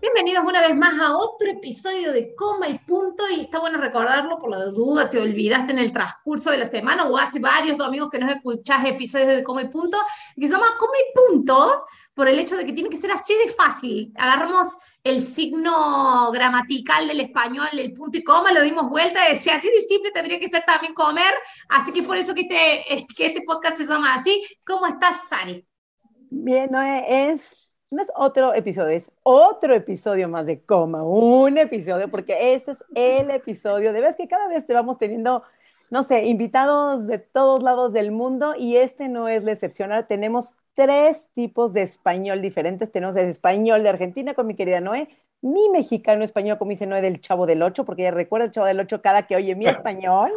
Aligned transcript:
Bienvenidos 0.00 0.44
una 0.46 0.62
vez 0.62 0.74
más 0.74 0.98
a 0.98 1.14
otro 1.14 1.50
episodio 1.50 2.10
de 2.10 2.34
Coma 2.34 2.70
y 2.70 2.78
Punto. 2.78 3.28
Y 3.28 3.42
está 3.42 3.58
bueno 3.58 3.78
recordarlo 3.78 4.38
por 4.38 4.50
la 4.50 4.64
duda, 4.64 5.10
te 5.10 5.20
olvidaste 5.20 5.72
en 5.72 5.78
el 5.78 5.92
transcurso 5.92 6.50
de 6.50 6.56
la 6.56 6.64
semana 6.64 7.06
o 7.06 7.18
hace 7.18 7.38
varios 7.38 7.76
domingos 7.76 8.08
que 8.10 8.18
no 8.18 8.30
escuchás 8.30 8.82
episodios 8.86 9.28
de 9.28 9.44
Coma 9.44 9.60
y 9.60 9.68
Punto, 9.68 9.98
que 10.34 10.46
se 10.46 10.54
llama 10.54 10.68
Coma 10.78 10.94
y 10.96 11.14
Punto 11.14 11.84
por 12.14 12.28
el 12.28 12.38
hecho 12.38 12.56
de 12.56 12.64
que 12.64 12.72
tiene 12.72 12.88
que 12.88 12.96
ser 12.96 13.10
así 13.10 13.34
de 13.44 13.52
fácil. 13.52 14.10
Agarramos 14.16 14.68
el 15.04 15.22
signo 15.22 16.30
gramatical 16.32 17.06
del 17.06 17.20
español, 17.20 17.68
el 17.72 17.92
punto 17.92 18.16
y 18.16 18.24
coma, 18.24 18.52
lo 18.52 18.62
dimos 18.62 18.88
vuelta, 18.88 19.28
decía 19.28 19.56
así 19.56 19.68
de 19.68 19.82
simple 19.82 20.12
tendría 20.12 20.40
que 20.40 20.48
ser 20.48 20.64
también 20.66 20.94
comer. 20.94 21.34
Así 21.68 21.92
que 21.92 22.02
por 22.02 22.16
eso 22.16 22.34
que 22.34 22.42
este, 22.48 23.06
que 23.14 23.26
este 23.26 23.42
podcast 23.42 23.76
se 23.76 23.84
llama 23.84 24.14
así. 24.14 24.42
¿Cómo 24.64 24.86
estás, 24.86 25.28
Sari? 25.28 25.66
Bien, 26.30 26.70
no 26.70 26.80
es 26.80 27.69
no 27.90 28.02
es 28.02 28.12
otro 28.14 28.54
episodio, 28.54 28.96
es 28.96 29.10
otro 29.24 29.74
episodio 29.74 30.28
más 30.28 30.46
de 30.46 30.60
Coma, 30.60 31.02
un 31.02 31.58
episodio, 31.58 32.08
porque 32.08 32.54
este 32.54 32.72
es 32.72 32.84
el 32.94 33.30
episodio. 33.30 33.92
De 33.92 34.00
vez 34.00 34.14
que 34.14 34.28
cada 34.28 34.46
vez 34.46 34.64
te 34.66 34.74
vamos 34.74 34.96
teniendo, 34.98 35.42
no 35.90 36.04
sé, 36.04 36.26
invitados 36.26 37.08
de 37.08 37.18
todos 37.18 37.62
lados 37.62 37.92
del 37.92 38.12
mundo 38.12 38.54
y 38.56 38.76
este 38.76 39.08
no 39.08 39.28
es 39.28 39.42
la 39.42 39.52
excepción. 39.52 39.90
Ahora 39.90 40.06
tenemos 40.06 40.54
tres 40.74 41.28
tipos 41.32 41.72
de 41.72 41.82
español 41.82 42.40
diferentes. 42.40 42.92
Tenemos 42.92 43.16
el 43.16 43.26
español 43.26 43.82
de 43.82 43.88
Argentina 43.88 44.34
con 44.34 44.46
mi 44.46 44.54
querida 44.54 44.80
Noé, 44.80 45.08
mi 45.42 45.68
mexicano 45.70 46.22
español, 46.22 46.58
como 46.58 46.70
dice 46.70 46.86
Noé, 46.86 47.00
del 47.00 47.20
Chavo 47.20 47.44
del 47.44 47.62
Ocho, 47.62 47.84
porque 47.84 48.02
ella 48.02 48.12
recuerda 48.12 48.46
el 48.46 48.52
Chavo 48.52 48.68
del 48.68 48.78
Ocho 48.78 49.02
cada 49.02 49.26
que 49.26 49.34
oye 49.34 49.56
mi 49.56 49.66
español. 49.66 50.30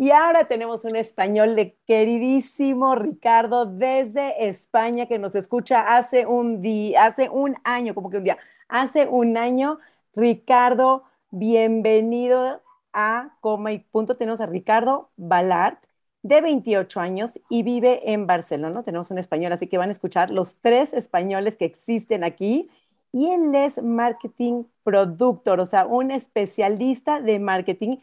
Y 0.00 0.12
ahora 0.12 0.46
tenemos 0.46 0.84
un 0.84 0.94
español 0.94 1.56
de 1.56 1.76
queridísimo 1.84 2.94
Ricardo 2.94 3.66
desde 3.66 4.48
España 4.48 5.06
que 5.06 5.18
nos 5.18 5.34
escucha 5.34 5.96
hace 5.96 6.24
un 6.24 6.62
día, 6.62 7.06
hace 7.06 7.28
un 7.28 7.56
año, 7.64 7.96
como 7.96 8.08
que 8.08 8.18
un 8.18 8.22
día, 8.22 8.38
hace 8.68 9.08
un 9.08 9.36
año. 9.36 9.80
Ricardo, 10.14 11.02
bienvenido 11.30 12.62
a 12.92 13.36
Coma 13.40 13.72
y 13.72 13.80
Punto. 13.80 14.16
Tenemos 14.16 14.40
a 14.40 14.46
Ricardo 14.46 15.10
Balart 15.16 15.82
de 16.22 16.42
28 16.42 17.00
años 17.00 17.40
y 17.50 17.64
vive 17.64 18.12
en 18.12 18.28
Barcelona. 18.28 18.84
Tenemos 18.84 19.10
un 19.10 19.18
español, 19.18 19.50
así 19.50 19.66
que 19.66 19.78
van 19.78 19.88
a 19.88 19.92
escuchar 19.92 20.30
los 20.30 20.58
tres 20.60 20.92
españoles 20.92 21.56
que 21.56 21.64
existen 21.64 22.22
aquí. 22.22 22.70
Y 23.10 23.30
él 23.30 23.52
es 23.52 23.82
marketing 23.82 24.62
productor, 24.84 25.58
o 25.58 25.66
sea, 25.66 25.86
un 25.86 26.12
especialista 26.12 27.20
de 27.20 27.40
marketing 27.40 27.96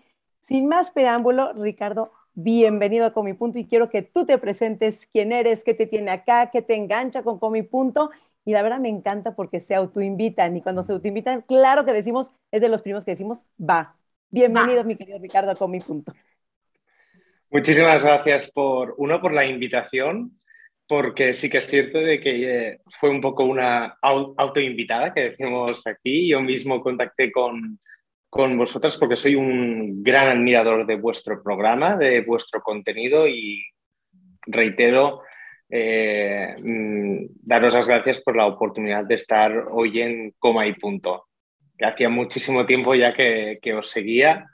sin 0.46 0.68
más 0.68 0.92
preámbulo, 0.92 1.54
Ricardo, 1.54 2.12
bienvenido 2.36 3.08
a 3.08 3.14
Comi 3.14 3.34
Punto 3.34 3.58
y 3.58 3.66
quiero 3.66 3.90
que 3.90 4.04
tú 4.04 4.28
te 4.28 4.38
presentes 4.38 5.08
quién 5.12 5.32
eres, 5.32 5.64
qué 5.64 5.74
te 5.74 5.88
tiene 5.88 6.12
acá, 6.12 6.52
qué 6.52 6.62
te 6.62 6.76
engancha 6.76 7.24
con 7.24 7.40
Comi 7.40 7.64
Punto. 7.64 8.12
Y 8.46 8.52
la 8.52 8.62
verdad 8.62 8.78
me 8.78 8.90
encanta 8.90 9.36
porque 9.36 9.60
se 9.60 9.74
autoinvitan 9.74 10.56
y 10.56 10.62
cuando 10.62 10.84
se 10.84 10.94
autoinvitan, 10.94 11.42
claro 11.42 11.84
que 11.84 11.94
decimos, 11.94 12.32
es 12.52 12.62
de 12.62 12.70
los 12.70 12.84
primos 12.84 13.04
que 13.04 13.12
decimos, 13.12 13.44
va. 13.60 13.96
Bienvenido, 14.30 14.84
mi 14.84 14.96
querido 14.96 15.18
Ricardo, 15.18 15.50
a 15.50 15.56
Comi 15.56 15.80
Punto. 15.80 16.14
Muchísimas 17.50 18.04
gracias 18.04 18.52
por, 18.52 18.94
uno, 19.00 19.20
por 19.20 19.34
la 19.34 19.48
invitación, 19.48 20.40
porque 20.88 21.34
sí 21.34 21.50
que 21.50 21.58
es 21.58 21.66
cierto 21.66 21.98
de 21.98 22.22
que 22.22 22.68
eh, 22.68 22.82
fue 23.00 23.10
un 23.10 23.20
poco 23.20 23.46
una 23.46 23.98
autoinvitada 24.00 25.12
que 25.12 25.32
decimos 25.32 25.88
aquí. 25.88 26.30
Yo 26.30 26.40
mismo 26.40 26.82
contacté 26.82 27.32
con, 27.32 27.80
con 28.36 28.58
vosotras 28.58 28.98
porque 28.98 29.16
soy 29.16 29.36
un 29.36 30.04
gran 30.04 30.28
admirador 30.28 30.86
de 30.86 30.98
vuestro 30.98 31.42
programa, 31.42 31.96
de 31.96 32.20
vuestro 32.20 32.60
contenido 32.60 33.30
y 33.30 33.64
reitero 34.46 35.22
eh, 35.70 36.54
mm, 36.62 37.28
daros 37.44 37.76
las 37.76 37.88
gracias 37.88 38.20
por 38.20 38.36
la 38.36 38.46
oportunidad 38.46 39.06
de 39.06 39.16
estar 39.16 39.64
hoy 39.72 40.02
en 40.02 40.34
Coma 40.38 40.68
y 40.68 40.74
Punto. 40.74 41.28
Que 41.78 41.86
hacía 41.86 42.10
muchísimo 42.10 42.66
tiempo 42.66 42.94
ya 42.94 43.14
que, 43.14 43.58
que 43.62 43.74
os 43.74 43.90
seguía 43.90 44.46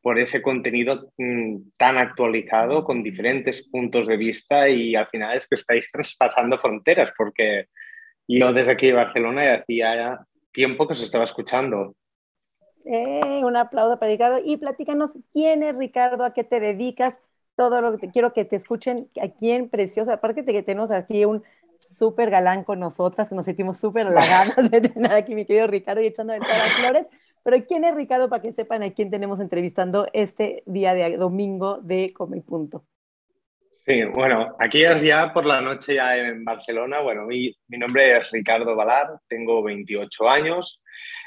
por 0.00 0.20
ese 0.20 0.40
contenido 0.40 1.10
mm, 1.18 1.56
tan 1.76 1.98
actualizado, 1.98 2.84
con 2.84 3.02
diferentes 3.02 3.68
puntos 3.68 4.06
de 4.06 4.16
vista 4.16 4.68
y 4.68 4.94
al 4.94 5.08
final 5.08 5.36
es 5.36 5.48
que 5.48 5.56
estáis 5.56 5.90
traspasando 5.92 6.56
fronteras 6.56 7.12
porque 7.18 7.66
yo 8.28 8.52
desde 8.52 8.70
aquí 8.70 8.86
de 8.86 8.92
Barcelona 8.92 9.54
hacía 9.54 10.20
tiempo 10.52 10.86
que 10.86 10.92
os 10.92 11.02
estaba 11.02 11.24
escuchando 11.24 11.96
eh, 12.84 13.42
un 13.44 13.56
aplauso 13.56 13.98
para 13.98 14.10
Ricardo. 14.10 14.40
Y 14.44 14.56
platícanos 14.56 15.12
quién 15.32 15.62
es 15.62 15.76
Ricardo, 15.76 16.24
a 16.24 16.32
qué 16.32 16.44
te 16.44 16.60
dedicas, 16.60 17.18
todo 17.56 17.80
lo 17.80 17.92
que 17.92 17.98
te, 17.98 18.10
quiero 18.10 18.32
que 18.32 18.44
te 18.44 18.56
escuchen 18.56 19.08
aquí 19.20 19.50
en 19.50 19.68
Preciosa. 19.68 20.14
Aparte 20.14 20.44
que 20.44 20.62
tenemos 20.62 20.90
aquí 20.90 21.24
un 21.24 21.42
súper 21.78 22.30
galán 22.30 22.64
con 22.64 22.80
nosotras, 22.80 23.28
que 23.28 23.34
nos 23.34 23.44
sentimos 23.44 23.78
súper 23.78 24.06
halagadas 24.06 24.70
de 24.70 24.80
tener 24.80 25.12
aquí 25.12 25.34
mi 25.34 25.44
querido 25.44 25.66
Ricardo 25.66 26.02
y 26.02 26.06
echando 26.06 26.34
todas 26.34 26.58
las 26.58 26.72
flores. 26.72 27.06
Pero 27.42 27.64
¿quién 27.66 27.84
es 27.84 27.94
Ricardo 27.94 28.28
para 28.28 28.42
que 28.42 28.52
sepan 28.52 28.82
a 28.82 28.90
quién 28.90 29.10
tenemos 29.10 29.38
entrevistando 29.38 30.08
este 30.12 30.62
día 30.66 30.94
de 30.94 31.16
domingo 31.16 31.78
de 31.82 32.10
Come 32.14 32.40
Punto? 32.40 32.84
Sí, 33.84 34.02
bueno, 34.04 34.56
aquí 34.58 34.82
es 34.82 35.02
ya 35.02 35.30
por 35.34 35.44
la 35.44 35.60
noche 35.60 35.96
ya 35.96 36.16
en 36.16 36.42
Barcelona. 36.42 37.00
Bueno, 37.00 37.26
mi, 37.26 37.54
mi 37.68 37.76
nombre 37.76 38.16
es 38.16 38.30
Ricardo 38.30 38.74
Valar, 38.74 39.18
tengo 39.28 39.62
28 39.62 40.26
años. 40.26 40.80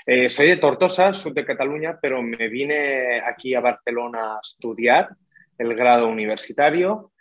Eh, 0.09 0.29
soy 0.29 0.47
de 0.47 0.55
Tortosa, 0.55 1.13
sur 1.13 1.33
de 1.33 1.43
Cataluña, 1.43 1.99
pero 2.01 2.23
me 2.23 2.47
vine 2.47 3.19
aquí 3.19 3.53
a 3.53 3.59
Barcelona 3.59 4.35
a 4.35 4.39
estudiar 4.41 5.09
el 5.57 5.75
grado 5.75 6.07
universitario 6.07 7.11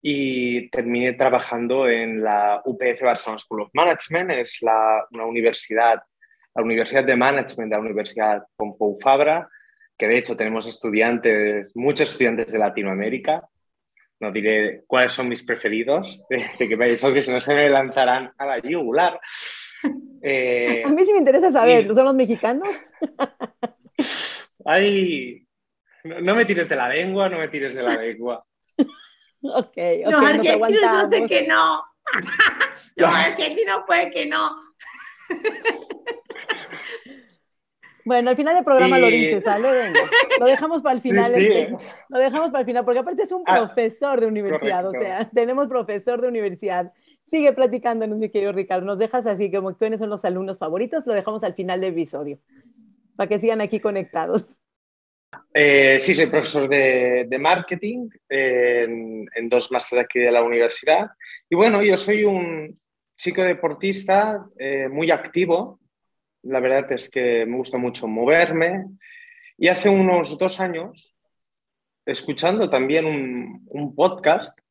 y 0.00 0.70
terminé 0.70 1.14
trabajando 1.14 1.88
en 1.88 2.22
la 2.22 2.62
UPF 2.64 3.02
Barcelona 3.02 3.40
School 3.40 3.62
of 3.62 3.70
Management. 3.74 4.30
Es 4.30 4.62
la, 4.62 5.04
una 5.10 5.26
universidad, 5.26 6.00
la 6.54 6.62
Universidad 6.62 7.02
de 7.02 7.16
Management 7.16 7.70
de 7.72 7.76
la 7.76 7.82
Universidad 7.82 8.42
Pompeu 8.54 8.96
Fabra, 9.02 9.48
que 9.98 10.06
de 10.06 10.18
hecho 10.18 10.36
tenemos 10.36 10.68
estudiantes, 10.68 11.72
muchos 11.74 12.12
estudiantes 12.12 12.52
de 12.52 12.58
Latinoamérica 12.60 13.48
no 14.22 14.30
diré 14.30 14.84
cuáles 14.86 15.12
son 15.12 15.28
mis 15.28 15.44
preferidos, 15.44 16.22
de, 16.30 16.40
que 16.56 16.74
ha 16.74 16.86
dicho 16.86 17.12
que 17.12 17.22
si 17.22 17.32
no 17.32 17.40
se 17.40 17.54
me 17.54 17.68
lanzarán 17.68 18.32
a 18.38 18.46
la 18.46 18.60
yugular. 18.60 19.20
Eh, 20.24 20.84
a 20.86 20.88
mí 20.88 21.04
sí 21.04 21.12
me 21.12 21.18
interesa 21.18 21.50
saber, 21.50 21.92
¿son 21.92 22.04
los 22.04 22.14
mexicanos? 22.14 22.68
Ay, 24.64 25.44
no, 26.04 26.36
me 26.36 26.44
tires 26.44 26.68
de 26.68 26.76
la 26.76 26.88
lengua, 26.88 27.28
no 27.28 27.38
me 27.38 27.48
tires 27.48 27.74
de 27.74 27.82
la 27.82 27.96
lengua. 27.96 28.46
ok, 28.78 28.86
ok, 29.42 29.76
no, 30.06 30.18
argentinos 30.26 30.80
no 30.80 31.08
sé 31.08 31.26
que 31.26 31.48
no. 31.48 31.84
no, 32.96 33.06
argentino 33.06 33.84
puede 33.84 34.10
que 34.12 34.26
no. 34.26 34.50
Bueno, 38.04 38.30
al 38.30 38.36
final 38.36 38.54
del 38.54 38.64
programa 38.64 38.98
lo 38.98 39.06
dices, 39.06 39.44
¿sale? 39.44 39.70
Venga. 39.70 40.00
Lo 40.40 40.46
dejamos 40.46 40.82
para 40.82 40.96
el 40.96 41.00
final. 41.00 41.30
Este, 41.30 41.76
lo 42.08 42.18
dejamos 42.18 42.50
para 42.50 42.60
el 42.60 42.66
final, 42.66 42.84
porque 42.84 42.98
aparte 42.98 43.22
es 43.22 43.32
un 43.32 43.44
ah, 43.46 43.58
profesor 43.58 44.20
de 44.20 44.26
universidad, 44.26 44.86
o 44.86 44.92
sea, 44.92 45.28
tenemos 45.32 45.68
profesor 45.68 46.20
de 46.20 46.28
universidad. 46.28 46.92
Sigue 47.32 47.54
platicándonos, 47.54 48.18
mi 48.18 48.28
querido 48.28 48.52
Ricardo. 48.52 48.84
Nos 48.84 48.98
dejas 48.98 49.24
así 49.24 49.50
como 49.50 49.74
quiénes 49.74 50.00
son 50.00 50.10
los 50.10 50.22
alumnos 50.26 50.58
favoritos, 50.58 51.06
lo 51.06 51.14
dejamos 51.14 51.42
al 51.42 51.54
final 51.54 51.80
del 51.80 51.94
episodio, 51.94 52.38
para 53.16 53.26
que 53.26 53.38
sigan 53.38 53.62
aquí 53.62 53.80
conectados. 53.80 54.60
Eh, 55.54 55.98
sí, 55.98 56.12
soy 56.12 56.26
profesor 56.26 56.68
de, 56.68 57.38
marketing 57.40 58.10
en, 58.28 59.48
dos 59.48 59.72
másteres 59.72 60.04
aquí 60.04 60.18
de 60.18 60.30
la 60.30 60.42
universidad. 60.42 61.06
Y 61.48 61.56
bueno, 61.56 61.82
yo 61.82 61.96
soy 61.96 62.24
un 62.24 62.78
chico 63.16 63.42
deportista 63.42 64.44
eh, 64.58 64.88
muy 64.90 65.10
activo, 65.10 65.80
la 66.42 66.60
verdad 66.60 66.92
es 66.92 67.08
que 67.08 67.46
me 67.46 67.56
gusta 67.56 67.78
mucho 67.78 68.06
moverme. 68.08 68.84
Y 69.56 69.68
hace 69.68 69.88
unos 69.88 70.36
dos 70.36 70.60
años, 70.60 71.16
escuchando 72.04 72.68
también 72.68 73.06
un, 73.06 73.94
podcast, 73.94 74.58
mm, 74.58 74.61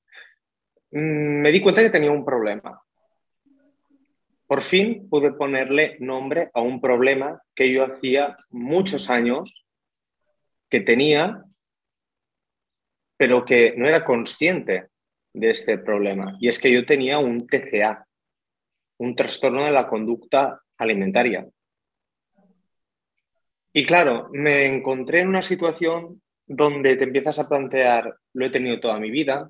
me 0.91 1.51
di 1.51 1.61
cuenta 1.61 1.81
que 1.81 1.89
tenía 1.89 2.11
un 2.11 2.25
problema. 2.25 2.81
Por 4.47 4.61
fin 4.61 5.07
pude 5.09 5.31
ponerle 5.31 5.95
nombre 5.99 6.51
a 6.53 6.61
un 6.61 6.81
problema 6.81 7.41
que 7.55 7.71
yo 7.71 7.85
hacía 7.85 8.35
muchos 8.49 9.09
años 9.09 9.65
que 10.69 10.81
tenía, 10.81 11.43
pero 13.17 13.45
que 13.45 13.73
no 13.77 13.88
era 13.88 14.03
consciente 14.03 14.89
de 15.33 15.49
este 15.49 15.77
problema. 15.77 16.35
Y 16.39 16.49
es 16.49 16.59
que 16.59 16.71
yo 16.71 16.85
tenía 16.85 17.17
un 17.19 17.47
TCA, 17.47 18.05
un 18.97 19.15
trastorno 19.15 19.63
de 19.63 19.71
la 19.71 19.87
conducta 19.87 20.61
alimentaria. 20.77 21.47
Y 23.73 23.85
claro, 23.85 24.29
me 24.33 24.65
encontré 24.65 25.21
en 25.21 25.29
una 25.29 25.44
situación 25.44 26.21
donde 26.45 26.97
te 26.97 27.05
empiezas 27.05 27.39
a 27.39 27.47
plantear, 27.47 28.13
lo 28.33 28.45
he 28.45 28.49
tenido 28.49 28.81
toda 28.81 28.99
mi 28.99 29.09
vida, 29.09 29.49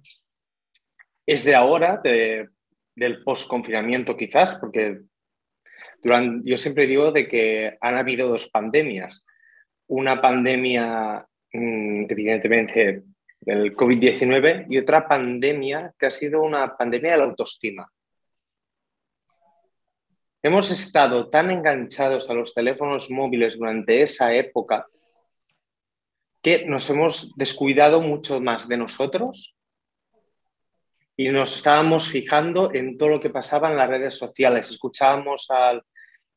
es 1.31 1.44
de 1.45 1.56
ahora, 1.56 2.01
del 2.04 3.24
post-confinamiento 3.24 4.18
quizás, 4.18 4.56
porque 4.56 5.01
yo 6.44 6.57
siempre 6.57 6.88
digo 6.88 7.12
de 7.12 7.28
que 7.28 7.78
han 7.80 7.95
habido 7.95 8.28
dos 8.28 8.50
pandemias. 8.50 9.24
Una 9.88 10.22
pandemia, 10.22 11.25
mm, 11.54 12.06
evidentemente, 12.10 13.04
del 13.39 13.75
COVID-19 13.75 14.68
y 14.69 14.78
otra 14.78 15.07
pandemia 15.07 15.94
que 15.98 16.07
ha 16.07 16.12
sido 16.12 16.42
una 16.42 16.75
pandemia 16.75 17.13
de 17.13 17.18
la 17.18 17.24
autoestima. 17.25 17.89
Hemos 20.44 20.72
estado 20.72 21.30
tan 21.30 21.51
enganchados 21.51 22.30
a 22.30 22.33
los 22.33 22.54
teléfonos 22.54 23.10
móviles 23.10 23.57
durante 23.57 24.01
esa 24.01 24.33
época 24.33 24.88
que 26.42 26.66
nos 26.66 26.89
hemos 26.89 27.36
descuidado 27.36 28.01
mucho 28.01 28.42
más 28.42 28.68
de 28.68 28.78
nosotros 28.78 29.56
y 31.15 31.29
nos 31.29 31.55
estábamos 31.55 32.07
fijando 32.07 32.73
en 32.73 32.97
todo 32.97 33.09
lo 33.09 33.19
que 33.19 33.29
pasaba 33.29 33.69
en 33.69 33.77
las 33.77 33.89
redes 33.89 34.17
sociales. 34.17 34.69
Escuchábamos 34.69 35.49
al 35.49 35.83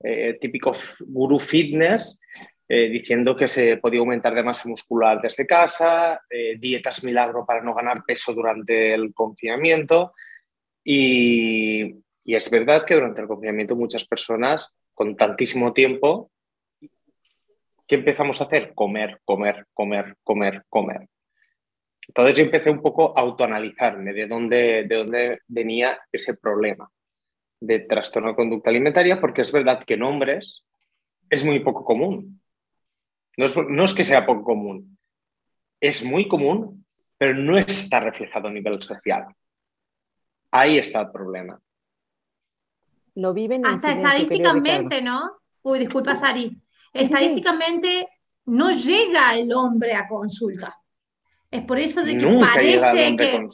eh, 0.03 0.37
típico 0.41 0.73
gurú 1.01 1.39
fitness 1.39 2.21
eh, 2.69 2.89
diciendo 2.89 3.37
que 3.37 3.49
se 3.49 3.77
podía 3.77 4.01
aumentar 4.01 4.35
de 4.35 4.43
masa 4.43 4.69
muscular 4.69 5.21
desde 5.23 5.47
casa, 5.47 6.21
eh, 6.29 6.57
dietas 6.59 7.05
milagro 7.05 7.45
para 7.47 7.63
no 7.63 7.75
ganar 7.75 8.05
peso 8.05 8.33
durante 8.33 8.95
el 8.95 9.15
confinamiento. 9.15 10.13
Y, 10.83 11.97
y 12.25 12.35
es 12.35 12.51
verdad 12.51 12.85
que 12.85 12.95
durante 12.95 13.23
el 13.23 13.29
confinamiento 13.29 13.77
muchas 13.77 14.07
personas 14.07 14.75
con 14.93 15.17
tantísimo 15.17 15.73
tiempo 15.73 16.31
¿qué 17.87 17.97
empezamos 17.97 18.41
a 18.41 18.45
hacer? 18.45 18.73
Comer, 18.75 19.21
comer, 19.25 19.67
comer, 19.73 20.17
comer, 20.23 20.65
comer. 20.69 21.09
Entonces 22.09 22.39
yo 22.39 22.45
empecé 22.45 22.71
un 22.71 22.83
poco 22.83 23.17
a 23.17 23.23
autoanalizarme 23.23 24.13
de 24.13 24.27
dónde, 24.27 24.85
de 24.85 24.97
dónde 24.97 25.39
venía 25.47 25.99
ese 26.13 26.37
problema 26.37 26.91
de 27.61 27.81
trastorno 27.81 28.31
de 28.31 28.37
conducta 28.37 28.71
alimentaria, 28.71 29.21
porque 29.21 29.41
es 29.41 29.51
verdad 29.51 29.83
que 29.85 29.95
en 29.95 30.03
hombres 30.03 30.65
es 31.31 31.45
muy 31.45 31.61
poco 31.61 31.85
común. 31.85 32.41
No 33.37 33.47
es, 33.47 33.57
no 33.57 33.85
es 33.85 33.95
que 33.95 34.05
sea 34.05 34.27
poco 34.27 34.45
común, 34.45 34.99
es 35.81 36.05
muy 36.05 36.29
común, 36.29 36.85
pero 37.17 37.35
no 37.35 37.57
está 37.57 38.01
reflejado 38.01 38.49
a 38.49 38.53
nivel 38.53 38.81
social. 38.83 39.27
Ahí 40.51 40.79
está 40.79 41.01
el 41.01 41.11
problema. 41.11 41.61
Lo 43.17 43.33
viven 43.33 43.67
Hasta 43.67 43.93
estadísticamente, 43.93 45.01
¿no? 45.01 45.39
Uy, 45.63 45.79
disculpa, 45.79 46.15
Sari 46.15 46.61
estadísticamente 46.95 48.09
no 48.47 48.71
llega 48.71 49.37
el 49.37 49.53
hombre 49.53 49.95
a 49.95 50.07
consulta. 50.07 50.79
Es 51.55 51.63
por 51.63 51.79
eso 51.79 52.03
de 52.03 52.19
que 52.19 52.27
parece 52.41 53.17
que 53.17 53.47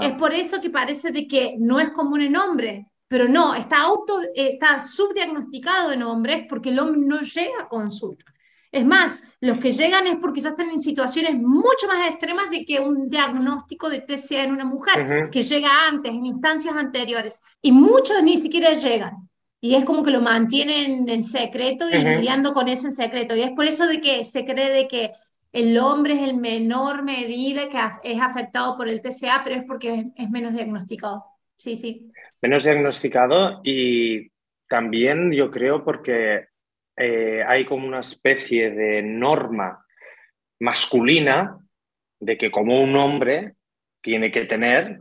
es 0.00 0.12
por 0.18 0.34
eso 0.34 0.60
que 0.60 0.70
parece 0.70 1.12
de 1.12 1.28
que 1.28 1.54
no 1.56 1.78
es 1.78 1.90
común 1.90 2.20
en 2.20 2.36
hombres, 2.36 2.84
pero 3.06 3.28
no, 3.28 3.54
está 3.54 3.82
auto 3.82 4.20
está 4.34 4.80
subdiagnosticado 4.80 5.92
en 5.92 6.02
hombres 6.02 6.46
porque 6.48 6.70
el 6.70 6.80
hombre 6.80 7.00
no 7.06 7.20
llega 7.20 7.60
a 7.60 7.68
consulta. 7.68 8.24
Es 8.72 8.84
más, 8.84 9.36
los 9.40 9.58
que 9.58 9.70
llegan 9.70 10.08
es 10.08 10.16
porque 10.16 10.40
ya 10.40 10.48
están 10.48 10.68
en 10.68 10.80
situaciones 10.80 11.36
mucho 11.36 11.86
más 11.86 12.10
extremas 12.10 12.50
de 12.50 12.64
que 12.64 12.80
un 12.80 13.08
diagnóstico 13.08 13.88
de 13.88 14.00
TCA 14.00 14.42
en 14.42 14.50
una 14.50 14.64
mujer, 14.64 15.30
que 15.30 15.42
llega 15.42 15.86
antes, 15.86 16.12
en 16.12 16.26
instancias 16.26 16.74
anteriores. 16.74 17.40
Y 17.62 17.70
muchos 17.70 18.20
ni 18.24 18.36
siquiera 18.36 18.72
llegan 18.72 19.28
y 19.60 19.76
es 19.76 19.84
como 19.84 20.02
que 20.02 20.10
lo 20.10 20.20
mantienen 20.20 21.08
en 21.08 21.22
secreto 21.22 21.88
y 21.88 21.96
lidiando 21.96 22.52
con 22.52 22.66
eso 22.68 22.88
en 22.88 22.92
secreto. 22.92 23.36
Y 23.36 23.42
es 23.42 23.50
por 23.52 23.64
eso 23.64 23.86
de 23.86 24.00
que 24.00 24.24
se 24.24 24.44
cree 24.44 24.72
de 24.72 24.88
que 24.88 25.12
el 25.54 25.78
hombre 25.78 26.14
es 26.14 26.22
el 26.22 26.36
menor 26.36 27.04
medida 27.04 27.68
que 27.68 27.78
es 28.02 28.20
afectado 28.20 28.76
por 28.76 28.88
el 28.88 29.00
TCA, 29.00 29.42
pero 29.44 29.54
es 29.54 29.62
porque 29.64 30.06
es, 30.16 30.28
menos 30.28 30.52
diagnosticado. 30.52 31.24
Sí, 31.56 31.76
sí. 31.76 32.10
Menos 32.42 32.64
diagnosticado 32.64 33.60
y 33.62 34.32
también 34.66 35.30
yo 35.32 35.52
creo 35.52 35.84
porque 35.84 36.48
eh, 36.96 37.44
hay 37.46 37.64
como 37.66 37.86
una 37.86 38.00
especie 38.00 38.72
de 38.72 39.02
norma 39.02 39.86
masculina 40.58 41.56
de 42.18 42.36
que 42.36 42.50
como 42.50 42.82
un 42.82 42.96
hombre 42.96 43.54
tiene 44.00 44.32
que 44.32 44.46
tener 44.46 44.98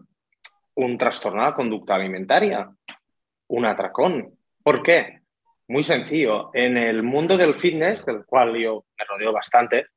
un 0.75 0.99
trastorno 0.99 1.47
de 1.47 1.53
conducta 1.53 1.95
alimentaria, 1.95 2.69
un 3.47 3.65
atracón. 3.65 4.37
¿Por 4.61 4.83
qué? 4.83 5.21
Muy 5.67 5.81
sencillo. 5.81 6.51
En 6.53 6.77
el 6.77 7.01
mundo 7.01 7.37
del 7.37 7.55
fitness, 7.55 8.05
del 8.05 8.23
cual 8.23 8.55
yo 8.55 8.85
me 8.99 9.05
rodeo 9.05 9.31
bastante, 9.31 9.87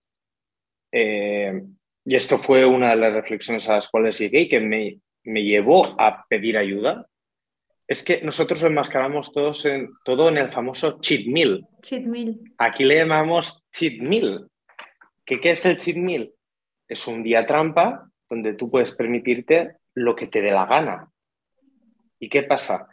eh, 0.98 1.62
y 2.06 2.16
esto 2.16 2.38
fue 2.38 2.64
una 2.64 2.90
de 2.90 2.96
las 2.96 3.12
reflexiones 3.12 3.68
a 3.68 3.74
las 3.74 3.90
cuales 3.90 4.18
llegué 4.18 4.40
y 4.42 4.48
que 4.48 4.60
me, 4.60 4.98
llevó 5.24 5.94
a 6.00 6.24
pedir 6.26 6.56
ayuda, 6.56 7.06
es 7.86 8.02
que 8.02 8.22
nosotros 8.22 8.62
enmascaramos 8.62 9.30
todos 9.30 9.66
en, 9.66 9.90
todo 10.06 10.30
en 10.30 10.38
el 10.38 10.50
famoso 10.50 10.98
cheat 11.00 11.26
meal. 11.26 11.66
Cheat 11.82 12.04
meal. 12.04 12.40
Aquí 12.56 12.84
le 12.84 12.96
llamamos 12.96 13.62
cheat 13.72 14.00
meal. 14.00 14.48
¿Qué, 15.26 15.38
¿Qué 15.38 15.50
es 15.50 15.66
el 15.66 15.76
cheat 15.76 15.98
meal? 15.98 16.32
Es 16.88 17.06
un 17.06 17.22
día 17.22 17.44
trampa 17.44 18.10
donde 18.26 18.54
tú 18.54 18.70
puedes 18.70 18.92
permitirte 18.92 19.76
lo 19.92 20.16
que 20.16 20.28
te 20.28 20.40
dé 20.40 20.50
la 20.50 20.64
gana. 20.64 21.10
¿Y 22.18 22.30
qué 22.30 22.42
pasa? 22.44 22.88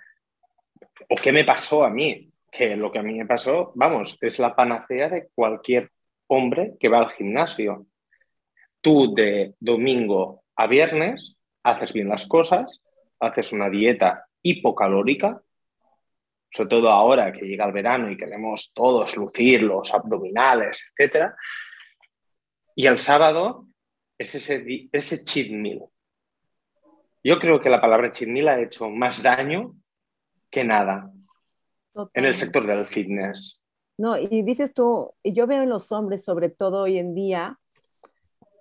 ¿O 1.10 1.16
qué 1.16 1.32
me 1.32 1.46
pasó 1.46 1.86
a 1.86 1.90
mí? 1.90 2.30
Que 2.52 2.76
lo 2.76 2.92
que 2.92 3.00
a 3.00 3.04
mí 3.04 3.18
me 3.18 3.26
pasó, 3.26 3.72
vamos, 3.76 4.18
es 4.20 4.40
la 4.40 4.54
panacea 4.54 5.08
de 5.08 5.30
cualquier 5.34 5.90
hombre 6.28 6.74
que 6.82 6.90
va 6.90 7.00
al 7.00 7.12
gimnasio. 7.12 7.88
Tú 8.84 9.16
de 9.16 9.56
domingo 9.62 10.44
a 10.58 10.68
viernes 10.68 11.38
haces 11.64 11.94
bien 11.94 12.10
las 12.10 12.28
cosas, 12.28 12.84
haces 13.20 13.54
una 13.54 13.70
dieta 13.70 14.28
hipocalórica, 14.42 15.42
sobre 16.52 16.70
todo 16.70 16.90
ahora 16.90 17.32
que 17.32 17.46
llega 17.46 17.66
el 17.66 17.72
verano 17.72 18.12
y 18.12 18.18
queremos 18.18 18.74
todos 18.74 19.16
lucir 19.16 19.64
los 19.64 19.94
abdominales, 19.94 20.92
etc. 20.98 21.32
Y 22.76 22.88
el 22.88 23.00
sábado 23.00 23.68
es 24.18 24.36
ese, 24.36 24.90
ese 24.92 25.24
cheat 25.24 25.50
meal. 25.52 25.86
Yo 27.24 27.40
creo 27.40 27.62
que 27.62 27.70
la 27.70 27.80
palabra 27.80 28.12
cheat 28.12 28.30
meal 28.30 28.50
ha 28.50 28.62
hecho 28.62 28.90
más 28.90 29.24
daño 29.24 29.76
que 30.52 30.66
nada 30.66 31.10
en 32.14 32.26
el 32.26 32.36
sector 32.36 32.68
del 32.68 32.86
fitness. 32.88 33.62
No, 33.98 34.18
y 34.18 34.42
dices 34.42 34.74
tú, 34.74 35.14
yo 35.24 35.48
veo 35.48 35.64
en 35.64 35.70
los 35.70 35.92
hombres, 35.92 36.26
sobre 36.26 36.50
todo 36.50 36.82
hoy 36.82 36.98
en 36.98 37.16
día, 37.16 37.60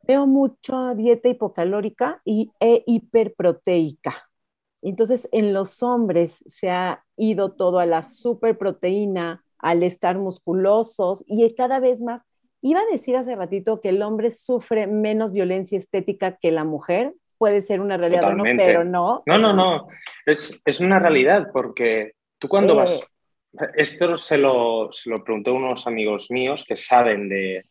veo 0.03 0.27
mucha 0.27 0.95
dieta 0.95 1.29
hipocalórica 1.29 2.21
y, 2.25 2.51
e 2.61 2.83
hiperproteica. 2.87 4.29
Entonces, 4.83 5.29
en 5.33 5.55
los 5.55 5.83
hombres 5.83 6.43
se 6.47 6.71
ha 6.71 7.05
ido 7.17 7.53
todo 7.53 7.79
a 7.79 7.87
la 7.87 8.03
superproteína, 8.03 9.45
al 9.59 9.85
estar 9.85 10.19
musculosos 10.19 11.25
y 11.29 11.55
cada 11.55 11.79
vez 11.79 12.03
más. 12.03 12.23
Iba 12.63 12.81
a 12.81 12.93
decir 12.93 13.17
hace 13.17 13.37
ratito 13.37 13.81
que 13.81 13.91
el 13.91 14.03
hombre 14.03 14.31
sufre 14.33 14.87
menos 14.87 15.33
violencia 15.33 15.79
estética 15.79 16.37
que 16.41 16.51
la 16.51 16.65
mujer, 16.65 17.15
puede 17.39 17.61
ser 17.61 17.81
una 17.81 17.97
realidad 17.97 18.33
no, 18.35 18.45
pero 18.45 18.85
no. 18.85 19.23
No, 19.27 19.39
no, 19.39 19.53
no. 19.53 19.89
Es, 20.27 20.61
es 20.65 20.81
una 20.81 21.01
realidad 21.01 21.49
porque 21.53 22.13
tú 22.39 22.49
cuando 22.49 22.77
vas. 22.77 23.05
Esto 23.77 24.17
se 24.17 24.39
lo, 24.39 24.91
se 24.93 25.11
lo 25.11 25.17
pregunté 25.23 25.51
a 25.51 25.55
unos 25.55 25.87
amigos 25.87 26.31
míos 26.31 26.65
que 26.67 26.77
saben 26.77 27.29
de, 27.29 27.63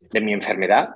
de 0.00 0.20
mi 0.20 0.32
enfermedad 0.32 0.90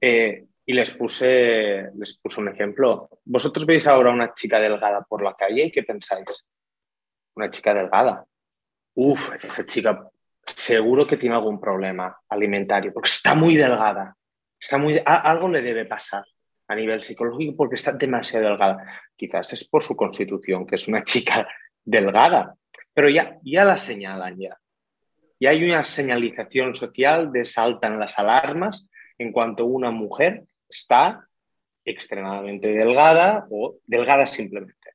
eh, 0.00 0.44
y 0.64 0.72
les 0.74 0.92
puse, 0.92 1.90
les 1.94 2.20
un 2.36 2.48
ejemplo. 2.48 3.08
Vosotros 3.24 3.64
veis 3.64 3.86
ahora 3.86 4.10
una 4.10 4.34
chica 4.34 4.60
delgada 4.60 5.02
por 5.02 5.22
la 5.22 5.34
calle 5.34 5.64
y 5.64 5.70
¿qué 5.70 5.82
pensáis? 5.82 6.46
Una 7.34 7.50
chica 7.50 7.72
delgada. 7.72 8.24
Uf, 8.94 9.34
esa 9.42 9.64
chica 9.64 10.10
seguro 10.44 11.06
que 11.06 11.16
tiene 11.16 11.36
algún 11.36 11.60
problema 11.60 12.16
alimentario 12.28 12.92
porque 12.92 13.08
está 13.08 13.34
muy 13.34 13.56
delgada. 13.56 14.14
Está 14.60 14.76
muy, 14.76 15.00
algo 15.04 15.48
le 15.48 15.62
debe 15.62 15.86
pasar 15.86 16.24
a 16.66 16.74
nivel 16.74 17.00
psicológico 17.00 17.56
porque 17.56 17.76
está 17.76 17.92
demasiado 17.92 18.46
delgada. 18.46 18.84
Quizás 19.16 19.52
es 19.52 19.66
por 19.68 19.82
su 19.82 19.96
constitución, 19.96 20.66
que 20.66 20.74
es 20.74 20.86
una 20.88 21.02
chica 21.02 21.48
delgada, 21.82 22.54
pero 22.92 23.08
ya, 23.08 23.38
ya 23.42 23.64
la 23.64 23.78
señalan 23.78 24.38
ya. 24.38 24.58
Y 25.38 25.46
hay 25.46 25.64
una 25.64 25.84
señalización 25.84 26.74
social 26.74 27.32
de 27.32 27.44
saltan 27.44 27.98
las 27.98 28.18
alarmas 28.18 28.88
en 29.18 29.32
cuanto 29.32 29.66
una 29.66 29.90
mujer 29.90 30.44
está 30.68 31.28
extremadamente 31.84 32.68
delgada 32.68 33.46
o 33.50 33.76
delgada 33.86 34.26
simplemente. 34.26 34.94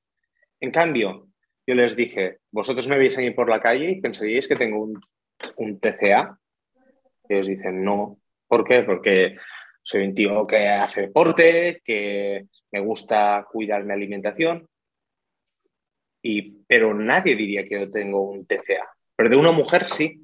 En 0.60 0.72
cambio, 0.72 1.28
yo 1.66 1.76
les 1.76 1.96
dije, 1.96 2.40
vosotros 2.52 2.88
me 2.88 2.98
veis 2.98 3.18
ahí 3.18 3.32
por 3.32 3.50
la 3.50 3.62
calle 3.62 3.92
y 3.92 4.02
pensaríais 4.02 4.48
que 4.48 4.56
tengo 4.56 4.84
un, 4.84 5.02
un 5.58 5.80
TCA. 5.80 6.38
ellos 7.30 7.48
dicen, 7.48 7.84
no. 7.84 8.20
¿Por 8.48 8.64
qué? 8.64 8.84
Porque 8.84 9.36
soy 9.82 10.04
un 10.04 10.16
tío 10.16 10.48
que 10.48 10.68
hace 10.70 11.02
deporte, 11.02 11.82
que 11.84 12.48
me 12.72 12.80
gusta 12.80 13.46
cuidar 13.52 13.84
mi 13.84 13.94
alimentación, 13.94 14.68
y, 16.22 16.64
pero 16.66 16.94
nadie 16.94 17.36
diría 17.36 17.68
que 17.68 17.82
yo 17.82 17.92
tengo 17.92 18.22
un 18.30 18.46
TCA. 18.46 18.88
Pero 19.16 19.30
de 19.30 19.36
una 19.36 19.52
mujer 19.52 19.90
sí. 19.90 20.23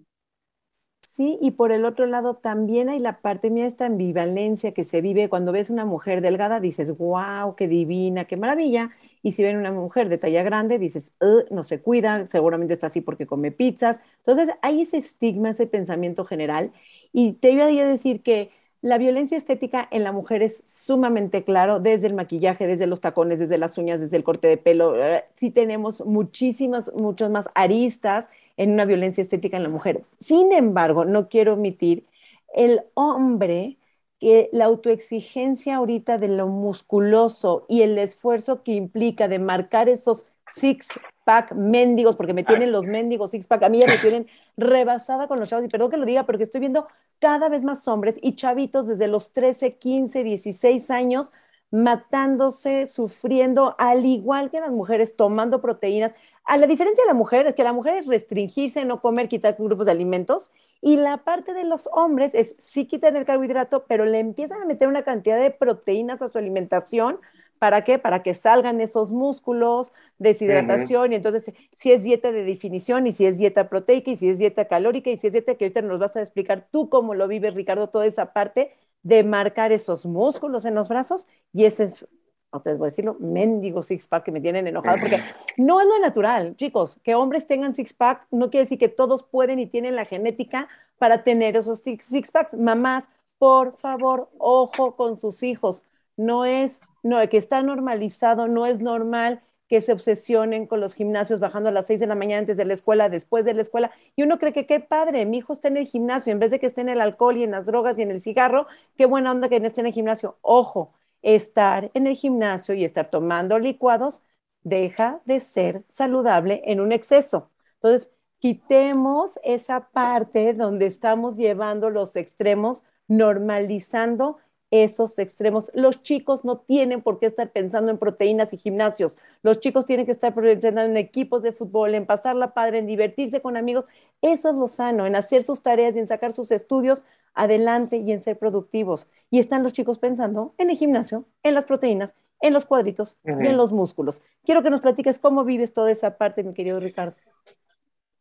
Sí, 1.11 1.37
y 1.41 1.51
por 1.51 1.71
el 1.71 1.85
otro 1.85 2.05
lado 2.05 2.35
también 2.35 2.87
hay 2.87 2.99
la 2.99 3.19
parte 3.21 3.49
mía, 3.49 3.65
esta 3.65 3.87
ambivalencia 3.87 4.73
que 4.73 4.83
se 4.85 5.01
vive 5.01 5.27
cuando 5.27 5.51
ves 5.51 5.69
una 5.69 5.83
mujer 5.83 6.21
delgada, 6.21 6.59
dices, 6.59 6.95
wow, 6.97 7.55
qué 7.55 7.67
divina, 7.67 8.25
qué 8.25 8.37
maravilla. 8.37 8.91
Y 9.23 9.33
si 9.33 9.43
ven 9.43 9.57
una 9.57 9.71
mujer 9.71 10.07
de 10.07 10.17
talla 10.19 10.43
grande, 10.43 10.77
dices, 10.79 11.11
no 11.51 11.63
se 11.63 11.81
cuida, 11.81 12.27
seguramente 12.27 12.73
está 12.75 12.87
así 12.87 13.01
porque 13.01 13.25
come 13.27 13.51
pizzas. 13.51 13.99
Entonces 14.19 14.49
hay 14.61 14.81
ese 14.83 14.97
estigma, 14.97 15.49
ese 15.49 15.67
pensamiento 15.67 16.23
general. 16.25 16.71
Y 17.11 17.33
te 17.33 17.51
iba 17.51 17.65
a 17.65 17.67
decir 17.67 18.21
que 18.21 18.51
la 18.81 18.97
violencia 18.97 19.37
estética 19.37 19.87
en 19.91 20.03
la 20.05 20.13
mujer 20.13 20.41
es 20.41 20.61
sumamente 20.65 21.43
claro, 21.43 21.79
desde 21.81 22.07
el 22.07 22.13
maquillaje, 22.13 22.65
desde 22.65 22.87
los 22.87 23.01
tacones, 23.01 23.39
desde 23.39 23.57
las 23.57 23.77
uñas, 23.77 23.99
desde 23.99 24.15
el 24.15 24.23
corte 24.23 24.47
de 24.47 24.55
pelo. 24.57 24.95
Eh, 25.03 25.25
sí 25.35 25.51
tenemos 25.51 26.05
muchísimas, 26.05 26.89
muchas 26.93 27.29
más 27.29 27.47
aristas 27.55 28.29
en 28.59 28.71
una 28.73 28.85
violencia 28.85 29.21
estética 29.21 29.57
en 29.57 29.63
la 29.63 29.69
mujer. 29.69 30.01
Sin 30.19 30.51
embargo, 30.51 31.05
no 31.05 31.29
quiero 31.29 31.53
omitir 31.53 32.05
el 32.53 32.81
hombre 32.93 33.77
que 34.19 34.49
la 34.51 34.65
autoexigencia 34.65 35.77
ahorita 35.77 36.17
de 36.17 36.27
lo 36.27 36.47
musculoso 36.47 37.65
y 37.69 37.83
el 37.83 37.97
esfuerzo 37.97 38.63
que 38.63 38.73
implica 38.73 39.29
de 39.29 39.39
marcar 39.39 39.87
esos 39.87 40.25
six 40.53 40.89
pack 41.23 41.53
mendigos, 41.53 42.17
porque 42.17 42.33
me 42.33 42.43
tienen 42.43 42.73
los 42.73 42.85
mendigos 42.85 43.31
six 43.31 43.47
pack, 43.47 43.63
a 43.63 43.69
mí 43.69 43.79
ya 43.79 43.87
me 43.87 43.97
tienen 44.01 44.27
rebasada 44.57 45.29
con 45.29 45.39
los 45.39 45.47
chavos, 45.47 45.65
y 45.65 45.69
perdón 45.69 45.91
que 45.91 45.97
lo 45.97 46.05
diga, 46.05 46.25
porque 46.25 46.43
estoy 46.43 46.59
viendo 46.59 46.87
cada 47.19 47.47
vez 47.47 47.63
más 47.63 47.87
hombres 47.87 48.17
y 48.21 48.35
chavitos 48.35 48.87
desde 48.87 49.07
los 49.07 49.31
13, 49.31 49.75
15, 49.77 50.23
16 50.23 50.91
años 50.91 51.31
matándose, 51.71 52.87
sufriendo, 52.87 53.75
al 53.77 54.05
igual 54.05 54.49
que 54.49 54.59
las 54.59 54.71
mujeres 54.71 55.15
tomando 55.15 55.61
proteínas. 55.61 56.13
A 56.46 56.58
la 56.58 56.67
diferencia 56.67 57.03
de 57.03 57.10
la 57.10 57.13
mujer 57.13 57.46
es 57.48 57.55
que 57.55 57.63
la 57.63 57.74
mujer 57.74 57.98
es 57.98 58.08
restringirse, 58.08 58.86
no 58.86 59.01
comer, 59.01 59.27
quitar 59.29 59.55
grupos 59.58 59.86
de 59.86 59.91
alimentos, 59.91 60.51
y 60.81 60.98
la 60.98 61.17
parte 61.17 61.53
de 61.53 61.63
los 61.63 61.89
hombres 61.91 62.34
es 62.34 62.55
sí 62.60 62.86
quitar 62.86 63.15
el 63.15 63.25
carbohidrato, 63.25 63.86
pero 63.88 64.05
le 64.05 64.19
empiezan 64.19 64.62
a 64.62 64.65
meter 64.65 64.88
una 64.88 65.03
cantidad 65.03 65.39
de 65.39 65.51
proteínas 65.51 66.22
a 66.22 66.27
su 66.27 66.38
alimentación 66.38 67.19
¿Para 67.60 67.84
qué? 67.84 68.00
Para 68.00 68.24
que 68.24 68.34
salgan 68.36 68.79
esos 68.79 69.12
músculos, 69.12 69.91
deshidratación, 70.17 71.12
y 71.12 71.15
entonces 71.15 71.53
si 71.74 71.91
es 71.91 72.03
dieta 72.03 72.31
de 72.31 72.43
definición, 72.46 73.05
y 73.05 73.12
si 73.12 73.25
es 73.25 73.38
dieta 73.38 73.67
proteica, 73.69 74.12
y 74.12 74.17
si 74.17 74.29
es 74.29 74.38
dieta 74.39 74.65
calórica, 74.65 75.10
y 75.10 75.17
si 75.17 75.27
es 75.27 75.34
dieta 75.34 75.55
que 75.55 75.65
ahorita 75.65 75.81
nos 75.81 76.00
vas 76.00 76.15
a 76.15 76.22
explicar 76.22 76.67
tú 76.72 76.89
cómo 76.89 77.13
lo 77.13 77.27
vives, 77.27 77.53
Ricardo, 77.53 77.89
toda 77.89 78.05
esa 78.05 78.31
parte 78.34 78.74
de 79.03 79.24
marcar 79.24 79.72
esos 79.74 80.05
músculos 80.05 80.63
en 80.65 80.74
los 80.75 80.88
brazos, 80.88 81.27
y 81.53 81.65
ese 81.65 81.84
es, 81.86 82.08
no 82.51 82.62
te 82.62 82.74
voy 82.74 82.88
a 82.88 82.89
decirlo, 82.89 83.15
mendigo 83.20 83.84
six-pack 83.84 84.24
que 84.24 84.32
me 84.32 84.41
tienen 84.41 84.68
enojado, 84.68 84.98
porque 85.00 85.18
no 85.58 85.79
es 85.79 85.88
lo 85.88 86.00
natural, 86.00 86.56
chicos, 86.56 87.00
que 87.03 87.15
hombres 87.15 87.48
tengan 87.48 87.74
six-pack 87.74 88.27
no 88.32 88.50
quiere 88.50 88.63
decir 88.63 88.79
que 88.79 88.89
todos 88.89 89.24
pueden 89.24 89.60
y 89.60 89.68
tienen 89.68 89.96
la 89.96 90.06
genética 90.06 90.68
para 90.98 91.24
tener 91.24 91.56
esos 91.56 91.79
six-packs. 91.79 92.56
Mamás, 92.56 93.10
por 93.38 93.75
favor, 93.75 94.29
ojo 94.38 94.96
con 94.96 95.20
sus 95.20 95.44
hijos, 95.44 95.84
no 96.18 96.46
es 96.46 96.82
no, 97.03 97.18
que 97.29 97.38
está 97.38 97.62
normalizado, 97.62 98.48
no 98.48 98.65
es 98.65 98.82
normal 98.82 99.41
que 99.70 99.82
se 99.82 99.94
obsesionen 99.94 100.65
con 100.65 100.82
los 100.82 100.96
gimnasios 100.96 101.39
bajando 101.39 101.70
a 101.70 101.72
las 101.72 101.86
6 101.86 102.00
de 102.00 102.08
la 102.08 102.15
mañana 102.15 102.39
antes 102.39 102.58
de 102.58 102.65
la 102.65 102.74
escuela, 102.74 103.08
después 103.08 103.46
de 103.46 103.53
la 103.53 103.62
escuela. 103.62 103.91
Y 104.15 104.24
uno 104.24 104.39
cree 104.39 104.51
que 104.51 104.65
qué 104.65 104.79
padre, 104.79 105.25
mi 105.27 105.38
hijo 105.38 105.53
está 105.53 105.68
en 105.68 105.77
el 105.77 105.86
gimnasio, 105.86 106.34
en 106.34 106.39
vez 106.39 106.50
de 106.50 106.60
que 106.60 106.65
esté 106.65 106.82
en 106.82 106.89
el 106.89 107.00
alcohol 107.00 107.38
y 107.38 107.44
en 107.44 107.51
las 107.51 107.68
drogas 107.68 107.98
y 107.98 108.01
en 108.01 108.10
el 108.10 108.20
cigarro, 108.20 108.65
qué 108.98 109.06
buena 109.06 109.32
onda 109.32 109.48
que 109.48 109.60
no 109.60 109.68
esté 109.68 109.82
en 109.82 109.88
el 109.88 109.94
gimnasio. 109.94 110.38
Ojo, 110.41 110.91
estar 111.21 111.91
en 111.93 112.07
el 112.07 112.15
gimnasio 112.15 112.75
y 112.75 112.85
estar 112.85 113.09
tomando 113.09 113.59
licuados 113.59 114.21
deja 114.63 115.21
de 115.25 115.39
ser 115.39 115.83
saludable 115.89 116.61
en 116.65 116.79
un 116.79 116.91
exceso. 116.91 117.51
Entonces, 117.75 118.09
quitemos 118.39 119.39
esa 119.43 119.89
parte 119.91 120.53
donde 120.53 120.85
estamos 120.88 121.38
llevando 121.38 121.89
los 121.89 122.15
extremos, 122.15 122.83
normalizando 123.07 124.38
esos 124.71 125.17
extremos. 125.19 125.71
Los 125.73 126.03
chicos 126.03 126.45
no 126.45 126.57
tienen 126.59 127.01
por 127.01 127.19
qué 127.19 127.25
estar 127.25 127.51
pensando 127.51 127.91
en 127.91 127.97
proteínas 127.97 128.53
y 128.53 128.57
gimnasios. 128.57 129.17
Los 129.41 129.59
chicos 129.59 129.85
tienen 129.85 130.05
que 130.05 130.11
estar 130.11 130.33
pensando 130.33 130.81
en 130.81 130.97
equipos 130.97 131.41
de 131.41 131.51
fútbol, 131.51 131.95
en 131.95 132.05
pasarla 132.05 132.53
padre, 132.53 132.79
en 132.79 132.88
divertirse 132.88 133.41
con 133.41 133.57
amigos. 133.57 133.85
Eso 134.21 134.49
es 134.49 134.55
lo 134.55 134.67
sano, 134.67 135.05
en 135.05 135.15
hacer 135.15 135.43
sus 135.43 135.61
tareas 135.61 135.95
y 135.95 135.99
en 135.99 136.07
sacar 136.07 136.33
sus 136.33 136.51
estudios 136.51 137.03
adelante 137.33 137.97
y 137.97 138.11
en 138.11 138.21
ser 138.21 138.38
productivos. 138.38 139.07
Y 139.29 139.39
están 139.39 139.63
los 139.63 139.73
chicos 139.73 139.99
pensando 139.99 140.53
en 140.57 140.69
el 140.69 140.77
gimnasio, 140.77 141.25
en 141.43 141.55
las 141.55 141.65
proteínas, 141.65 142.13
en 142.41 142.53
los 142.53 142.65
cuadritos 142.65 143.17
y 143.23 143.31
en 143.31 143.57
los 143.57 143.71
músculos. 143.71 144.21
Quiero 144.43 144.63
que 144.63 144.69
nos 144.69 144.81
platiques 144.81 145.19
cómo 145.19 145.43
vives 145.43 145.73
toda 145.73 145.91
esa 145.91 146.17
parte, 146.17 146.43
mi 146.43 146.53
querido 146.53 146.79
Ricardo. 146.79 147.15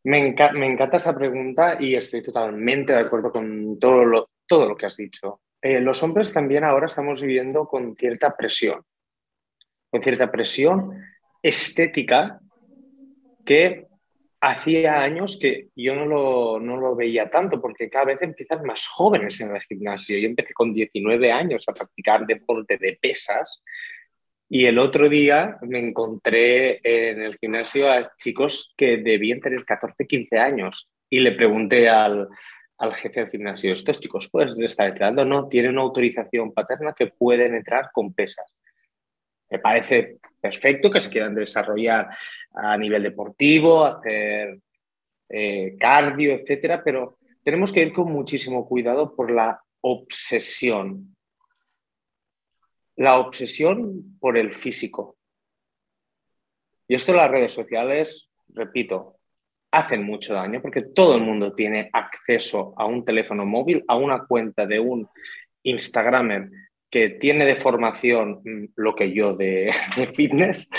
Me, 0.03 0.33
me 0.55 0.65
encanta 0.65 0.97
esa 0.97 1.13
pregunta 1.13 1.77
y 1.79 1.95
estoy 1.95 2.23
totalmente 2.23 2.93
de 2.93 2.99
acuerdo 2.99 3.31
con 3.31 3.77
todo 3.77 4.05
lo, 4.05 4.29
todo 4.47 4.67
lo 4.67 4.77
que 4.77 4.85
has 4.85 4.97
dicho. 4.97 5.41
Eh, 5.61 5.81
los 5.81 6.01
hombres 6.03 6.31
también 6.31 6.63
ahora 6.63 6.87
estamos 6.87 7.21
viviendo 7.21 7.67
con 7.67 7.95
cierta 7.95 8.35
presión, 8.35 8.81
con 9.89 10.01
cierta 10.01 10.31
presión 10.31 11.03
estética 11.41 12.39
que 13.45 13.87
hacía 14.41 15.01
años 15.01 15.37
que 15.39 15.67
yo 15.75 15.95
no 15.95 16.05
lo, 16.05 16.59
no 16.59 16.77
lo, 16.77 16.95
veía 16.95 17.29
tanto, 17.29 17.59
porque 17.59 17.89
cada 17.89 18.05
vez 18.05 18.21
empiezan 18.21 18.63
más 18.63 18.87
jóvenes 18.87 19.41
en 19.41 19.53
el 19.53 19.61
gimnasio. 19.61 20.17
Yo 20.17 20.27
empecé 20.27 20.53
con 20.53 20.73
19 20.73 21.31
años 21.31 21.65
a 21.67 21.73
practicar 21.73 22.25
deporte 22.25 22.77
de 22.77 22.97
pesas 23.01 23.61
y 24.47 24.65
el 24.65 24.79
otro 24.79 25.09
día 25.09 25.57
me 25.61 25.79
encontré 25.79 26.79
en 26.83 27.21
el 27.21 27.37
gimnasio 27.37 27.91
a 27.91 28.13
chicos 28.17 28.73
que 28.77 28.97
debían 28.97 29.41
tener 29.41 29.65
14, 29.65 30.07
15 30.07 30.37
años 30.39 30.89
y 31.09 31.19
le 31.19 31.33
pregunté 31.33 31.89
al, 31.89 32.29
al 32.79 32.95
jefe 32.95 33.19
del 33.19 33.29
gimnasio, 33.29 33.73
estos 33.73 33.99
chicos 33.99 34.29
pueden 34.29 34.63
estar 34.63 34.87
entrando, 34.87 35.25
no, 35.25 35.47
tienen 35.47 35.71
una 35.71 35.81
autorización 35.81 36.53
paterna 36.53 36.93
que 36.93 37.07
pueden 37.07 37.53
entrar 37.53 37.91
con 37.91 38.13
pesas. 38.13 38.55
Me 39.49 39.59
parece 39.59 40.17
perfecto 40.39 40.89
que 40.89 41.01
se 41.01 41.09
quieran 41.09 41.35
desarrollar 41.35 42.09
a 42.53 42.77
nivel 42.77 43.03
deportivo, 43.03 43.83
hacer 43.83 44.59
eh, 45.27 45.75
cardio, 45.77 46.33
etcétera, 46.33 46.81
pero 46.83 47.17
tenemos 47.43 47.73
que 47.73 47.81
ir 47.81 47.91
con 47.91 48.11
muchísimo 48.11 48.65
cuidado 48.65 49.13
por 49.13 49.29
la 49.29 49.61
obsesión. 49.81 51.15
La 52.95 53.19
obsesión 53.19 54.17
por 54.19 54.37
el 54.37 54.53
físico. 54.53 55.17
Y 56.87 56.95
esto 56.95 57.11
en 57.11 57.17
las 57.17 57.31
redes 57.31 57.53
sociales, 57.53 58.31
repito, 58.47 59.18
hacen 59.71 60.03
mucho 60.03 60.33
daño 60.33 60.61
porque 60.61 60.81
todo 60.81 61.15
el 61.15 61.21
mundo 61.21 61.53
tiene 61.53 61.89
acceso 61.93 62.73
a 62.77 62.85
un 62.85 63.05
teléfono 63.05 63.45
móvil, 63.45 63.83
a 63.87 63.95
una 63.95 64.25
cuenta 64.25 64.65
de 64.65 64.79
un 64.79 65.07
Instagramer 65.63 66.49
que 66.89 67.09
tiene 67.09 67.45
de 67.45 67.57
formación 67.57 68.41
mm, 68.43 68.65
lo 68.75 68.95
que 68.95 69.13
yo 69.13 69.35
de, 69.35 69.71
fitness. 70.15 70.69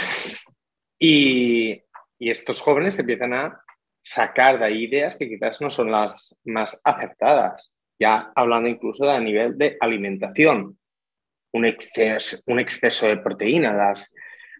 Y, 0.98 1.82
estos 2.18 2.60
jóvenes 2.60 2.98
empiezan 2.98 3.32
a 3.32 3.62
sacar 4.02 4.58
de 4.58 4.66
ahí 4.66 4.84
ideas 4.84 5.16
que 5.16 5.26
quizás 5.26 5.62
no 5.62 5.70
son 5.70 5.90
las 5.90 6.36
más 6.44 6.78
acertadas, 6.84 7.72
ya 7.98 8.30
hablando 8.34 8.68
incluso 8.68 9.08
a 9.08 9.18
nivel 9.18 9.56
de 9.56 9.78
alimentación, 9.80 10.78
un 11.52 11.64
exceso, 11.64 12.42
un 12.46 12.60
exceso 12.60 13.06
de 13.06 13.16
proteína, 13.16 13.72
las, 13.72 14.12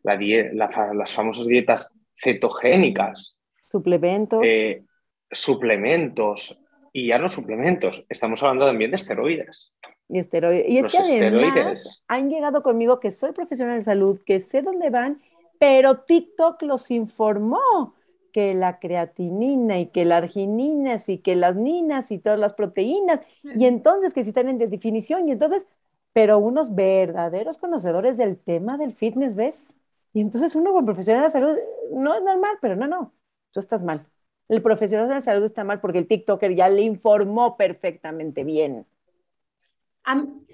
las 0.02 1.12
famosas 1.12 1.46
dietas 1.46 1.92
cetogénicas, 2.16 3.36
Suplementos. 3.70 4.40
Eh, 4.44 4.84
suplementos. 5.30 6.60
Y 6.92 7.06
ya 7.06 7.18
no 7.18 7.28
suplementos, 7.28 8.04
estamos 8.08 8.42
hablando 8.42 8.66
también 8.66 8.90
de 8.90 8.96
esteroides. 8.96 9.72
Y, 10.08 10.18
esteroides. 10.18 10.68
y 10.68 10.78
es 10.78 10.88
que 10.88 10.98
además 10.98 12.04
han 12.08 12.28
llegado 12.28 12.64
conmigo 12.64 12.98
que 12.98 13.12
soy 13.12 13.30
profesional 13.30 13.78
de 13.78 13.84
salud, 13.84 14.18
que 14.26 14.40
sé 14.40 14.62
dónde 14.62 14.90
van, 14.90 15.22
pero 15.60 15.98
TikTok 15.98 16.62
los 16.62 16.90
informó 16.90 17.94
que 18.32 18.54
la 18.54 18.80
creatinina 18.80 19.78
y 19.78 19.86
que 19.86 20.04
la 20.04 20.16
arginina 20.16 20.96
y 21.06 21.18
que 21.18 21.36
las 21.36 21.54
ninas 21.54 22.10
y 22.10 22.18
todas 22.18 22.40
las 22.40 22.54
proteínas, 22.54 23.20
y 23.44 23.66
entonces 23.66 24.12
que 24.14 24.24
si 24.24 24.30
están 24.30 24.48
en 24.48 24.58
definición, 24.58 25.28
y 25.28 25.32
entonces, 25.32 25.64
pero 26.12 26.38
unos 26.38 26.74
verdaderos 26.74 27.58
conocedores 27.58 28.16
del 28.16 28.36
tema 28.36 28.78
del 28.78 28.94
fitness, 28.94 29.36
¿ves? 29.36 29.76
Y 30.12 30.22
entonces 30.22 30.56
uno 30.56 30.72
como 30.72 30.86
profesional 30.86 31.22
de 31.22 31.30
salud, 31.30 31.56
no 31.92 32.14
es 32.14 32.22
normal, 32.22 32.58
pero 32.60 32.74
no, 32.74 32.88
no, 32.88 33.12
tú 33.52 33.60
estás 33.60 33.84
mal. 33.84 34.06
El 34.48 34.62
profesional 34.62 35.08
de 35.08 35.14
la 35.14 35.20
salud 35.20 35.44
está 35.44 35.64
mal 35.64 35.80
porque 35.80 35.98
el 35.98 36.08
TikToker 36.08 36.54
ya 36.54 36.68
le 36.68 36.82
informó 36.82 37.56
perfectamente 37.56 38.44
bien. 38.44 38.86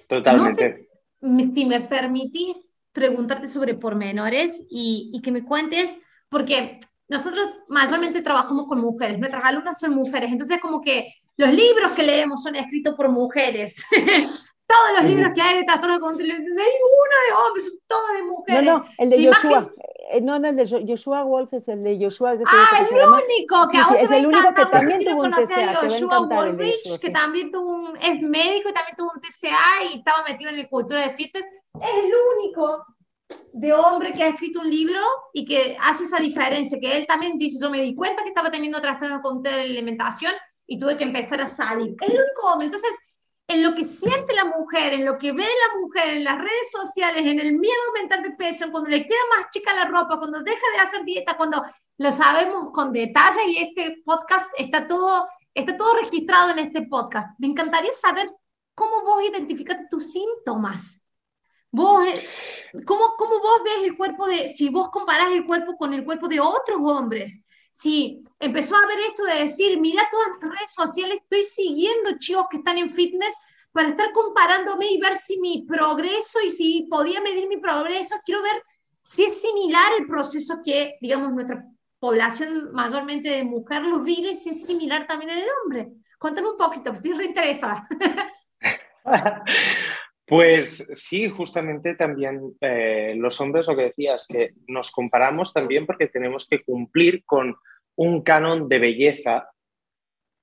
Totalmente. 0.06 0.88
si 1.54 1.64
me 1.64 1.80
permitís 1.80 2.78
preguntarte 2.92 3.46
sobre 3.46 3.74
pormenores 3.74 4.62
y, 4.70 5.10
y 5.12 5.22
que 5.22 5.32
me 5.32 5.44
cuentes, 5.44 5.98
porque 6.28 6.78
nosotros 7.08 7.48
mayormente 7.68 8.20
trabajamos 8.20 8.66
con 8.66 8.80
mujeres, 8.80 9.18
nuestras 9.18 9.44
alumnas 9.44 9.78
son 9.78 9.94
mujeres, 9.94 10.32
entonces 10.32 10.58
como 10.60 10.80
que 10.80 11.12
los 11.36 11.52
libros 11.52 11.92
que 11.92 12.02
leemos 12.02 12.42
son 12.42 12.56
escritos 12.56 12.94
por 12.94 13.10
mujeres. 13.10 13.84
Todos 14.66 15.00
los 15.00 15.04
libros 15.04 15.32
que 15.32 15.40
hay 15.40 15.58
de 15.58 15.64
trastorno 15.64 15.94
de 15.94 16.00
control, 16.00 16.28
hay 16.28 16.36
uno 16.38 16.46
de 16.50 17.46
hombres, 17.46 17.78
todos 17.86 18.12
de 18.16 18.22
mujeres. 18.24 18.64
No, 18.64 18.78
no, 18.78 18.86
el 18.98 19.10
de 19.10 19.24
Joshua, 19.24 19.70
no, 20.22 20.38
no, 20.38 20.48
el 20.48 20.56
de 20.56 20.84
Joshua 20.86 21.22
Wolf 21.22 21.52
es 21.54 21.68
el 21.68 21.82
de 21.82 21.98
Joshua. 22.00 22.34
ah, 22.46 22.86
el 22.90 23.08
único, 23.08 23.68
que 23.68 24.02
es 24.02 24.10
el 24.10 24.26
único 24.26 24.54
que 24.54 24.66
también 24.66 25.04
tuvo 25.04 25.22
un 25.22 25.32
TCA. 25.32 25.74
Joshua 25.82 26.20
Wolfrich, 26.26 26.98
que 27.00 27.10
también 27.10 27.50
tuvo 27.50 27.68
un, 27.68 27.96
es 27.96 28.20
médico 28.22 28.68
y 28.70 28.72
también 28.72 28.96
tuvo 28.96 29.12
un 29.14 29.20
TCA 29.20 29.84
y 29.90 29.98
estaba 29.98 30.24
metido 30.24 30.50
en 30.50 30.58
la 30.58 30.68
cultura 30.68 31.02
de 31.02 31.10
fitness. 31.10 31.44
Es 31.44 32.04
el 32.04 32.12
único 32.36 32.84
de 33.52 33.72
hombre 33.72 34.12
que 34.12 34.22
ha 34.22 34.28
escrito 34.28 34.60
un 34.60 34.70
libro 34.70 35.00
y 35.32 35.44
que 35.44 35.76
hace 35.80 36.04
esa 36.04 36.18
diferencia, 36.18 36.78
que 36.80 36.96
él 36.96 37.06
también 37.06 37.38
dice, 37.38 37.58
yo 37.60 37.70
me 37.70 37.80
di 37.80 37.94
cuenta 37.94 38.22
que 38.22 38.28
estaba 38.28 38.50
teniendo 38.50 38.80
trastorno 38.80 39.20
con 39.20 39.42
la 39.42 39.54
alimentación 39.54 40.32
y 40.66 40.78
tuve 40.78 40.96
que 40.96 41.04
empezar 41.04 41.40
a 41.40 41.46
salir. 41.46 41.94
Es 42.00 42.08
el 42.08 42.20
único 42.20 42.46
hombre. 42.52 42.66
Entonces, 42.66 42.90
en 43.48 43.62
lo 43.62 43.74
que 43.74 43.84
siente 43.84 44.34
la 44.34 44.44
mujer, 44.44 44.92
en 44.92 45.04
lo 45.04 45.18
que 45.18 45.32
ve 45.32 45.44
la 45.44 45.80
mujer, 45.80 46.08
en 46.08 46.24
las 46.24 46.38
redes 46.38 46.70
sociales, 46.70 47.22
en 47.24 47.38
el 47.38 47.52
miedo 47.58 47.74
a 47.74 47.88
aumentar 47.88 48.22
de 48.22 48.32
peso, 48.32 48.70
cuando 48.70 48.90
le 48.90 49.06
queda 49.06 49.18
más 49.36 49.50
chica 49.50 49.74
la 49.74 49.84
ropa, 49.84 50.18
cuando 50.18 50.42
deja 50.42 50.70
de 50.74 50.82
hacer 50.82 51.04
dieta, 51.04 51.36
cuando 51.36 51.62
lo 51.98 52.12
sabemos 52.12 52.70
con 52.72 52.92
detalle 52.92 53.46
y 53.46 53.58
este 53.58 54.02
podcast 54.04 54.46
está 54.58 54.86
todo, 54.86 55.26
está 55.54 55.76
todo 55.76 55.94
registrado 55.94 56.50
en 56.50 56.58
este 56.58 56.82
podcast. 56.82 57.28
Me 57.38 57.46
encantaría 57.46 57.92
saber 57.92 58.30
cómo 58.74 59.02
vos 59.02 59.22
identificaste 59.22 59.86
tus 59.90 60.12
síntomas. 60.12 61.04
Vos, 61.70 62.04
eh, 62.06 62.28
¿cómo, 62.84 63.14
¿Cómo 63.16 63.38
vos 63.40 63.62
ves 63.64 63.84
el 63.84 63.96
cuerpo 63.96 64.26
de, 64.26 64.48
si 64.48 64.68
vos 64.70 64.88
comparás 64.88 65.30
el 65.30 65.46
cuerpo 65.46 65.76
con 65.76 65.94
el 65.94 66.04
cuerpo 66.04 66.26
de 66.26 66.40
otros 66.40 66.78
hombres? 66.82 67.44
Si 67.78 68.24
empezó 68.40 68.74
a 68.74 68.86
ver 68.86 68.98
esto 69.00 69.22
de 69.24 69.42
decir, 69.42 69.78
mira 69.78 70.02
todas 70.10 70.28
las 70.40 70.50
redes 70.50 70.72
sociales, 70.72 71.18
estoy 71.20 71.42
siguiendo 71.42 72.12
chicos 72.18 72.46
que 72.50 72.56
están 72.56 72.78
en 72.78 72.88
fitness 72.88 73.38
para 73.70 73.88
estar 73.88 74.12
comparándome 74.12 74.86
y 74.86 74.98
ver 74.98 75.14
si 75.14 75.38
mi 75.40 75.66
progreso 75.66 76.40
y 76.42 76.48
si 76.48 76.86
podía 76.90 77.20
medir 77.20 77.46
mi 77.48 77.58
progreso, 77.58 78.14
quiero 78.24 78.40
ver 78.42 78.62
si 79.02 79.24
es 79.24 79.42
similar 79.42 79.92
el 79.98 80.06
proceso 80.06 80.62
que, 80.64 80.96
digamos, 81.02 81.30
nuestra 81.34 81.66
población 81.98 82.72
mayormente 82.72 83.28
de 83.28 83.44
mujer 83.44 83.82
lo 83.82 84.00
vive, 84.00 84.34
si 84.34 84.48
es 84.48 84.64
similar 84.64 85.06
también 85.06 85.32
el 85.32 85.44
hombre. 85.62 85.92
Cuéntame 86.18 86.48
un 86.48 86.56
poquito, 86.56 86.92
estoy 86.92 87.12
reinteresada. 87.12 87.86
Pues 90.26 90.88
sí, 90.94 91.28
justamente 91.30 91.94
también 91.94 92.56
eh, 92.60 93.14
los 93.16 93.40
hombres, 93.40 93.68
lo 93.68 93.76
que 93.76 93.82
decías, 93.82 94.26
que 94.28 94.54
nos 94.66 94.90
comparamos 94.90 95.52
también 95.52 95.86
porque 95.86 96.08
tenemos 96.08 96.48
que 96.48 96.64
cumplir 96.64 97.24
con 97.24 97.54
un 97.94 98.22
canon 98.22 98.68
de 98.68 98.78
belleza 98.80 99.48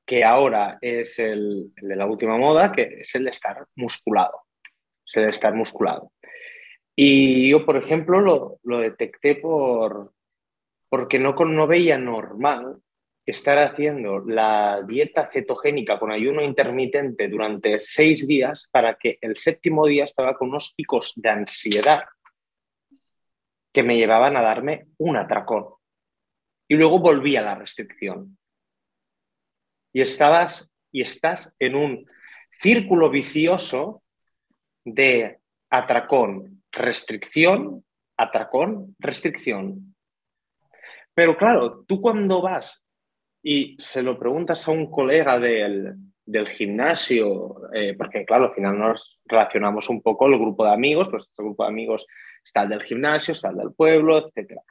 que 0.06 0.24
ahora 0.24 0.78
es 0.80 1.20
el, 1.20 1.74
de 1.76 1.96
la 1.98 2.06
última 2.06 2.38
moda, 2.38 2.72
que 2.72 3.00
es 3.02 3.14
el 3.16 3.26
de 3.26 3.32
estar 3.32 3.66
musculado. 3.76 4.44
Es 5.06 5.18
el 5.18 5.24
de 5.26 5.30
estar 5.32 5.54
musculado. 5.54 6.14
Y 6.96 7.50
yo, 7.50 7.66
por 7.66 7.76
ejemplo, 7.76 8.22
lo, 8.22 8.60
lo 8.64 8.80
detecté 8.80 9.36
por, 9.36 10.14
porque 10.88 11.20
no, 11.20 11.34
no 11.34 11.68
veía 11.68 11.98
normal 11.98 12.83
estar 13.26 13.58
haciendo 13.58 14.20
la 14.20 14.82
dieta 14.86 15.30
cetogénica 15.32 15.98
con 15.98 16.12
ayuno 16.12 16.42
intermitente 16.42 17.30
durante 17.30 17.80
seis 17.80 18.28
días 18.28 18.68
para 18.72 18.96
que 18.96 19.18
el 19.22 19.38
séptimo 19.38 19.86
día 19.88 20.04
estaba 20.04 20.36
con 20.36 20.50
unos 20.50 20.74
picos 20.74 21.14
de 21.16 21.30
ansiedad 21.30 22.04
que 23.72 23.84
me 23.84 23.98
llevaban 23.98 24.36
a 24.36 24.42
darme 24.42 24.88
un 24.98 25.18
atracón. 25.18 25.68
Y 26.68 26.76
luego 26.76 27.00
volví 27.00 27.36
a 27.36 27.42
la 27.42 27.56
restricción. 27.56 28.38
Y 29.94 30.02
estabas 30.02 30.72
y 30.92 31.02
estás 31.02 31.54
en 31.60 31.76
un 31.76 32.06
círculo 32.60 33.10
vicioso 33.10 34.04
de 34.86 35.40
atracón, 35.70 36.64
restricción, 36.72 37.84
atracón, 38.18 38.96
restricción. 39.00 39.96
Pero 41.14 41.38
claro, 41.38 41.84
tú 41.88 42.02
cuando 42.02 42.42
vas 42.42 42.83
y 43.44 43.76
se 43.78 44.02
lo 44.02 44.18
preguntas 44.18 44.66
a 44.68 44.72
un 44.72 44.90
colega 44.90 45.38
del, 45.38 45.98
gimnasio, 46.50 47.70
eh, 47.74 47.94
porque 47.96 48.26
claro, 48.26 48.46
al 48.46 48.54
final 48.54 48.80
nos 48.80 49.20
relacionamos 49.26 49.90
un 49.90 50.02
poco 50.02 50.28
el 50.28 50.40
grupo 50.40 50.66
de 50.66 50.72
amigos, 50.72 51.10
pues 51.10 51.24
este 51.24 51.44
grupo 51.44 51.64
de 51.64 51.70
amigos 51.70 52.08
está 52.44 52.64
el 52.64 52.70
del 52.70 52.84
gimnasio, 52.84 53.34
está 53.34 53.50
el 53.50 53.58
del 53.58 53.74
pueblo, 53.74 54.18
etc. 54.18 54.62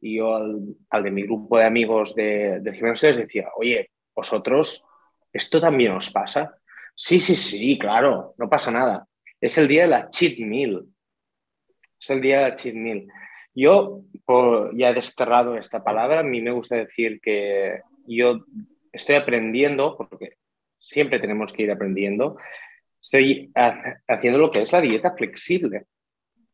Y 0.00 0.16
yo 0.16 0.34
al, 0.34 1.02
de 1.04 1.10
mi 1.10 1.24
grupo 1.24 1.58
de 1.58 1.66
amigos 1.66 2.14
del 2.14 2.74
gimnasio 2.74 3.10
les 3.10 3.18
decía, 3.18 3.48
oye, 3.56 3.90
vosotros, 4.16 4.82
¿esto 5.30 5.60
también 5.60 5.92
os 5.92 6.10
pasa? 6.10 6.56
Sí, 6.94 7.20
sí, 7.20 7.36
sí, 7.36 7.78
claro, 7.78 8.34
no 8.38 8.48
pasa 8.48 8.70
nada. 8.70 9.06
Es 9.38 9.58
el 9.58 9.68
día 9.68 9.82
de 9.82 9.88
la 9.88 10.08
cheat 10.08 10.38
meal. 10.38 10.86
Es 12.00 12.08
el 12.08 12.20
día 12.22 12.38
de 12.38 12.42
la 12.48 12.54
cheat 12.54 12.74
meal. 12.74 13.06
Yo 13.54 14.00
ya 14.74 14.88
he 14.88 14.94
desterrado 14.94 15.58
esta 15.58 15.84
palabra, 15.84 16.20
a 16.20 16.22
mí 16.22 16.40
me 16.40 16.52
gusta 16.52 16.76
decir 16.76 17.20
que 17.20 17.82
yo 18.06 18.44
estoy 18.92 19.16
aprendiendo, 19.16 19.96
porque 19.96 20.36
siempre 20.78 21.18
tenemos 21.18 21.52
que 21.52 21.62
ir 21.62 21.70
aprendiendo, 21.70 22.36
estoy 23.00 23.50
haciendo 23.54 24.38
lo 24.38 24.50
que 24.50 24.62
es 24.62 24.72
la 24.72 24.80
dieta 24.80 25.14
flexible. 25.16 25.86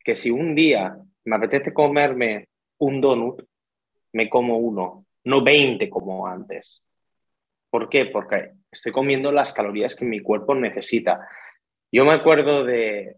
Que 0.05 0.15
si 0.15 0.31
un 0.31 0.55
día 0.55 0.97
me 1.25 1.37
apetece 1.37 1.73
comerme 1.73 2.49
un 2.79 3.01
donut, 3.01 3.43
me 4.13 4.31
como 4.31 4.57
uno, 4.59 5.07
no 5.25 5.43
20 5.43 5.91
como 5.91 6.27
antes. 6.27 6.83
¿Por 7.71 7.89
qué? 7.89 8.07
Porque 8.07 8.53
estoy 8.71 8.93
comiendo 8.93 9.31
las 9.31 9.53
calorías 9.53 9.95
que 9.95 10.05
mi 10.05 10.21
cuerpo 10.21 10.55
necesita. 10.55 11.29
Yo 11.93 12.05
me 12.05 12.15
acuerdo 12.15 12.65
de, 12.65 13.17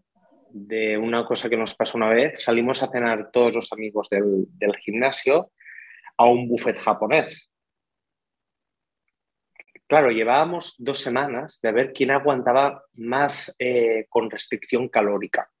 una 0.97 1.25
cosa 1.25 1.49
que 1.49 1.55
nos 1.55 1.75
pasó 1.75 1.97
una 1.97 2.09
vez. 2.09 2.43
Salimos 2.43 2.83
a 2.83 2.91
cenar 2.91 3.31
todos 3.31 3.55
los 3.55 3.71
amigos 3.71 4.09
del, 4.09 4.45
del 4.49 4.75
gimnasio 4.77 5.51
a 6.17 6.25
un 6.25 6.49
buffet 6.49 6.77
japonés. 6.77 7.50
Claro, 9.91 10.09
llevábamos 10.09 10.75
dos 10.77 10.99
semanas 10.99 11.59
de 11.61 11.69
ver 11.73 11.91
quién 11.91 12.11
aguantaba 12.11 12.85
más 12.93 13.53
eh, 13.59 14.05
con 14.07 14.31
restricción 14.31 14.87
calórica. 14.87 15.51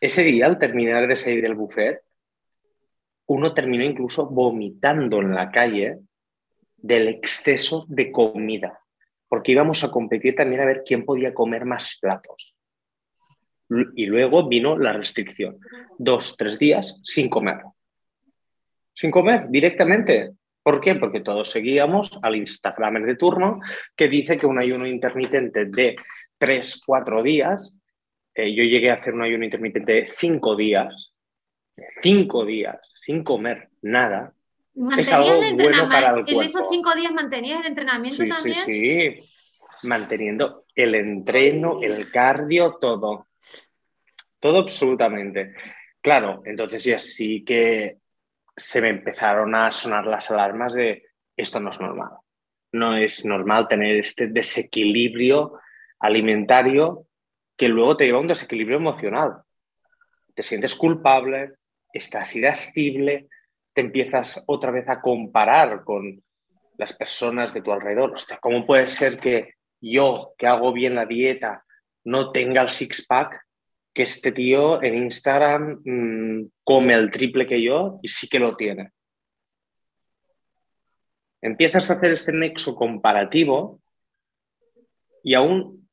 Ese 0.00 0.22
día, 0.22 0.46
al 0.46 0.60
terminar 0.60 1.08
de 1.08 1.16
salir 1.16 1.42
del 1.42 1.56
buffet, 1.56 2.02
uno 3.26 3.52
terminó 3.52 3.82
incluso 3.82 4.30
vomitando 4.30 5.20
en 5.20 5.34
la 5.34 5.50
calle 5.50 5.98
del 6.76 7.08
exceso 7.08 7.84
de 7.88 8.12
comida, 8.12 8.78
porque 9.26 9.50
íbamos 9.50 9.82
a 9.82 9.90
competir 9.90 10.36
también 10.36 10.60
a 10.60 10.66
ver 10.66 10.84
quién 10.86 11.04
podía 11.04 11.34
comer 11.34 11.64
más 11.64 11.98
platos. 12.00 12.54
Y 13.96 14.06
luego 14.06 14.46
vino 14.48 14.78
la 14.78 14.92
restricción. 14.92 15.58
Dos, 15.98 16.36
tres 16.36 16.60
días 16.60 17.00
sin 17.02 17.28
comer. 17.28 17.58
Sin 18.94 19.10
comer 19.10 19.48
directamente. 19.48 20.36
¿Por 20.66 20.80
qué? 20.80 20.96
Porque 20.96 21.20
todos 21.20 21.48
seguíamos 21.48 22.18
al 22.22 22.34
Instagram 22.34 23.04
de 23.04 23.14
turno 23.14 23.60
que 23.94 24.08
dice 24.08 24.36
que 24.36 24.46
un 24.46 24.58
ayuno 24.58 24.84
intermitente 24.84 25.66
de 25.66 25.94
3, 26.38 26.82
4 26.84 27.22
días, 27.22 27.72
eh, 28.34 28.52
yo 28.52 28.64
llegué 28.64 28.90
a 28.90 28.94
hacer 28.94 29.14
un 29.14 29.22
ayuno 29.22 29.44
intermitente 29.44 29.92
de 29.92 30.06
5 30.08 30.56
días, 30.56 31.14
5 32.02 32.44
días, 32.44 32.80
sin 32.92 33.22
comer 33.22 33.68
nada, 33.82 34.34
es 34.98 35.12
algo 35.12 35.40
bueno 35.54 35.88
para 35.88 36.08
el 36.08 36.24
cuerpo. 36.24 36.42
¿En 36.42 36.48
esos 36.48 36.68
5 36.68 36.96
días 36.96 37.12
mantenías 37.12 37.60
el 37.60 37.68
entrenamiento 37.68 38.24
sí, 38.24 38.28
también? 38.28 38.56
Sí, 38.56 39.20
sí, 39.20 39.86
manteniendo 39.86 40.64
el 40.74 40.96
entreno, 40.96 41.78
el 41.80 42.10
cardio, 42.10 42.76
todo. 42.80 43.28
Todo 44.40 44.58
absolutamente. 44.58 45.54
Claro, 46.00 46.42
entonces 46.44 46.82
ya 46.82 46.98
sí 46.98 47.44
que 47.44 47.98
se 48.56 48.80
me 48.80 48.88
empezaron 48.88 49.54
a 49.54 49.70
sonar 49.70 50.06
las 50.06 50.30
alarmas 50.30 50.74
de 50.74 51.04
esto 51.36 51.60
no 51.60 51.70
es 51.70 51.80
normal. 51.80 52.12
No 52.72 52.96
es 52.96 53.24
normal 53.24 53.68
tener 53.68 53.96
este 53.96 54.28
desequilibrio 54.28 55.60
alimentario 56.00 57.06
que 57.56 57.68
luego 57.68 57.96
te 57.96 58.06
lleva 58.06 58.18
a 58.18 58.22
un 58.22 58.26
desequilibrio 58.26 58.78
emocional. 58.78 59.42
Te 60.34 60.42
sientes 60.42 60.74
culpable, 60.74 61.52
estás 61.92 62.34
irascible, 62.36 63.28
te 63.72 63.82
empiezas 63.82 64.42
otra 64.46 64.70
vez 64.70 64.88
a 64.88 65.00
comparar 65.00 65.84
con 65.84 66.22
las 66.78 66.94
personas 66.94 67.54
de 67.54 67.62
tu 67.62 67.72
alrededor. 67.72 68.12
Hostia, 68.12 68.38
¿cómo 68.40 68.66
puede 68.66 68.88
ser 68.88 69.18
que 69.18 69.54
yo, 69.80 70.34
que 70.38 70.46
hago 70.46 70.72
bien 70.72 70.94
la 70.94 71.06
dieta, 71.06 71.64
no 72.04 72.32
tenga 72.32 72.62
el 72.62 72.68
six-pack 72.68 73.45
que 73.96 74.02
este 74.02 74.30
tío 74.30 74.82
en 74.82 74.94
Instagram 75.04 75.80
mm, 75.82 76.50
come 76.62 76.92
el 76.92 77.10
triple 77.10 77.46
que 77.46 77.62
yo 77.62 77.98
y 78.02 78.08
sí 78.08 78.28
que 78.28 78.38
lo 78.38 78.54
tiene. 78.54 78.90
Empiezas 81.40 81.90
a 81.90 81.94
hacer 81.94 82.12
este 82.12 82.32
nexo 82.32 82.76
comparativo 82.76 83.80
y 85.22 85.32
aún 85.32 85.88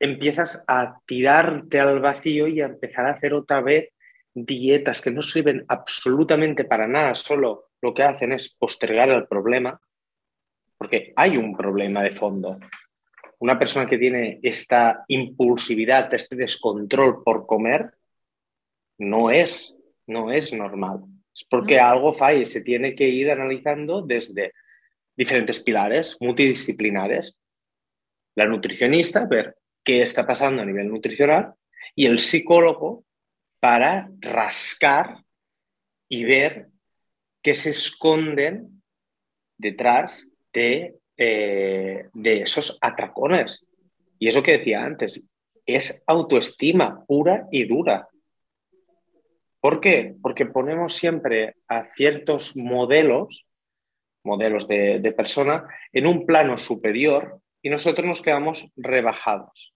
empiezas 0.00 0.64
a 0.66 0.98
tirarte 1.06 1.78
al 1.78 2.00
vacío 2.00 2.48
y 2.48 2.60
a 2.60 2.66
empezar 2.66 3.06
a 3.06 3.12
hacer 3.12 3.34
otra 3.34 3.60
vez 3.60 3.90
dietas 4.34 5.00
que 5.00 5.12
no 5.12 5.22
sirven 5.22 5.64
absolutamente 5.68 6.64
para 6.64 6.88
nada, 6.88 7.14
solo 7.14 7.68
lo 7.80 7.94
que 7.94 8.02
hacen 8.02 8.32
es 8.32 8.52
postergar 8.52 9.10
el 9.10 9.28
problema, 9.28 9.80
porque 10.76 11.12
hay 11.14 11.36
un 11.36 11.56
problema 11.56 12.02
de 12.02 12.16
fondo 12.16 12.58
una 13.40 13.58
persona 13.58 13.86
que 13.88 13.98
tiene 13.98 14.38
esta 14.42 15.04
impulsividad, 15.08 16.12
este 16.14 16.36
descontrol 16.36 17.22
por 17.22 17.46
comer, 17.46 17.92
no 18.98 19.30
es, 19.30 19.76
no 20.06 20.32
es 20.32 20.52
normal. 20.52 21.00
Es 21.34 21.44
porque 21.44 21.78
algo 21.78 22.12
falla 22.12 22.40
y 22.40 22.46
se 22.46 22.60
tiene 22.60 22.94
que 22.94 23.08
ir 23.08 23.30
analizando 23.30 24.02
desde 24.02 24.52
diferentes 25.16 25.62
pilares 25.62 26.16
multidisciplinares. 26.20 27.36
La 28.36 28.46
nutricionista, 28.46 29.26
ver 29.26 29.56
qué 29.82 30.02
está 30.02 30.26
pasando 30.26 30.62
a 30.62 30.66
nivel 30.66 30.88
nutricional, 30.88 31.54
y 31.94 32.06
el 32.06 32.18
psicólogo 32.18 33.04
para 33.60 34.10
rascar 34.20 35.24
y 36.08 36.24
ver 36.24 36.68
qué 37.42 37.54
se 37.54 37.70
esconden 37.70 38.82
detrás 39.56 40.28
de, 40.52 40.96
eh, 41.16 42.08
de 42.12 42.42
esos 42.42 42.78
atracones. 42.80 43.64
Y 44.18 44.28
eso 44.28 44.42
que 44.42 44.58
decía 44.58 44.84
antes, 44.84 45.22
es 45.66 46.02
autoestima 46.06 47.04
pura 47.06 47.46
y 47.50 47.66
dura. 47.66 48.08
¿Por 49.60 49.80
qué? 49.80 50.14
Porque 50.20 50.46
ponemos 50.46 50.94
siempre 50.94 51.56
a 51.68 51.94
ciertos 51.94 52.56
modelos, 52.56 53.46
modelos 54.22 54.68
de, 54.68 55.00
de 55.00 55.12
persona, 55.12 55.66
en 55.92 56.06
un 56.06 56.26
plano 56.26 56.58
superior 56.58 57.40
y 57.62 57.70
nosotros 57.70 58.06
nos 58.06 58.20
quedamos 58.20 58.70
rebajados. 58.76 59.74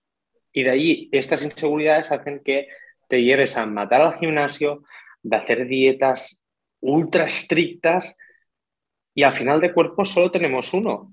Y 0.53 0.63
de 0.63 0.71
ahí 0.71 1.09
estas 1.13 1.43
inseguridades 1.45 2.13
hacen 2.13 2.43
que 2.45 2.69
te 3.09 3.23
lleves 3.23 3.57
a 3.57 3.65
matar 3.65 4.03
al 4.03 4.19
gimnasio, 4.19 4.83
de 5.23 5.37
hacer 5.37 5.67
dietas 5.67 6.43
ultra 6.81 7.25
estrictas 7.25 8.17
y 9.15 9.23
al 9.23 9.33
final 9.33 9.61
de 9.61 9.73
cuerpo 9.73 10.05
solo 10.05 10.31
tenemos 10.31 10.73
uno. 10.73 11.13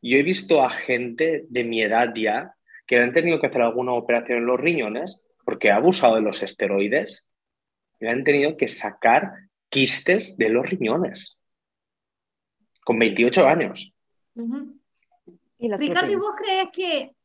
Yo 0.00 0.18
he 0.18 0.22
visto 0.22 0.62
a 0.62 0.70
gente 0.70 1.44
de 1.48 1.64
mi 1.64 1.82
edad 1.82 2.12
ya 2.14 2.54
que 2.86 2.98
han 2.98 3.12
tenido 3.12 3.40
que 3.40 3.48
hacer 3.48 3.62
alguna 3.62 3.92
operación 3.92 4.38
en 4.38 4.46
los 4.46 4.60
riñones 4.60 5.22
porque 5.44 5.70
ha 5.70 5.76
abusado 5.76 6.16
de 6.16 6.22
los 6.22 6.42
esteroides 6.42 7.24
y 8.00 8.06
han 8.06 8.24
tenido 8.24 8.56
que 8.56 8.68
sacar 8.68 9.32
quistes 9.68 10.36
de 10.36 10.48
los 10.48 10.68
riñones 10.68 11.38
con 12.84 12.98
28 12.98 13.46
años. 13.46 13.92
Ricardo, 15.58 16.12
¿y 16.12 16.16
vos 16.16 16.34
crees 16.38 16.68
que 16.72 17.16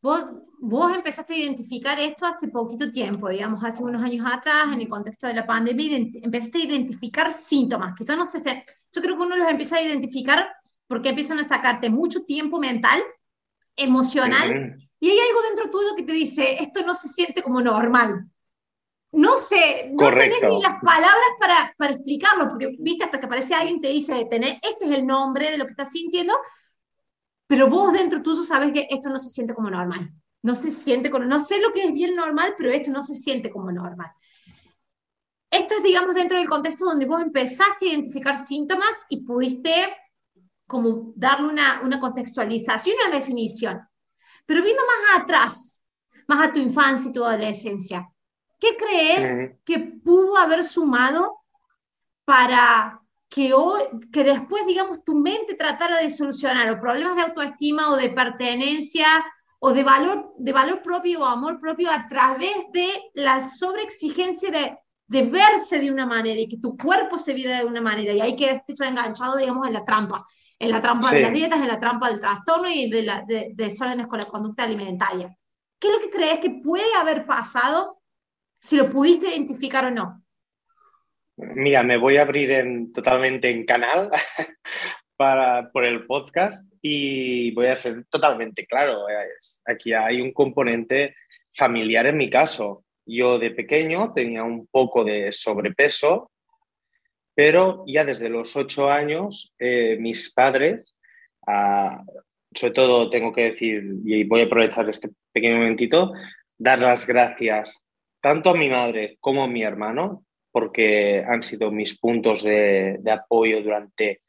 vos, 0.00 0.32
vos 0.58 0.94
empezaste 0.94 1.34
a 1.34 1.38
identificar 1.38 2.00
esto 2.00 2.26
hace 2.26 2.48
poquito 2.48 2.90
tiempo, 2.90 3.28
digamos, 3.28 3.62
hace 3.62 3.84
unos 3.84 4.02
años 4.02 4.26
atrás, 4.28 4.64
en 4.72 4.80
el 4.80 4.88
contexto 4.88 5.26
de 5.26 5.34
la 5.34 5.46
pandemia, 5.46 5.96
empezaste 5.96 6.58
a 6.58 6.64
identificar 6.64 7.30
síntomas, 7.30 7.94
que 7.96 8.04
yo 8.04 8.16
no 8.16 8.24
sé, 8.24 8.64
yo 8.92 9.02
creo 9.02 9.16
que 9.16 9.22
uno 9.22 9.36
los 9.36 9.50
empieza 9.50 9.76
a 9.76 9.82
identificar 9.82 10.48
porque 10.86 11.10
empiezan 11.10 11.38
a 11.38 11.48
sacarte 11.48 11.90
mucho 11.90 12.24
tiempo 12.24 12.58
mental, 12.58 13.02
emocional, 13.76 14.78
y 14.98 15.10
hay 15.10 15.18
algo 15.18 15.42
dentro 15.42 15.70
tuyo 15.70 15.94
que 15.96 16.02
te 16.02 16.12
dice, 16.12 16.62
esto 16.62 16.82
no 16.82 16.94
se 16.94 17.08
siente 17.08 17.42
como 17.42 17.60
normal. 17.60 18.26
No 19.12 19.36
sé, 19.36 19.90
no 19.92 20.08
tenés 20.10 20.42
ni 20.42 20.62
las 20.62 20.80
palabras 20.82 21.30
para, 21.38 21.74
para 21.78 21.92
explicarlo, 21.92 22.48
porque 22.48 22.76
viste 22.78 23.04
hasta 23.04 23.20
que 23.20 23.26
aparece 23.26 23.54
alguien 23.54 23.80
te 23.80 23.88
dice, 23.88 24.26
tenés, 24.30 24.58
este 24.62 24.86
es 24.86 24.90
el 24.92 25.06
nombre 25.06 25.50
de 25.50 25.58
lo 25.58 25.64
que 25.64 25.72
estás 25.72 25.90
sintiendo, 25.90 26.34
pero 27.46 27.68
vos 27.68 27.92
dentro 27.92 28.22
tuyo 28.22 28.42
sabes 28.42 28.72
que 28.72 28.86
esto 28.90 29.08
no 29.08 29.18
se 29.18 29.30
siente 29.30 29.54
como 29.54 29.70
normal. 29.70 30.12
No 30.42 30.54
se 30.54 30.70
siente 30.70 31.10
como, 31.10 31.24
no 31.24 31.38
sé 31.38 31.60
lo 31.60 31.72
que 31.72 31.84
es 31.84 31.92
bien 31.92 32.14
normal, 32.14 32.54
pero 32.56 32.70
esto 32.70 32.90
no 32.90 33.02
se 33.02 33.14
siente 33.14 33.50
como 33.50 33.72
normal. 33.72 34.12
Esto 35.50 35.74
es, 35.76 35.82
digamos, 35.82 36.14
dentro 36.14 36.38
del 36.38 36.48
contexto 36.48 36.84
donde 36.84 37.06
vos 37.06 37.22
empezaste 37.22 37.86
a 37.86 37.88
identificar 37.88 38.36
síntomas 38.36 39.04
y 39.08 39.24
pudiste 39.24 39.72
como 40.66 41.12
darle 41.14 41.48
una, 41.48 41.80
una 41.82 41.98
contextualización, 41.98 42.96
una 43.06 43.16
definición. 43.16 43.80
Pero 44.44 44.62
viendo 44.62 44.82
más 44.84 45.22
atrás, 45.22 45.82
más 46.28 46.48
a 46.48 46.52
tu 46.52 46.58
infancia 46.58 47.10
y 47.10 47.14
tu 47.14 47.24
adolescencia, 47.24 48.08
¿qué 48.58 48.76
crees 48.76 49.56
que 49.64 49.78
pudo 49.78 50.36
haber 50.36 50.64
sumado 50.64 51.40
para 52.24 53.00
que, 53.28 53.54
hoy, 53.54 53.82
que 54.12 54.24
después, 54.24 54.66
digamos, 54.66 55.04
tu 55.04 55.14
mente 55.14 55.54
tratara 55.54 55.98
de 55.98 56.10
solucionar 56.10 56.66
los 56.66 56.80
problemas 56.80 57.16
de 57.16 57.22
autoestima 57.22 57.90
o 57.90 57.96
de 57.96 58.10
pertenencia 58.10 59.06
o 59.58 59.72
de 59.72 59.82
valor, 59.82 60.32
de 60.38 60.52
valor 60.52 60.82
propio 60.82 61.20
o 61.20 61.24
amor 61.24 61.60
propio 61.60 61.90
a 61.90 62.06
través 62.08 62.54
de 62.72 62.88
la 63.14 63.40
sobreexigencia 63.40 64.50
de, 64.50 64.78
de 65.06 65.22
verse 65.22 65.78
de 65.78 65.90
una 65.90 66.06
manera 66.06 66.40
y 66.40 66.48
que 66.48 66.58
tu 66.58 66.76
cuerpo 66.76 67.18
se 67.18 67.34
viera 67.34 67.58
de 67.58 67.64
una 67.64 67.80
manera 67.80 68.12
y 68.12 68.20
ahí 68.20 68.36
que 68.36 68.50
estés 68.50 68.80
enganchado, 68.80 69.36
digamos, 69.36 69.66
en 69.66 69.72
la 69.72 69.84
trampa, 69.84 70.24
en 70.58 70.70
la 70.70 70.80
trampa 70.80 71.12
de 71.12 71.20
las 71.20 71.32
dietas, 71.32 71.60
en 71.60 71.68
la 71.68 71.78
trampa 71.78 72.08
del 72.08 72.20
trastorno 72.20 72.68
y 72.70 72.90
de, 72.90 73.02
la, 73.02 73.22
de, 73.22 73.52
de 73.54 73.64
desórdenes 73.64 74.06
con 74.06 74.18
la 74.18 74.26
conducta 74.26 74.64
alimentaria. 74.64 75.36
¿Qué 75.78 75.88
es 75.88 75.94
lo 75.94 76.00
que 76.00 76.10
crees 76.10 76.40
que 76.40 76.50
puede 76.62 76.94
haber 76.98 77.26
pasado 77.26 78.00
si 78.58 78.76
lo 78.76 78.88
pudiste 78.88 79.28
identificar 79.28 79.84
o 79.84 79.90
no? 79.90 80.22
Mira, 81.36 81.82
me 81.82 81.98
voy 81.98 82.16
a 82.16 82.22
abrir 82.22 82.50
en, 82.50 82.92
totalmente 82.92 83.50
en 83.50 83.66
canal 83.66 84.10
para, 85.16 85.70
por 85.70 85.84
el 85.84 86.06
podcast 86.06 86.66
y 86.80 87.50
voy 87.52 87.66
a 87.66 87.76
ser 87.76 88.06
totalmente 88.06 88.66
claro. 88.66 89.04
aquí 89.66 89.92
hay 89.92 90.20
un 90.20 90.32
componente 90.32 91.14
familiar 91.54 92.06
en 92.06 92.16
mi 92.16 92.30
caso. 92.30 92.84
Yo 93.04 93.38
de 93.38 93.50
pequeño 93.50 94.12
tenía 94.14 94.44
un 94.44 94.66
poco 94.66 95.04
de 95.04 95.30
sobrepeso, 95.30 96.30
pero 97.36 97.84
ya 97.86 98.04
desde 98.06 98.30
los 98.30 98.56
ocho 98.56 98.90
años 98.90 99.52
eh, 99.58 99.98
mis 100.00 100.32
padres, 100.32 100.96
ah, 101.46 102.02
sobre 102.52 102.72
todo 102.72 103.10
tengo 103.10 103.30
que 103.30 103.50
decir, 103.50 103.84
y 104.06 104.24
voy 104.24 104.40
a 104.40 104.44
aprovechar 104.44 104.88
este 104.88 105.10
pequeño 105.32 105.58
momentito, 105.58 106.14
dar 106.56 106.78
las 106.78 107.06
gracias 107.06 107.84
tanto 108.22 108.50
a 108.50 108.56
mi 108.56 108.70
madre 108.70 109.18
como 109.20 109.44
a 109.44 109.48
mi 109.48 109.62
hermano, 109.62 110.24
porque 110.50 111.22
han 111.28 111.42
sido 111.42 111.70
mis 111.70 111.98
puntos 111.98 112.42
de, 112.42 112.98
apoyo 113.12 113.62
durante 113.62 114.22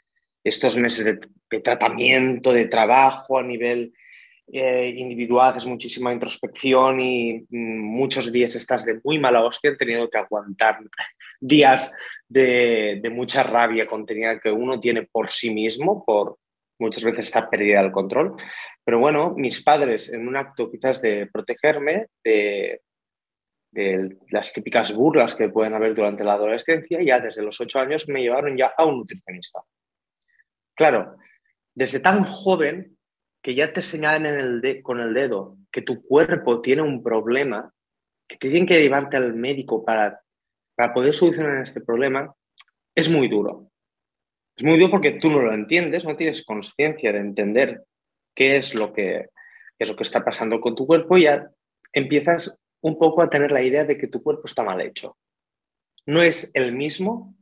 estos 0.43 0.75
meses 0.75 1.05
de, 1.05 1.61
tratamiento, 1.61 2.51
de 2.51 2.67
trabajo 2.67 3.39
a 3.39 3.43
nivel 3.43 3.93
eh, 4.51 4.93
individual, 4.97 5.55
es 5.55 5.65
muchísima 5.65 6.11
introspección 6.11 6.99
y 6.99 7.45
mm, 7.49 7.79
muchos 7.79 8.29
días 8.33 8.53
estás 8.55 8.83
de 8.83 8.99
muy 9.01 9.17
mala 9.17 9.45
hostia, 9.45 9.69
han 9.69 9.77
tenido 9.77 10.09
que 10.09 10.17
aguantar 10.17 10.79
días 11.39 11.93
de, 12.27 13.01
mucha 13.11 13.43
rabia 13.43 13.87
contenida 13.87 14.39
que 14.39 14.51
uno 14.51 14.79
tiene 14.79 15.03
por 15.03 15.29
sí 15.29 15.53
mismo, 15.53 16.03
por 16.05 16.37
muchas 16.79 17.03
veces 17.03 17.25
está 17.25 17.49
perdida 17.49 17.81
el 17.81 17.91
control. 17.91 18.35
Pero 18.83 18.99
bueno, 18.99 19.33
mis 19.35 19.63
padres, 19.63 20.11
en 20.11 20.27
un 20.27 20.37
acto 20.37 20.69
quizás 20.69 21.01
de 21.01 21.27
protegerme, 21.27 22.07
de 22.23 22.81
las 24.29 24.53
típicas 24.53 24.93
burlas 24.93 25.35
que 25.35 25.49
pueden 25.49 25.73
haber 25.73 25.93
durante 25.93 26.23
la 26.23 26.33
adolescencia, 26.33 27.01
ya 27.01 27.19
desde 27.19 27.43
los 27.43 27.59
ocho 27.61 27.79
años 27.79 28.07
me 28.09 28.21
llevaron 28.21 28.57
ya 28.57 28.73
a 28.77 28.85
un 28.85 28.99
nutricionista. 28.99 29.61
Claro, 30.75 31.17
desde 31.75 31.99
tan 31.99 32.23
joven 32.23 32.97
que 33.41 33.55
ya 33.55 33.71
te 33.71 33.81
señalen 33.81 34.63
el 34.63 34.81
con 34.81 34.99
el 34.99 35.13
dedo 35.13 35.57
que 35.71 35.81
tu 35.81 36.03
cuerpo 36.03 36.61
tiene 36.61 36.81
un 36.81 37.03
problema, 37.03 37.71
que 38.27 38.37
te 38.37 38.49
tienen 38.49 38.67
que 38.67 38.81
llevarte 38.81 39.17
al 39.17 39.33
médico 39.35 39.85
para, 39.85 40.21
para 40.77 40.93
poder 40.93 41.13
solucionar 41.13 41.63
este 41.63 41.81
problema, 41.81 42.31
es 42.93 43.09
muy 43.09 43.27
duro. 43.27 43.71
Es 44.55 44.63
muy 44.63 44.77
duro 44.77 44.91
porque 44.91 45.13
tú 45.13 45.31
no 45.31 45.41
lo 45.41 45.51
entiendes, 45.51 46.05
no 46.05 46.15
tienes 46.15 46.45
conciencia 46.45 47.11
de 47.11 47.17
entender 47.17 47.83
qué 48.35 48.57
es 48.57 48.75
lo 48.75 48.93
que, 48.93 49.29
es 49.79 49.89
lo 49.89 49.95
que 49.95 50.03
está 50.03 50.23
pasando 50.23 50.61
con 50.61 50.75
tu 50.75 50.85
cuerpo 50.85 51.17
y 51.17 51.23
ya 51.23 51.49
empiezas 51.93 52.59
un 52.81 52.99
poco 52.99 53.23
a 53.23 53.29
tener 53.29 53.51
la 53.51 53.63
idea 53.63 53.85
de 53.85 53.97
que 53.97 54.07
tu 54.07 54.21
cuerpo 54.21 54.43
está 54.45 54.61
mal 54.61 54.79
hecho. 54.81 55.17
No 56.05 56.21
es 56.21 56.51
el 56.53 56.73
mismo 56.73 57.35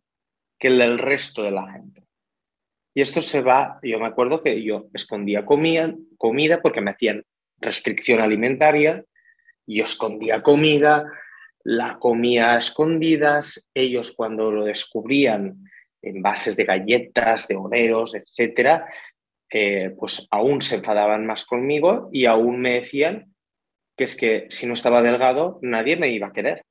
que 0.57 0.69
el 0.69 0.77
del 0.77 0.97
resto 0.97 1.43
de 1.43 1.51
la 1.51 1.69
gente. 1.73 2.07
Y 2.93 3.01
esto 3.01 3.21
se 3.21 3.41
va, 3.41 3.79
yo 3.83 3.99
me 3.99 4.07
acuerdo 4.07 4.41
que 4.41 4.63
yo 4.63 4.87
escondía 4.93 5.45
comida, 5.45 5.93
comida 6.17 6.61
porque 6.61 6.79
me 6.79 6.91
hacían 6.91 7.25
restricción 7.59 8.21
alimentaria, 8.21 9.03
yo 9.67 9.83
escondía 9.83 10.41
comida, 10.41 11.03
la 11.65 11.97
comía 11.97 12.53
a 12.53 12.59
escondidas, 12.59 13.67
ellos 13.73 14.13
cuando 14.15 14.51
lo 14.51 14.65
descubrían 14.65 15.65
en 16.01 16.21
bases 16.21 16.55
de 16.55 16.63
galletas, 16.63 17.47
de 17.47 17.55
oreos, 17.55 18.13
etcétera, 18.13 18.87
eh, 19.51 19.89
pues 19.97 20.27
aún 20.29 20.61
se 20.61 20.75
enfadaban 20.75 21.25
más 21.25 21.43
conmigo 21.43 22.09
y 22.11 22.25
aún 22.25 22.61
me 22.61 22.75
decían 22.75 23.33
que 23.97 24.03
es 24.03 24.15
que 24.15 24.45
si 24.49 24.67
no 24.67 24.75
estaba 24.75 25.01
delgado, 25.01 25.57
nadie 25.63 25.97
me 25.97 26.09
iba 26.09 26.27
a 26.27 26.33
querer. 26.33 26.63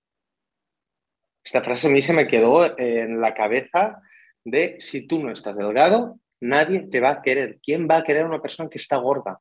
Esta 1.45 1.63
frase 1.63 1.89
a 1.89 1.91
mí 1.91 2.01
se 2.01 2.13
me 2.13 2.29
quedó 2.29 2.79
en 2.79 3.21
la 3.21 3.35
cabeza 3.35 4.01
de 4.45 4.77
si 4.79 5.09
tú 5.09 5.21
no 5.21 5.33
estás 5.33 5.57
delgado, 5.57 6.21
nadie 6.41 6.87
te 6.89 7.01
va 7.01 7.11
a 7.11 7.23
querer. 7.23 7.59
¿Quién 7.61 7.89
va 7.91 7.99
a 7.99 8.05
querer 8.05 8.23
a 8.23 8.29
una 8.29 8.41
persona 8.41 8.71
que 8.71 8.79
está 8.79 8.97
gorda? 8.97 9.41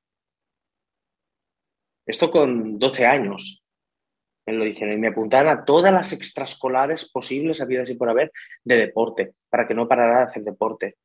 Esto 2.07 2.31
con 2.31 2.79
12 2.79 3.05
años 3.05 3.62
lo 4.51 4.65
dijeron 4.65 4.93
y 4.93 4.97
me 4.97 5.07
apuntaban 5.07 5.47
a 5.47 5.63
todas 5.63 5.93
las 5.93 6.11
extraescolares 6.11 7.09
posibles, 7.09 7.61
habidas 7.61 7.89
y 7.89 7.95
por 7.95 8.09
haber, 8.09 8.31
de 8.63 8.77
deporte, 8.77 9.33
para 9.49 9.67
que 9.67 9.73
no 9.73 9.87
parara 9.87 10.19
de 10.19 10.23
hacer 10.25 10.43
deporte. 10.43 10.97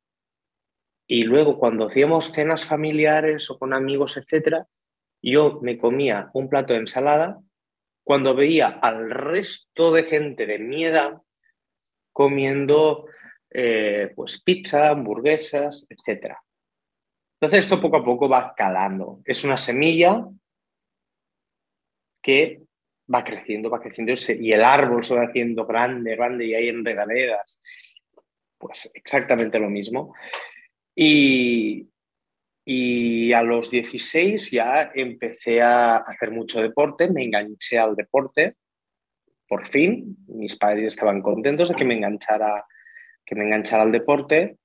Y 1.07 1.23
luego, 1.23 1.57
cuando 1.57 1.87
hacíamos 1.87 2.31
cenas 2.31 2.65
familiares 2.65 3.49
o 3.49 3.57
con 3.57 3.73
amigos, 3.73 4.17
etcétera, 4.17 4.67
yo 5.21 5.59
me 5.61 5.77
comía 5.77 6.29
un 6.33 6.49
plato 6.49 6.73
de 6.73 6.79
ensalada 6.79 7.39
cuando 8.03 8.35
veía 8.35 8.67
al 8.67 9.09
resto 9.09 9.91
de 9.91 10.03
gente 10.03 10.45
de 10.45 10.59
mi 10.59 10.85
edad 10.85 11.21
comiendo 12.11 13.05
eh, 13.49 14.11
pues 14.15 14.41
pizza, 14.41 14.89
hamburguesas, 14.89 15.87
etc. 15.89 16.35
Entonces 17.39 17.65
esto 17.65 17.81
poco 17.81 17.97
a 17.97 18.05
poco 18.05 18.29
va 18.29 18.53
calando. 18.55 19.21
Es 19.25 19.43
una 19.43 19.57
semilla 19.57 20.25
que 22.21 22.63
va 23.13 23.23
creciendo, 23.23 23.69
va 23.69 23.81
creciendo 23.81 24.13
y 24.39 24.51
el 24.51 24.63
árbol 24.63 25.03
se 25.03 25.15
va 25.15 25.23
haciendo 25.23 25.65
grande, 25.65 26.15
grande 26.15 26.45
y 26.45 26.53
hay 26.53 26.69
enredaderas. 26.69 27.61
Pues 28.57 28.91
exactamente 28.93 29.59
lo 29.59 29.69
mismo. 29.69 30.13
Y, 30.95 31.89
y 32.65 33.31
a 33.33 33.41
los 33.41 33.71
16 33.71 34.51
ya 34.51 34.91
empecé 34.93 35.61
a 35.61 35.97
hacer 35.97 36.31
mucho 36.31 36.61
deporte, 36.61 37.09
me 37.09 37.23
enganché 37.23 37.77
al 37.77 37.95
deporte, 37.95 38.55
por 39.47 39.67
fin, 39.67 40.17
mis 40.27 40.55
padres 40.57 40.93
estaban 40.93 41.21
contentos 41.21 41.69
de 41.69 41.75
que 41.75 41.85
me 41.85 41.95
enganchara, 41.95 42.65
que 43.25 43.35
me 43.35 43.45
enganchara 43.45 43.81
al 43.81 43.91
deporte, 43.91 44.57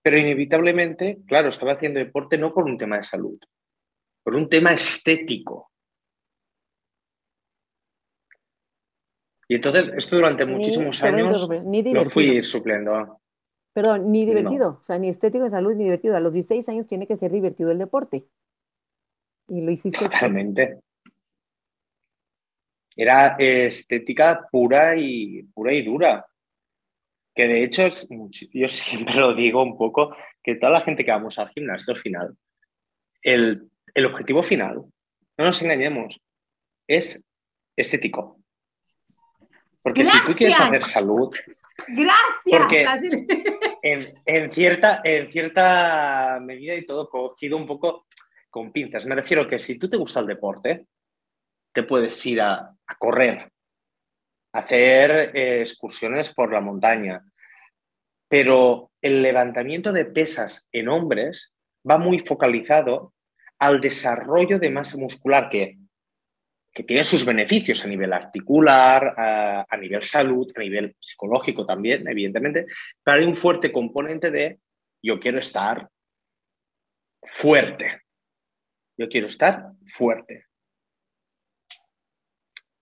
pero 0.00 0.18
inevitablemente, 0.18 1.18
claro, 1.26 1.50
estaba 1.50 1.72
haciendo 1.72 2.00
deporte 2.00 2.38
no 2.38 2.54
por 2.54 2.64
un 2.64 2.78
tema 2.78 2.96
de 2.96 3.02
salud, 3.02 3.38
por 4.24 4.34
un 4.34 4.48
tema 4.48 4.72
estético. 4.72 5.71
Y 9.48 9.56
entonces, 9.56 9.90
esto 9.96 10.16
durante 10.16 10.46
muchísimos 10.46 11.02
años 11.02 11.48
lo 11.48 12.10
fui 12.10 12.42
supliendo. 12.42 13.20
Perdón, 13.72 14.12
ni 14.12 14.26
divertido, 14.26 14.78
o 14.80 14.82
sea, 14.82 14.98
ni 14.98 15.08
estético 15.08 15.44
de 15.44 15.50
salud, 15.50 15.74
ni 15.74 15.84
divertido. 15.84 16.16
A 16.16 16.20
los 16.20 16.34
16 16.34 16.68
años 16.68 16.86
tiene 16.86 17.06
que 17.06 17.16
ser 17.16 17.32
divertido 17.32 17.70
el 17.70 17.78
deporte. 17.78 18.26
Y 19.48 19.62
lo 19.62 19.70
hiciste. 19.70 20.04
Totalmente. 20.04 20.80
Era 22.94 23.36
estética 23.38 24.46
pura 24.50 24.96
y, 24.96 25.42
pura 25.54 25.72
y 25.72 25.82
dura. 25.82 26.26
Que 27.34 27.48
de 27.48 27.64
hecho, 27.64 27.88
yo 28.52 28.68
siempre 28.68 29.14
lo 29.20 29.34
digo 29.34 29.62
un 29.62 29.76
poco, 29.78 30.14
que 30.42 30.56
toda 30.56 30.72
la 30.72 30.82
gente 30.82 31.04
que 31.04 31.10
vamos 31.10 31.38
al 31.38 31.48
gimnasio 31.48 31.94
al 31.94 32.00
final, 32.00 32.36
el, 33.22 33.70
el 33.94 34.06
objetivo 34.06 34.42
final, 34.42 34.84
no 35.38 35.44
nos 35.44 35.62
engañemos, 35.62 36.20
es 36.86 37.24
estético. 37.74 38.41
Porque 39.82 40.06
si 40.06 40.26
tú 40.26 40.34
quieres 40.34 40.60
hacer 40.60 40.82
salud, 40.84 41.34
Gracias. 41.88 42.42
Porque 42.44 42.86
en, 43.82 44.52
cierta, 44.52 45.00
en 45.04 45.30
cierta 45.32 46.38
medida 46.40 46.74
y 46.74 46.86
todo 46.86 47.08
cogido 47.08 47.56
un 47.56 47.66
poco 47.66 48.06
con 48.50 48.72
pinzas. 48.72 49.06
Me 49.06 49.14
refiero 49.14 49.48
que 49.48 49.58
si 49.58 49.78
tú 49.78 49.88
te 49.88 49.96
gusta 49.96 50.20
el 50.20 50.26
deporte, 50.26 50.86
te 51.72 51.82
puedes 51.82 52.24
ir 52.26 52.40
a, 52.40 52.74
correr, 52.98 53.50
a 54.52 54.58
hacer 54.58 55.34
eh, 55.34 55.60
excursiones 55.60 56.34
por 56.34 56.52
la 56.52 56.60
montaña, 56.60 57.24
pero 58.28 58.90
el 59.00 59.22
levantamiento 59.22 59.92
de 59.92 60.04
pesas 60.04 60.68
en 60.70 60.88
hombres 60.88 61.54
va 61.88 61.98
muy 61.98 62.20
focalizado 62.20 63.14
al 63.58 63.80
desarrollo 63.80 64.58
de 64.58 64.70
masa 64.70 64.98
muscular 64.98 65.48
que 65.48 65.78
que 66.72 66.84
tiene 66.84 67.04
sus 67.04 67.24
beneficios 67.24 67.84
a 67.84 67.88
nivel 67.88 68.12
articular, 68.12 69.14
a, 69.68 69.76
nivel 69.76 70.02
salud, 70.02 70.50
a 70.56 70.60
nivel 70.60 70.96
psicológico 70.98 71.66
también, 71.66 72.08
evidentemente, 72.08 72.66
pero 73.02 73.18
hay 73.20 73.26
un 73.26 73.36
fuerte 73.36 73.70
componente 73.70 74.30
de 74.30 74.58
yo 75.02 75.20
quiero 75.20 75.38
estar 75.38 75.88
fuerte. 77.24 78.02
Yo 78.96 79.08
quiero 79.08 79.26
estar 79.26 79.72
fuerte. 79.86 80.46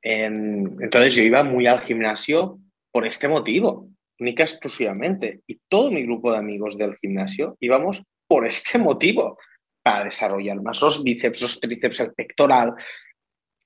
entonces 0.02 1.14
yo 1.14 1.22
iba 1.22 1.42
muy 1.42 1.66
al 1.66 1.82
gimnasio 1.82 2.58
por 2.92 3.06
este 3.06 3.28
motivo, 3.28 3.88
única 4.18 4.44
exclusivamente. 4.44 5.40
Y 5.46 5.60
todo 5.68 5.90
mi 5.90 6.04
grupo 6.04 6.32
de 6.32 6.38
amigos 6.38 6.78
del 6.78 6.96
gimnasio 6.96 7.56
íbamos 7.60 8.02
por 8.28 8.46
este 8.46 8.78
motivo, 8.78 9.38
para 9.82 10.04
desarrollar 10.04 10.60
más 10.62 10.80
los 10.82 11.02
bíceps, 11.02 11.40
los 11.40 11.58
tríceps, 11.58 12.00
el 12.00 12.12
pectoral, 12.12 12.74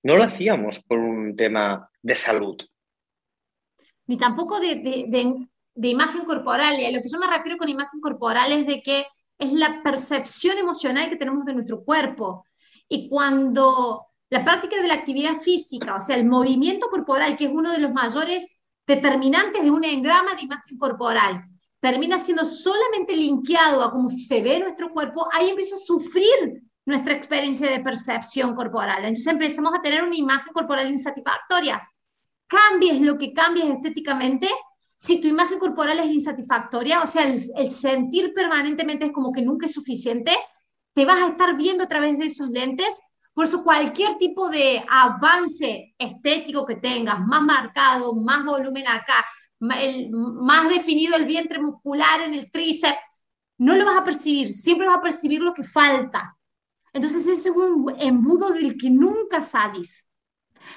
no 0.05 0.17
lo 0.17 0.23
hacíamos 0.23 0.81
por 0.81 0.99
un 0.99 1.35
tema 1.35 1.91
de 2.03 2.15
salud. 2.15 2.57
Ni 4.07 4.19
tampoco 4.19 4.61
de, 4.61 5.49
imagen 5.77 6.25
corporal. 6.25 6.79
Y 6.79 6.85
a 6.85 6.93
lo 6.93 7.01
que 7.01 7.09
yo 7.09 7.19
me 7.19 7.27
refiero 7.27 7.57
con 7.57 7.69
imagen 7.69 8.01
corporal 8.01 8.53
es 8.53 8.67
de 8.67 8.83
que 8.83 9.07
es 9.39 9.53
la 9.55 9.83
percepción 9.83 10.59
emocional 10.59 11.09
que 11.09 11.17
tenemos 11.17 11.45
de 11.47 11.55
nuestro 11.55 11.83
cuerpo. 11.83 12.45
Y 12.87 13.09
cuando 13.09 14.07
la 14.29 14.45
práctica 14.45 14.81
de 14.81 14.89
la 14.89 14.95
actividad 14.95 15.37
física, 15.37 15.97
o 15.97 16.01
sea, 16.03 16.17
el 16.17 16.27
movimiento 16.27 16.89
corporal, 16.89 17.35
que 17.35 17.47
es 17.47 17.51
uno 17.51 17.73
de 17.73 17.79
los 17.79 17.93
mayores 17.93 18.63
determinantes 18.87 19.63
de 19.63 19.71
un 19.71 19.85
engrama 19.85 20.35
de 20.35 20.43
imagen 20.43 20.77
corporal, 20.77 21.45
termina 21.81 22.19
siendo 22.19 22.45
solamente 22.45 23.17
linkeado 23.17 23.83
a 23.83 23.91
cómo 23.91 24.11
se 24.11 24.43
ve 24.43 24.59
nuestro 24.59 24.91
cuerpo, 24.91 25.27
ahí 25.33 25.49
empieza 25.49 25.77
a 25.77 25.79
sufrir 25.79 26.63
nuestra 26.87 27.15
experiencia 27.15 27.71
de 27.71 27.81
percepción 27.81 28.55
corporal. 28.55 29.05
Entonces 29.05 29.27
empezamos 29.27 29.75
a 29.75 29.83
tener 29.83 30.03
una 30.03 30.17
imagen 30.17 30.53
corporal 30.53 30.91
insatisfactoria. 30.91 31.89
Cambies 32.47 33.01
lo 33.01 33.17
que 33.17 33.33
cambies 33.33 33.67
estéticamente, 33.67 34.49
si 34.97 35.21
tu 35.21 35.29
imagen 35.29 35.59
corporal 35.59 35.99
es 35.99 36.07
insatisfactoria, 36.07 37.03
o 37.03 37.07
sea, 37.07 37.25
el, 37.25 37.71
sentir 37.71 38.33
permanentemente 38.33 39.07
es 39.07 39.13
como 39.13 39.33
que 39.33 39.43
nunca 39.43 39.67
es 39.67 39.75
suficiente, 39.75 40.33
te 40.93 41.05
vas 41.05 41.21
a 41.23 41.29
estar 41.29 41.57
viendo 41.57 41.85
a 41.85 41.89
través 41.89 42.19
de 42.19 42.27
esos 42.27 42.49
lentes. 42.49 43.01
Por 43.33 43.47
eso 43.47 43.65
cualquier 43.65 44.17
tipo 44.17 44.49
de 44.49 44.85
avance 44.89 45.95
estético 45.99 46.65
que 46.65 46.77
tengas, 46.77 47.21
más 47.21 47.43
marcado, 47.43 48.15
más 48.15 48.45
volumen 48.45 48.87
acá, 48.87 49.25
más 49.59 50.69
definido 50.69 51.17
el 51.17 51.27
vientre 51.27 51.61
muscular 51.61 52.23
en 52.23 52.35
el 52.35 52.51
tríceps, 52.51 52.99
no 53.59 53.75
lo 53.75 53.85
vas 53.85 53.99
a 53.99 54.05
percibir, 54.05 54.53
siempre 54.53 54.87
vas 54.87 54.99
a 54.99 55.03
percibir 55.03 55.41
lo 55.41 55.53
que 55.53 55.65
falta. 55.65 56.37
Entonces 56.95 57.27
es 57.27 57.47
un 57.47 57.95
embudo 57.99 58.51
del 58.53 58.79
que 58.79 58.89
nunca 58.89 59.43
salís. 59.43 60.09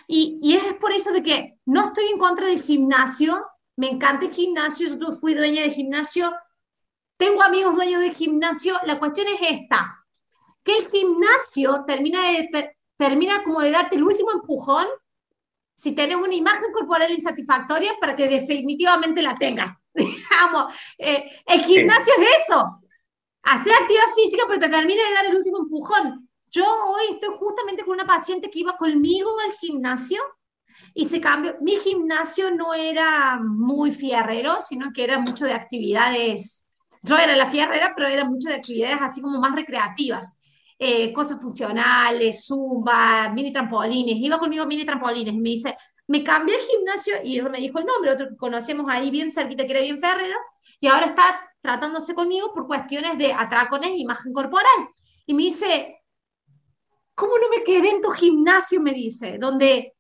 Y, 0.08 0.40
y, 0.42 0.56
es 0.56 0.74
por 0.74 0.92
eso 0.92 1.14
de 1.14 1.24
que 1.24 1.60
no 1.66 1.86
estoy 1.86 2.08
en 2.12 2.18
contra 2.18 2.48
del 2.48 2.62
gimnasio, 2.62 3.46
me 3.78 3.90
encanta 3.90 4.26
el 4.26 4.34
gimnasio, 4.34 4.88
yo 5.00 5.12
fui 5.14 5.34
dueña 5.34 5.62
de 5.62 5.70
gimnasio, 5.72 6.34
tengo 7.18 7.42
amigos 7.42 7.76
dueños 7.76 8.02
de 8.02 8.14
gimnasio, 8.14 8.76
la 8.84 9.00
cuestión 9.00 9.28
es 9.28 9.40
esta, 9.42 10.04
que 10.64 10.78
el 10.78 10.86
gimnasio 10.86 11.86
termina, 11.86 12.22
de, 12.24 12.76
termina 12.98 13.44
como 13.44 13.62
de 13.62 13.72
darte 13.72 13.96
el 13.96 14.04
último 14.04 14.32
empujón 14.32 14.88
si 15.76 15.94
tienes 15.94 16.18
una 16.18 16.34
imagen 16.34 16.72
corporal 16.74 17.12
insatisfactoria 17.12 17.94
para 18.02 18.16
que 18.16 18.28
definitivamente 18.28 19.22
la 19.22 19.38
tengas. 19.38 19.72
Digamos, 19.94 20.74
eh, 20.98 21.24
el 21.46 21.62
gimnasio 21.62 22.14
es 22.20 22.42
eso, 22.42 22.82
hacer 23.44 23.74
actividad 23.74 24.04
física, 24.16 24.44
pero 24.48 24.60
te 24.60 24.70
termina 24.70 25.08
de 25.08 25.16
dar 25.16 25.26
el 25.28 25.36
último 25.36 25.60
empujón. 25.60 26.30
Yo 26.50 26.64
hoy 26.64 27.14
estoy 27.14 27.30
justamente 27.38 27.84
con 27.84 27.94
una 27.94 28.06
paciente 28.08 28.50
que 28.50 28.60
iba 28.60 28.78
conmigo 28.78 29.30
al 29.40 29.52
gimnasio 29.54 30.22
y 30.94 31.06
se 31.06 31.20
cambió. 31.20 31.56
Mi 31.62 31.76
gimnasio 31.76 32.52
no 32.52 32.74
era 32.74 33.40
muy 33.42 33.92
fierrero, 33.92 34.62
sino 34.62 34.92
que 34.94 35.04
era 35.04 35.20
mucho 35.20 35.46
de 35.46 35.54
actividades. 35.54 36.66
Yo 37.04 37.18
era 37.18 37.36
la 37.36 37.48
fierrera, 37.48 37.94
pero 37.96 38.10
era 38.10 38.26
mucho 38.26 38.50
de 38.50 38.56
actividades 38.56 38.98
así 39.02 39.22
como 39.22 39.40
más 39.40 39.54
recreativas. 39.54 40.40
Eh, 40.80 41.12
cosas 41.12 41.42
funcionales, 41.42 42.46
zumba, 42.46 43.30
mini 43.34 43.52
trampolines. 43.52 44.18
Iba 44.18 44.38
conmigo 44.38 44.66
mini 44.66 44.86
trampolines 44.86 45.34
y 45.34 45.40
me 45.40 45.50
dice, 45.50 45.76
me 46.08 46.24
cambié 46.24 46.56
el 46.56 46.62
gimnasio 46.62 47.16
y 47.24 47.38
eso 47.38 47.50
me 47.50 47.60
dijo 47.60 47.80
el 47.80 47.86
nombre, 47.86 48.12
otro 48.12 48.30
que 48.30 48.38
conocíamos 48.38 48.86
ahí 48.90 49.12
bien 49.12 49.32
cerquita 49.32 49.66
que 49.66 49.72
era 49.72 49.82
bien 49.82 50.00
ferrero, 50.00 50.38
y 50.80 50.88
ahora 50.88 51.08
está 51.08 51.47
tratándose 51.62 52.14
conmigo 52.14 52.54
por 52.54 52.68
cuestiones 52.68 53.18
de 53.18 53.34
atracones 53.34 53.92
e 53.92 53.98
imagen 53.98 54.34
corporal. 54.34 54.90
Y 55.26 55.34
me 55.34 55.44
dice, 55.44 56.04
¿cómo 57.16 57.38
no 57.38 57.50
me 57.50 57.64
quedé 57.64 57.90
en 57.90 58.02
tu 58.02 58.12
gimnasio? 58.12 58.82
Me 58.82 58.94
dice, 58.94 59.38
donde 59.38 59.96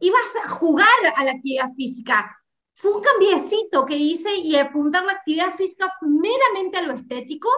ibas 0.00 0.36
a 0.44 0.48
jugar 0.48 0.88
a 1.16 1.24
la 1.24 1.32
actividad 1.32 1.68
física. 1.76 2.36
Fue 2.74 2.92
un 2.92 3.02
cambiecito 3.02 3.86
que 3.86 3.96
hice 3.96 4.34
y 4.36 4.56
apuntar 4.56 5.04
la 5.04 5.12
actividad 5.12 5.54
física 5.54 5.92
meramente 6.00 6.78
a 6.78 6.82
lo 6.82 6.92
estético 6.94 7.48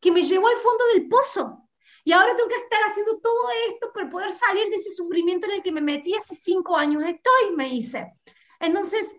que 0.00 0.10
me 0.10 0.22
llevó 0.22 0.48
al 0.48 0.56
fondo 0.56 0.84
del 0.92 1.08
pozo. 1.08 1.68
Y 2.04 2.12
ahora 2.12 2.36
tengo 2.36 2.48
que 2.48 2.56
estar 2.56 2.80
haciendo 2.82 3.18
todo 3.18 3.48
esto 3.70 3.90
para 3.92 4.10
poder 4.10 4.30
salir 4.30 4.68
de 4.68 4.76
ese 4.76 4.90
sufrimiento 4.90 5.46
en 5.46 5.54
el 5.54 5.62
que 5.62 5.72
me 5.72 5.80
metí 5.80 6.14
hace 6.14 6.34
cinco 6.34 6.76
años. 6.76 7.02
Estoy, 7.02 7.56
me 7.56 7.68
dice. 7.70 8.12
Entonces, 8.60 9.16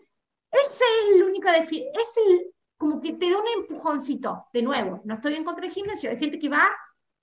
ese 0.52 0.84
es 0.84 1.16
el 1.16 1.24
único 1.24 1.50
es 1.50 1.72
el, 1.72 2.55
como 2.78 3.02
que 3.02 3.14
te 3.14 3.30
da 3.30 3.38
un 3.38 3.62
empujoncito. 3.62 4.48
De 4.54 4.62
nuevo, 4.62 5.02
no 5.06 5.16
estoy 5.16 5.36
en 5.36 5.44
contra 5.44 5.64
del 5.64 5.72
gimnasio. 5.72 6.10
Hay 6.10 6.18
gente 6.18 6.40
que 6.40 6.50
va 6.50 6.68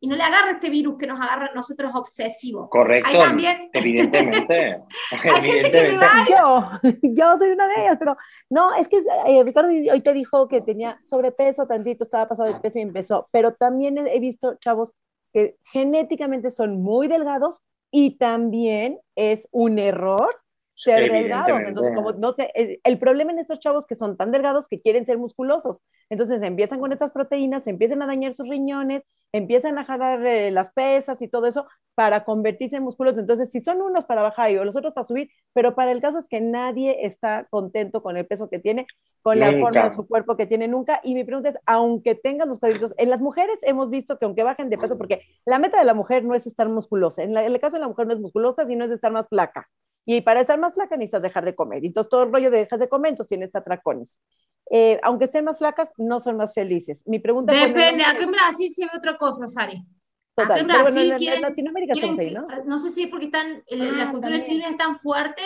y 0.01 0.09
no 0.09 0.17
le 0.17 0.23
agarra 0.25 0.51
este 0.51 0.69
virus 0.69 0.97
que 0.99 1.07
nos 1.07 1.21
agarra 1.21 1.47
a 1.47 1.55
nosotros 1.55 1.93
obsesivos. 1.95 2.69
Correcto. 2.71 3.11
También... 3.13 3.71
Evidentemente. 3.73 4.83
Hay 5.13 5.43
gente 5.43 5.71
que 5.71 5.97
va... 5.97 6.27
yo, 6.29 6.91
yo 7.03 7.37
soy 7.39 7.51
una 7.51 7.69
de 7.69 7.83
ellas, 7.83 7.97
pero 8.01 8.17
no, 8.51 8.67
es 8.79 8.89
que 8.89 9.05
eh, 9.27 9.45
Ricardo 9.45 9.69
hoy 9.69 10.01
te 10.01 10.13
dijo 10.13 10.49
que 10.49 10.61
tenía 10.61 11.01
sobrepeso, 11.05 11.69
tantito 11.69 12.03
estaba 12.03 12.29
pasado 12.29 12.53
de 12.53 12.59
peso 12.59 12.81
y 12.81 12.83
empezó, 12.83 13.29
pero 13.31 13.55
también 13.55 13.97
he 13.97 14.19
visto 14.19 14.57
chavos 14.57 14.93
que 15.33 15.57
genéticamente 15.71 16.51
son 16.51 16.83
muy 16.83 17.07
delgados 17.07 17.63
y 17.93 18.19
también 18.19 18.99
es 19.15 19.49
un 19.53 19.79
error 19.79 20.43
ser 20.75 21.11
delgados. 21.11 21.63
Entonces, 21.63 21.95
como 21.95 22.13
no 22.13 22.35
te, 22.35 22.81
el 22.83 22.99
problema 22.99 23.33
en 23.33 23.39
estos 23.39 23.59
chavos 23.61 23.87
que 23.87 23.95
son 23.95 24.17
tan 24.17 24.31
delgados 24.31 24.69
que 24.69 24.81
quieren 24.81 25.07
ser 25.07 25.19
musculosos. 25.19 25.83
Entonces 26.11 26.43
empiezan 26.43 26.81
con 26.81 26.93
estas 26.93 27.11
proteínas, 27.11 27.67
empiezan 27.67 28.03
a 28.03 28.07
dañar 28.07 28.35
sus 28.35 28.49
riñones, 28.49 29.05
empiezan 29.33 29.79
a 29.79 29.85
jalar 29.85 30.25
eh, 30.27 30.51
las 30.51 30.71
pesas 30.73 31.23
y 31.23 31.29
todo 31.29 31.47
eso 31.47 31.67
para 31.95 32.25
convertirse 32.25 32.77
en 32.77 32.85
músculos. 32.85 33.19
Entonces, 33.19 33.51
si 33.51 33.61
son 33.61 33.83
unos 33.83 34.05
para 34.05 34.23
bajar 34.23 34.51
y 34.51 34.55
los 34.55 34.77
otros 34.77 34.95
para 34.95 35.05
subir, 35.05 35.31
pero 35.53 35.75
para 35.75 35.93
el 35.93 36.01
caso 36.01 36.19
es 36.19 36.29
que 36.29 36.41
nadie 36.41 37.05
está 37.07 37.47
contento 37.51 38.03
con 38.03 38.17
el 38.17 38.27
peso 38.27 38.49
que 38.49 38.59
tiene, 38.59 38.87
con 39.23 39.39
la 39.39 39.53
forma 39.53 39.85
de 39.85 39.91
su 39.91 40.07
cuerpo 40.07 40.37
que 40.37 40.47
tiene 40.47 40.69
nunca. 40.69 41.01
Y 41.03 41.15
mi 41.15 41.25
pregunta 41.25 41.51
es, 41.51 41.59
aunque 41.67 42.15
tengan 42.15 42.49
los 42.49 42.59
cuadritos, 42.59 42.95
en 42.97 43.11
las 43.11 43.21
mujeres 43.21 43.59
hemos 43.63 43.91
visto 43.91 44.19
que 44.19 44.25
aunque 44.25 44.43
bajen 44.43 44.71
de 44.71 44.79
peso, 44.79 44.97
porque 44.97 45.23
la 45.45 45.59
meta 45.59 45.79
de 45.79 45.85
la 45.85 45.95
mujer 45.95 46.25
no 46.25 46.35
es 46.35 46.47
estar 46.47 46.69
musculosa, 46.69 47.23
en, 47.23 47.37
el 47.37 47.61
caso 47.61 47.77
de 47.77 47.83
la 47.83 47.89
mujer 47.89 48.07
no 48.07 48.15
es 48.15 48.21
musculosa, 48.21 48.67
sino 48.67 48.85
es 48.85 48.91
estar 48.91 49.13
más 49.13 49.29
flaca. 49.29 49.69
Y 50.05 50.21
para 50.21 50.41
estar 50.41 50.59
más 50.59 50.75
flaca 50.75 50.97
necesitas 50.97 51.23
dejar 51.23 51.45
de 51.45 51.55
comer. 51.55 51.85
Y 51.85 51.89
entonces 51.89 52.11
todo 52.11 52.25
el 52.25 52.33
rollo 52.33 52.51
de 52.51 52.59
dejas 52.59 52.81
de 52.81 52.89
comer, 52.89 53.11
entonces 53.11 53.29
tienes 53.29 53.55
atracones. 53.55 54.19
Eh, 54.71 54.99
aunque 55.03 55.27
estén 55.27 55.45
más 55.45 55.59
flacas, 55.59 55.93
no 55.97 56.19
son 56.21 56.37
más 56.37 56.55
felices. 56.55 57.03
Mi 57.07 57.19
pregunta 57.19 57.53
Depende, 57.53 58.05
aquí 58.05 58.25
en 58.25 58.33
Brasil 58.33 58.71
sí 58.71 58.83
ve 58.85 58.91
otra 58.97 59.17
cosa, 59.17 59.47
Sari. 59.47 59.85
Total, 60.35 60.61
en 60.61 60.67
Brasil 60.67 61.13
en, 61.13 61.43
Latinoamérica 61.43 61.93
quieren, 61.93 62.35
¿no? 62.35 62.47
No 62.65 62.79
sé 62.79 62.91
si 62.91 63.07
porque 63.07 63.27
están, 63.27 63.63
la 63.69 64.05
ah, 64.05 64.11
cultura 64.11 64.33
del 64.33 64.43
cine 64.43 64.67
es 64.67 64.77
tan 64.79 64.97
fuerte 64.97 65.43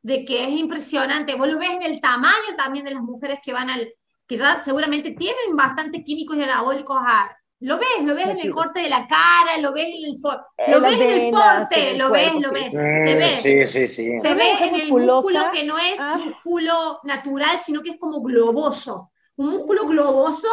de 0.00 0.24
que 0.24 0.44
es 0.44 0.50
impresionante. 0.52 1.34
Vos 1.34 1.48
lo 1.48 1.58
ves 1.58 1.70
en 1.70 1.82
el 1.82 2.00
tamaño 2.00 2.56
también 2.56 2.86
de 2.86 2.92
las 2.92 3.02
mujeres 3.02 3.40
que 3.42 3.52
van 3.52 3.68
al, 3.68 3.92
que 4.26 4.36
ya 4.36 4.62
seguramente 4.64 5.10
tienen 5.10 5.56
bastante 5.56 6.02
químicos 6.02 6.36
y 6.36 6.42
anabólicos 6.42 6.96
a, 6.98 7.36
lo 7.60 7.78
ves, 7.78 8.02
lo 8.02 8.14
ves 8.14 8.26
en 8.26 8.38
el 8.40 8.50
corte 8.50 8.82
de 8.82 8.90
la 8.90 9.06
cara, 9.06 9.56
lo 9.58 9.72
ves 9.72 9.86
en 9.86 10.04
el, 10.04 10.72
lo 10.72 10.80
ves 10.80 11.00
en 11.00 11.10
el 11.10 11.30
porte, 11.30 11.96
lo 11.96 12.10
ves, 12.10 12.34
lo 12.34 12.50
ves, 12.50 12.72
se 12.72 13.16
ve. 13.16 13.38
Sí, 13.40 13.66
sí, 13.66 13.88
sí. 13.88 14.14
Se 14.20 14.34
ve 14.34 14.50
en 14.60 14.74
el 14.74 14.88
músculo 14.88 15.50
que 15.52 15.64
no 15.64 15.78
es 15.78 15.98
ah. 16.00 16.18
músculo 16.18 17.00
natural, 17.04 17.58
sino 17.62 17.80
que 17.82 17.90
es 17.90 17.98
como 17.98 18.20
globoso. 18.20 19.12
Un 19.36 19.50
músculo 19.50 19.86
globoso 19.86 20.48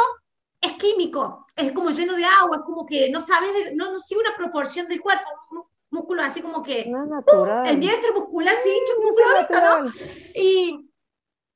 es 0.62 0.74
químico, 0.74 1.48
es 1.56 1.72
como 1.72 1.90
lleno 1.90 2.16
de 2.16 2.24
agua, 2.24 2.58
es 2.58 2.64
como 2.64 2.86
que 2.86 3.10
no 3.10 3.20
sabes, 3.20 3.74
no, 3.76 3.92
no 3.92 4.00
sigue 4.00 4.22
una 4.22 4.36
proporción 4.38 4.88
del 4.88 5.02
cuerpo, 5.02 5.26
un 5.52 5.64
músculo 5.90 6.22
así 6.22 6.42
como 6.42 6.62
que 6.62 6.86
no 6.86 7.06
natural. 7.08 7.68
el 7.68 7.78
vientre 7.78 8.12
muscular 8.14 8.56
sí, 8.64 8.70
un 8.98 9.06
músculo 9.06 9.82
¿no? 9.84 9.92
Y, 10.36 10.90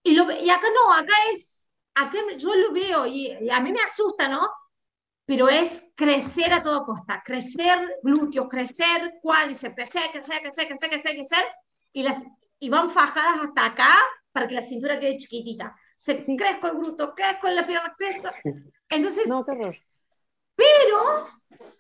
y, 0.04 0.16
lo, 0.16 0.30
y 0.32 0.50
acá 0.50 0.68
no, 0.74 0.94
acá 0.94 1.14
es, 1.32 1.70
acá 1.94 2.18
yo 2.36 2.54
lo 2.56 2.74
veo 2.74 3.06
y 3.06 3.50
a 3.50 3.60
mí 3.62 3.72
me 3.72 3.80
asusta, 3.80 4.28
¿no? 4.28 4.42
Pero 5.26 5.50
es 5.50 5.84
crecer 5.96 6.54
a 6.54 6.62
toda 6.62 6.86
costa, 6.86 7.22
crecer 7.26 7.98
glúteos, 8.04 8.48
crecer 8.48 9.16
cuádriceps, 9.22 9.76
crecer, 9.76 10.12
crecer, 10.12 10.42
crecer, 10.42 10.68
crecer, 10.68 10.90
crecer, 10.90 11.16
crecer, 11.16 11.46
y, 11.94 12.04
las, 12.04 12.24
y 12.60 12.70
van 12.70 12.90
fajadas 12.90 13.48
hasta 13.48 13.66
acá 13.66 13.92
para 14.32 14.48
que 14.48 14.56
la 14.56 14.62
cintura 14.62 15.00
quede 15.00 15.18
chiquitita. 15.18 15.76
Se 15.96 16.24
sí. 16.24 16.36
crezco 16.38 16.68
el 16.68 16.78
glúteo, 16.78 17.14
crezco 17.16 17.50
la 17.50 17.66
pierna, 17.66 17.96
crezco. 17.98 18.30
Entonces, 18.90 19.28
no, 19.28 19.46
pero 20.56 21.28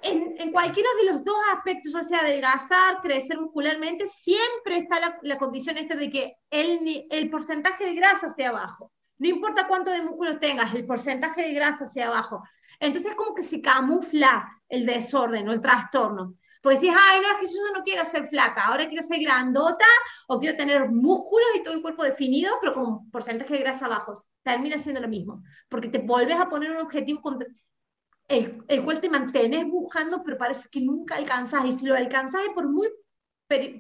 en, 0.01 0.35
en, 0.37 0.51
cualquiera 0.51 0.89
de 0.99 1.11
los 1.11 1.23
dos 1.23 1.37
aspectos, 1.53 1.95
o 1.95 2.03
sea, 2.03 2.19
adelgazar, 2.19 3.01
crecer 3.01 3.39
muscularmente, 3.39 4.05
siempre 4.05 4.77
está 4.77 4.99
la, 4.99 5.17
la 5.21 5.37
condición 5.37 5.77
esta 5.77 5.95
de 5.95 6.09
que 6.09 6.37
el, 6.49 7.05
el 7.09 7.29
porcentaje 7.29 7.85
de 7.85 7.95
grasa 7.95 8.27
sea 8.27 8.51
bajo. 8.51 8.91
No 9.17 9.29
importa 9.29 9.67
cuánto 9.67 9.91
de 9.91 10.01
músculos 10.01 10.39
tengas, 10.39 10.73
el 10.73 10.85
porcentaje 10.85 11.43
de 11.43 11.53
grasa 11.53 11.89
sea 11.89 12.09
bajo. 12.09 12.43
Entonces 12.79 13.15
como 13.15 13.33
que 13.33 13.43
se 13.43 13.61
camufla 13.61 14.47
el 14.67 14.85
desorden 14.85 15.47
o 15.49 15.53
el 15.53 15.61
trastorno. 15.61 16.35
Porque 16.61 16.79
decís, 16.79 16.95
ay, 16.99 17.21
no, 17.21 17.27
es 17.27 17.37
que 17.37 17.45
yo 17.45 17.77
no 17.77 17.83
quiero 17.83 18.03
ser 18.03 18.25
flaca, 18.25 18.65
ahora 18.65 18.87
quiero 18.87 19.03
ser 19.03 19.19
grandota 19.19 19.85
o 20.27 20.39
quiero 20.39 20.57
tener 20.57 20.89
músculos 20.89 21.47
y 21.55 21.61
todo 21.61 21.75
el 21.75 21.81
cuerpo 21.81 22.03
definido, 22.03 22.55
pero 22.59 22.73
con 22.73 23.11
porcentaje 23.11 23.53
de 23.53 23.59
grasa 23.59 23.87
bajos. 23.87 24.25
Termina 24.41 24.77
siendo 24.77 24.99
lo 24.99 25.07
mismo, 25.07 25.43
porque 25.69 25.89
te 25.89 25.99
vuelves 25.99 26.39
a 26.39 26.49
poner 26.49 26.71
un 26.71 26.77
objetivo 26.77 27.21
contra 27.21 27.47
el, 28.27 28.63
el 28.67 28.83
cual 28.83 28.99
te 28.99 29.09
mantienes 29.09 29.67
buscando, 29.67 30.23
pero 30.23 30.37
parece 30.37 30.69
que 30.71 30.81
nunca 30.81 31.15
alcanzas. 31.15 31.63
Y 31.65 31.71
si 31.71 31.85
lo 31.85 31.95
alcanzas 31.95 32.41
es 32.41 32.49
por 32.49 32.67
muy 32.67 32.87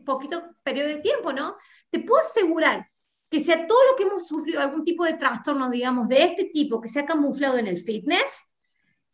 poquito 0.05 0.43
periodo 0.63 0.89
de 0.89 0.99
tiempo, 0.99 1.33
¿no? 1.33 1.57
Te 1.89 1.99
puedo 1.99 2.21
asegurar 2.21 2.87
que 3.29 3.39
sea 3.39 3.65
todo 3.65 3.79
lo 3.89 3.95
que 3.95 4.03
hemos 4.03 4.27
sufrido, 4.27 4.61
algún 4.61 4.83
tipo 4.83 5.03
de 5.03 5.13
trastorno, 5.13 5.69
digamos, 5.69 6.07
de 6.07 6.23
este 6.23 6.45
tipo, 6.45 6.79
que 6.79 6.87
se 6.87 6.99
ha 6.99 7.05
camuflado 7.05 7.57
en 7.57 7.67
el 7.67 7.79
fitness, 7.79 8.45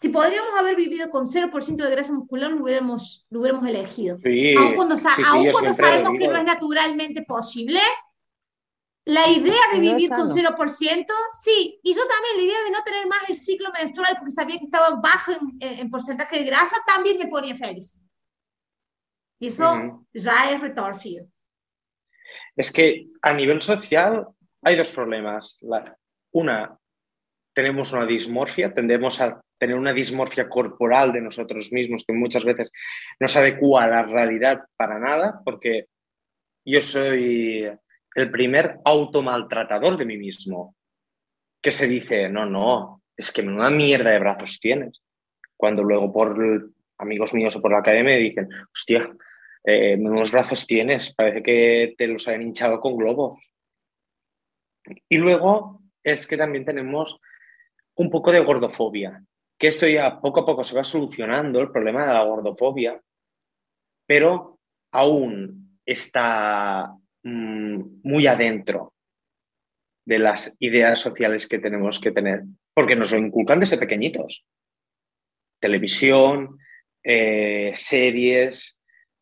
si 0.02 0.10
podríamos 0.10 0.52
haber 0.58 0.76
vivido 0.76 1.12
con 1.12 1.26
0% 1.26 1.76
de 1.76 1.92
grasa 1.92 2.12
muscular, 2.12 2.50
lo 2.50 2.64
hubiéramos, 2.64 3.28
lo 3.30 3.40
hubiéramos 3.40 3.70
elegido. 3.70 4.18
Sí, 4.24 4.56
aun 4.58 4.74
cuando, 4.74 4.96
cuando 5.52 5.74
sabemos 5.76 6.14
que 6.18 6.28
no 6.28 6.38
es 6.38 6.44
naturalmente 6.44 7.22
posible, 7.22 7.80
la 9.06 9.30
idea 9.30 9.62
de 9.72 9.80
vivir 9.80 10.10
con 10.10 10.28
0%, 10.28 11.06
sí, 11.40 11.80
y 11.84 11.94
yo 11.94 12.02
también 12.08 12.38
la 12.38 12.42
idea 12.42 12.64
de 12.64 12.72
no 12.72 12.80
tener 12.84 13.06
más 13.06 13.30
el 13.30 13.36
ciclo 13.36 13.70
menstrual 13.72 14.16
porque 14.18 14.32
sabía 14.32 14.58
que 14.58 14.66
estaba 14.66 14.96
bajo 14.96 15.34
en, 15.60 15.92
porcentaje 15.92 16.40
de 16.40 16.46
grasa, 16.46 16.78
también 16.88 17.20
me 17.20 17.28
ponía 17.28 17.54
feliz. 17.54 18.04
Y 19.40 19.48
eso 19.48 20.04
ya 20.12 20.52
es 20.52 20.62
retorcido. 20.62 21.28
Es 22.56 22.72
que 22.72 23.06
a 23.22 23.34
nivel 23.34 23.62
social 23.62 24.28
hay 24.64 24.76
dos 24.76 24.92
problemas. 24.92 25.60
La, 25.62 25.96
una, 26.32 26.76
tenemos 27.54 27.94
una 27.94 28.08
dismorfia, 28.08 28.74
tendemos 28.74 29.22
a 29.22 29.40
tener 29.62 29.76
una 29.76 29.94
dismorfia 29.94 30.50
corporal 30.50 31.14
de 31.14 31.22
nosotros 31.22 31.72
mismos 31.72 32.04
que 32.04 32.14
muchas 32.14 32.44
veces 32.44 32.72
no 33.20 33.28
se 33.28 33.38
adecua 33.38 33.84
a 33.84 33.88
la 33.88 34.02
realidad 34.02 34.64
para 34.76 34.98
nada, 34.98 35.40
porque 35.46 35.86
yo 36.66 36.82
soy 36.82 37.70
el 38.16 38.32
primer 38.32 38.80
automaltratador 38.84 39.98
de 39.98 40.06
mí 40.06 40.18
mismo, 40.18 40.76
que 41.62 41.70
se 41.70 41.88
dice, 41.88 42.28
no, 42.28 42.48
no, 42.48 43.04
es 43.16 43.32
que 43.32 43.44
una 43.44 43.70
mierda 43.70 44.10
de 44.10 44.18
brazos 44.18 44.60
tienes. 44.60 45.00
Cuando 45.56 45.84
luego 45.84 46.12
por 46.12 46.36
amigos 46.98 47.32
míos 47.36 47.56
o 47.56 47.62
por 47.62 47.72
la 47.72 47.82
academia 47.82 48.18
dicen, 48.18 48.50
hostia, 48.74 49.16
eh, 49.64 49.96
menos 49.96 50.32
brazos 50.32 50.66
tienes, 50.66 51.14
parece 51.14 51.44
que 51.44 51.94
te 51.96 52.08
los 52.08 52.28
han 52.28 52.42
hinchado 52.42 52.80
con 52.80 52.98
globos. 52.98 53.40
Y 55.08 55.20
luego 55.20 55.84
es 56.04 56.26
que 56.26 56.36
también 56.36 56.66
tenemos 56.66 57.20
un 57.98 58.10
poco 58.10 58.32
de 58.32 58.40
gordofobia 58.40 59.24
que 59.62 59.68
esto 59.68 59.88
ya 59.88 60.20
poco 60.20 60.40
a 60.40 60.46
poco 60.46 60.64
se 60.64 60.76
va 60.76 60.84
solucionando, 60.84 61.62
el 61.62 61.70
problema 61.70 62.02
de 62.02 62.14
la 62.14 62.24
gordofobia, 62.24 63.00
pero 64.08 64.60
aún 64.92 65.80
está 65.86 66.92
mm, 67.22 68.02
muy 68.02 68.26
adentro 68.26 68.96
de 70.04 70.18
las 70.18 70.56
ideas 70.60 70.98
sociales 70.98 71.48
que 71.48 71.60
tenemos 71.60 72.00
que 72.00 72.12
tener, 72.12 72.42
porque 72.74 72.96
nos 72.96 73.12
lo 73.12 73.20
inculcan 73.20 73.60
desde 73.60 73.78
pequeñitos. 73.78 74.44
Televisión, 75.60 76.58
eh, 77.04 77.72
series, 77.76 78.80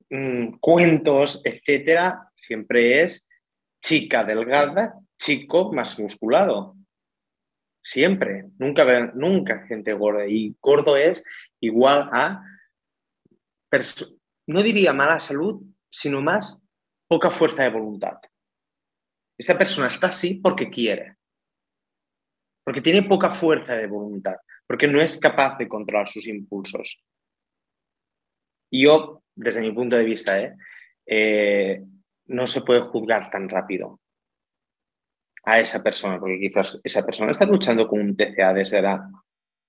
mm, 0.09 0.59
cuentos, 0.61 1.41
etcétera, 1.43 2.31
siempre 2.33 3.01
es 3.01 3.27
chica 3.83 4.23
delgada, 4.23 4.93
chico 5.21 5.73
más 5.73 5.99
musculado. 5.99 6.77
Siempre, 7.89 8.45
nunca, 8.59 8.85
nunca 9.15 9.65
gente 9.65 9.93
gorda. 9.93 10.27
Y 10.27 10.55
gordo 10.61 10.95
es 10.95 11.23
igual 11.59 12.07
a, 12.13 12.43
no 14.45 14.61
diría 14.61 14.93
mala 14.93 15.19
salud, 15.19 15.63
sino 15.89 16.21
más 16.21 16.55
poca 17.07 17.31
fuerza 17.31 17.63
de 17.63 17.71
voluntad. 17.71 18.19
Esta 19.35 19.57
persona 19.57 19.87
está 19.87 20.05
así 20.05 20.35
porque 20.35 20.69
quiere, 20.69 21.15
porque 22.63 22.81
tiene 22.81 23.01
poca 23.01 23.31
fuerza 23.31 23.73
de 23.73 23.87
voluntad, 23.87 24.35
porque 24.67 24.87
no 24.87 25.01
es 25.01 25.17
capaz 25.17 25.57
de 25.57 25.67
controlar 25.67 26.07
sus 26.07 26.27
impulsos. 26.27 27.03
Y 28.69 28.83
yo, 28.83 29.23
desde 29.33 29.61
mi 29.61 29.71
punto 29.71 29.95
de 29.95 30.03
vista, 30.03 30.39
¿eh? 30.39 30.55
Eh, 31.07 31.83
no 32.27 32.45
se 32.45 32.61
puede 32.61 32.81
juzgar 32.81 33.31
tan 33.31 33.49
rápido 33.49 33.99
a 35.43 35.59
esa 35.59 35.81
persona, 35.81 36.19
porque 36.19 36.39
quizás 36.39 36.79
esa 36.83 37.05
persona 37.05 37.31
está 37.31 37.45
luchando 37.45 37.87
con 37.87 37.99
un 37.99 38.15
TCA 38.15 38.53
desde 38.53 38.79
hace 38.79 39.03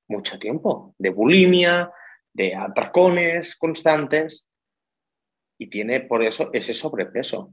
mucho 0.09 0.39
tiempo, 0.39 0.95
de 0.99 1.11
bulimia, 1.11 1.91
de 2.33 2.55
atracones 2.55 3.57
constantes, 3.57 4.47
y 5.59 5.69
tiene 5.69 6.01
por 6.01 6.23
eso 6.23 6.51
ese 6.53 6.73
sobrepeso. 6.73 7.53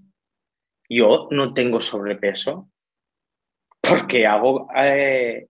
Yo 0.89 1.27
no 1.31 1.53
tengo 1.53 1.81
sobrepeso 1.81 2.69
porque 3.81 4.25
hago 4.25 4.69
eh, 4.75 5.47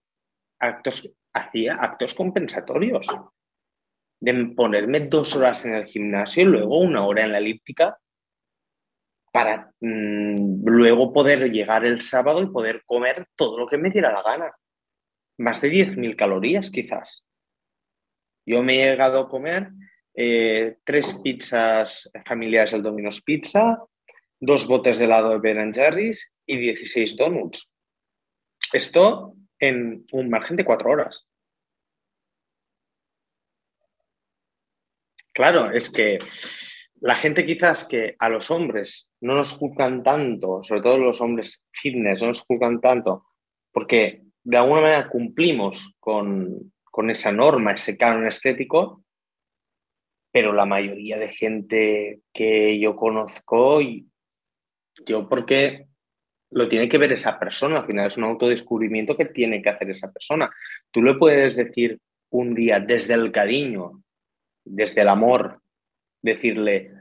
actos, 0.59 1.15
hacía 1.33 1.75
actos 1.75 2.15
compensatorios 2.15 3.07
de 4.19 4.45
ponerme 4.55 5.01
dos 5.01 5.35
horas 5.35 5.65
en 5.65 5.75
el 5.75 5.85
gimnasio 5.85 6.43
y 6.43 6.45
luego 6.47 6.79
una 6.79 7.05
hora 7.05 7.23
en 7.23 7.31
la 7.31 7.37
elíptica 7.37 7.99
para 9.37 9.71
mm, 9.81 10.65
luego 10.65 11.13
poder 11.13 11.51
llegar 11.51 11.85
el 11.85 12.01
sábado 12.01 12.41
y 12.41 12.47
poder 12.47 12.81
comer 12.87 13.27
todo 13.35 13.59
lo 13.59 13.67
que 13.67 13.77
me 13.77 13.91
diera 13.91 14.11
la 14.11 14.23
gana. 14.23 14.51
Más 15.37 15.61
de 15.61 15.69
10.000 15.69 16.15
calorías 16.15 16.71
quizás. 16.71 17.23
Yo 18.47 18.63
me 18.63 18.81
he 18.81 18.89
llegado 18.89 19.19
a 19.19 19.29
comer 19.29 19.69
eh, 20.15 20.77
tres 20.83 21.21
pizzas 21.23 22.09
familiares 22.25 22.71
del 22.71 22.81
Domino's 22.81 23.21
Pizza, 23.21 23.77
dos 24.39 24.67
botes 24.67 24.97
de 24.97 25.05
helado 25.05 25.29
de 25.29 25.37
Ben 25.37 25.71
Jerry's 25.71 26.33
y 26.47 26.57
16 26.57 27.15
donuts. 27.15 27.71
Esto 28.73 29.35
en 29.59 30.03
un 30.13 30.31
margen 30.31 30.57
de 30.57 30.65
cuatro 30.65 30.89
horas. 30.89 31.27
Claro, 35.31 35.69
es 35.69 35.91
que 35.91 36.17
la 37.01 37.15
gente 37.15 37.45
quizás 37.45 37.87
que 37.87 38.15
a 38.17 38.29
los 38.29 38.49
hombres 38.51 39.11
no 39.21 39.35
nos 39.35 39.53
juzgan 39.53 40.03
tanto, 40.03 40.63
sobre 40.63 40.81
todo 40.81 40.97
los 40.97 41.21
hombres 41.21 41.65
fitness, 41.71 42.21
no 42.21 42.29
nos 42.29 42.41
juzgan 42.41 42.81
tanto, 42.81 43.25
porque 43.71 44.23
de 44.43 44.57
alguna 44.57 44.81
manera 44.81 45.09
cumplimos 45.09 45.95
con, 45.99 46.73
con 46.83 47.09
esa 47.09 47.31
norma, 47.31 47.73
ese 47.73 47.97
canon 47.97 48.27
estético, 48.27 49.03
pero 50.31 50.53
la 50.53 50.65
mayoría 50.65 51.17
de 51.17 51.29
gente 51.29 52.21
que 52.33 52.79
yo 52.79 52.95
conozco, 52.95 53.79
yo 55.05 55.27
porque 55.29 55.87
lo 56.51 56.67
tiene 56.67 56.87
que 56.87 56.97
ver 56.97 57.11
esa 57.11 57.37
persona, 57.39 57.79
al 57.79 57.85
final 57.85 58.07
es 58.07 58.17
un 58.17 58.23
autodescubrimiento 58.23 59.17
que 59.17 59.25
tiene 59.25 59.61
que 59.61 59.69
hacer 59.69 59.89
esa 59.89 60.11
persona. 60.11 60.49
Tú 60.91 61.01
le 61.01 61.15
puedes 61.15 61.55
decir 61.55 61.99
un 62.29 62.53
día 62.53 62.79
desde 62.79 63.13
el 63.13 63.31
cariño, 63.31 64.03
desde 64.63 65.01
el 65.01 65.09
amor, 65.09 65.61
decirle, 66.21 66.93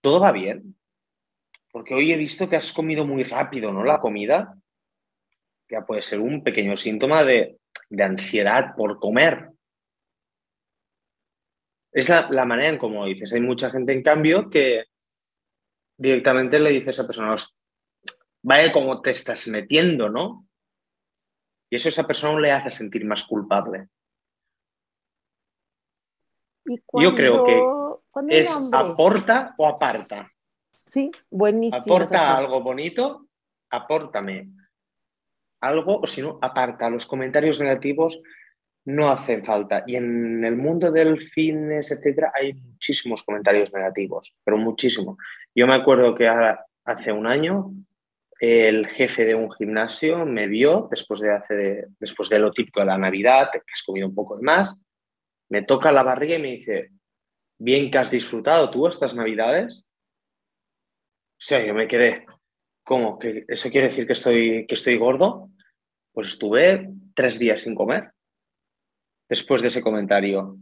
todo 0.00 0.20
va 0.20 0.32
bien, 0.32 0.76
porque 1.70 1.94
hoy 1.94 2.12
he 2.12 2.16
visto 2.16 2.48
que 2.48 2.56
has 2.56 2.72
comido 2.72 3.06
muy 3.06 3.24
rápido, 3.24 3.72
¿no? 3.72 3.84
La 3.84 4.00
comida, 4.00 4.56
ya 5.70 5.84
puede 5.84 6.02
ser 6.02 6.20
un 6.20 6.42
pequeño 6.42 6.76
síntoma 6.76 7.24
de, 7.24 7.58
ansiedad 7.98 8.74
por 8.76 8.98
comer. 8.98 9.50
Es 11.92 12.08
la, 12.08 12.28
la 12.30 12.44
manera 12.44 12.70
en 12.70 12.78
cómo 12.78 13.06
dices. 13.06 13.32
Hay 13.32 13.40
mucha 13.40 13.70
gente, 13.70 13.92
en 13.92 14.02
cambio, 14.02 14.50
que 14.50 14.84
directamente 15.96 16.60
le 16.60 16.70
dice 16.70 16.88
a 16.88 16.92
esa 16.92 17.06
persona, 17.06 17.34
vaya 18.42 18.72
como 18.72 19.00
te 19.00 19.10
estás 19.10 19.48
metiendo, 19.48 20.08
¿no? 20.08 20.46
Y 21.70 21.76
eso 21.76 21.88
a 21.88 21.90
esa 21.90 22.06
persona 22.06 22.40
le 22.40 22.52
hace 22.52 22.70
sentir 22.70 23.04
más 23.04 23.24
culpable. 23.24 23.88
Yo 26.64 27.14
creo 27.14 27.44
que 27.44 27.77
es 28.28 28.72
aporta 28.72 29.54
o 29.56 29.68
aparta. 29.68 30.26
Sí, 30.86 31.10
buenísimo. 31.30 31.96
Aporta 31.96 32.36
algo 32.36 32.62
bonito, 32.62 33.26
apórtame 33.70 34.48
algo, 35.60 36.00
o 36.00 36.06
si 36.06 36.22
no, 36.22 36.38
aparta. 36.40 36.88
Los 36.88 37.06
comentarios 37.06 37.60
negativos 37.60 38.20
no 38.84 39.08
hacen 39.08 39.44
falta. 39.44 39.84
Y 39.86 39.96
en 39.96 40.44
el 40.44 40.56
mundo 40.56 40.90
del 40.90 41.20
fitness, 41.20 41.90
etcétera, 41.90 42.32
hay 42.34 42.54
muchísimos 42.54 43.22
comentarios 43.22 43.72
negativos, 43.72 44.34
pero 44.44 44.56
muchísimo. 44.56 45.18
Yo 45.54 45.66
me 45.66 45.74
acuerdo 45.74 46.14
que 46.14 46.28
hace 46.84 47.12
un 47.12 47.26
año 47.26 47.72
el 48.40 48.86
jefe 48.86 49.24
de 49.24 49.34
un 49.34 49.50
gimnasio 49.50 50.24
me 50.24 50.46
vio 50.46 50.86
después 50.90 51.20
de, 51.20 51.34
hace, 51.34 51.86
después 51.98 52.28
de 52.28 52.38
lo 52.38 52.52
típico 52.52 52.80
de 52.80 52.86
la 52.86 52.96
Navidad, 52.96 53.50
que 53.52 53.58
has 53.58 53.82
comido 53.82 54.06
un 54.06 54.14
poco 54.14 54.36
de 54.36 54.42
más, 54.42 54.80
me 55.50 55.62
toca 55.62 55.92
la 55.92 56.02
barriga 56.02 56.36
y 56.36 56.42
me 56.42 56.52
dice, 56.52 56.90
bien 57.58 57.90
que 57.90 57.98
has 57.98 58.10
disfrutado 58.10 58.70
tú 58.70 58.86
estas 58.86 59.14
Navidades. 59.14 59.84
O 59.84 61.40
sea, 61.40 61.64
yo 61.64 61.74
me 61.74 61.88
quedé, 61.88 62.26
¿cómo? 62.84 63.18
¿Que 63.18 63.44
¿Eso 63.48 63.70
quiere 63.70 63.88
decir 63.88 64.06
que 64.06 64.12
estoy, 64.12 64.66
que 64.66 64.74
estoy 64.74 64.96
gordo? 64.96 65.50
Pues 66.12 66.28
estuve 66.28 66.90
tres 67.14 67.38
días 67.38 67.62
sin 67.62 67.74
comer 67.74 68.12
después 69.28 69.62
de 69.62 69.68
ese 69.68 69.82
comentario. 69.82 70.56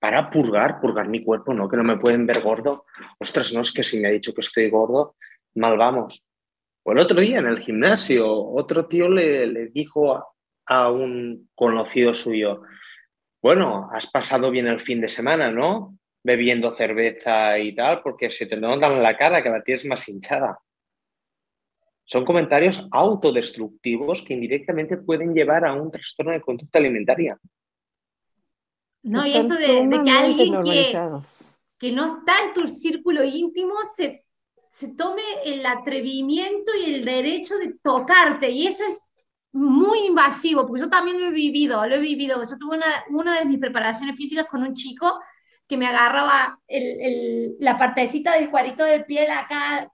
Para 0.00 0.30
purgar, 0.30 0.80
purgar 0.80 1.08
mi 1.08 1.24
cuerpo, 1.24 1.52
¿no? 1.52 1.68
Que 1.68 1.76
no 1.76 1.82
me 1.82 1.98
pueden 1.98 2.24
ver 2.24 2.40
gordo. 2.40 2.84
Ostras, 3.18 3.52
no 3.52 3.62
es 3.62 3.72
que 3.72 3.82
si 3.82 3.98
me 3.98 4.08
ha 4.08 4.12
dicho 4.12 4.32
que 4.32 4.42
estoy 4.42 4.70
gordo, 4.70 5.16
mal 5.56 5.76
vamos. 5.76 6.22
O 6.84 6.92
el 6.92 7.00
otro 7.00 7.20
día 7.20 7.38
en 7.38 7.46
el 7.46 7.58
gimnasio, 7.58 8.32
otro 8.32 8.86
tío 8.86 9.08
le, 9.08 9.66
dijo 9.70 10.24
a, 10.66 10.90
un 10.90 11.50
conocido 11.54 12.14
suyo, 12.14 12.62
bueno, 13.42 13.90
has 13.92 14.06
pasado 14.06 14.50
bien 14.50 14.68
el 14.68 14.80
fin 14.80 15.00
de 15.00 15.08
semana, 15.08 15.50
¿no? 15.50 15.97
Bebiendo 16.22 16.76
cerveza 16.76 17.58
y 17.58 17.74
tal, 17.74 18.02
porque 18.02 18.30
se 18.30 18.46
te 18.46 18.56
notan 18.56 19.02
la 19.02 19.16
cara 19.16 19.42
que 19.42 19.50
la 19.50 19.62
tienes 19.62 19.84
más 19.86 20.08
hinchada. 20.08 20.58
Son 22.04 22.24
comentarios 22.24 22.86
autodestructivos 22.90 24.22
que 24.22 24.34
indirectamente 24.34 24.96
pueden 24.96 25.34
llevar 25.34 25.64
a 25.64 25.74
un 25.74 25.90
trastorno 25.90 26.32
de 26.32 26.40
conducta 26.40 26.78
alimentaria. 26.78 27.38
No, 29.02 29.24
y 29.24 29.32
esto 29.32 29.54
de, 29.54 30.02
que 30.04 30.10
alguien 30.10 30.62
que, 30.64 30.92
que, 31.78 31.92
no 31.92 32.18
está 32.18 32.32
en 32.44 32.52
tu 32.52 32.66
círculo 32.66 33.22
íntimo 33.22 33.74
se 33.96 34.24
se 34.78 34.86
tome 34.94 35.22
el 35.44 35.66
atrevimiento 35.66 36.70
y 36.80 36.94
el 36.94 37.04
derecho 37.04 37.58
de 37.58 37.74
tocarte. 37.82 38.48
Y 38.48 38.68
eso 38.68 38.84
es 38.86 39.12
muy 39.50 40.06
invasivo, 40.06 40.64
porque 40.64 40.82
yo 40.82 40.88
también 40.88 41.18
lo 41.18 41.26
he 41.26 41.30
vivido, 41.32 41.84
lo 41.84 41.96
he 41.96 42.00
vivido. 42.00 42.40
Yo 42.44 42.56
tuve 42.58 42.76
una, 42.76 42.86
una 43.10 43.40
de 43.40 43.44
mis 43.44 43.58
preparaciones 43.58 44.14
físicas 44.14 44.46
con 44.46 44.62
un 44.62 44.74
chico 44.74 45.20
que 45.68 45.76
me 45.76 45.86
agarraba 45.86 46.60
el, 46.66 47.56
la 47.60 47.76
partecita 47.76 48.34
del 48.34 48.50
cuarito 48.50 48.84
de 48.84 49.00
piel 49.00 49.30
acá 49.30 49.92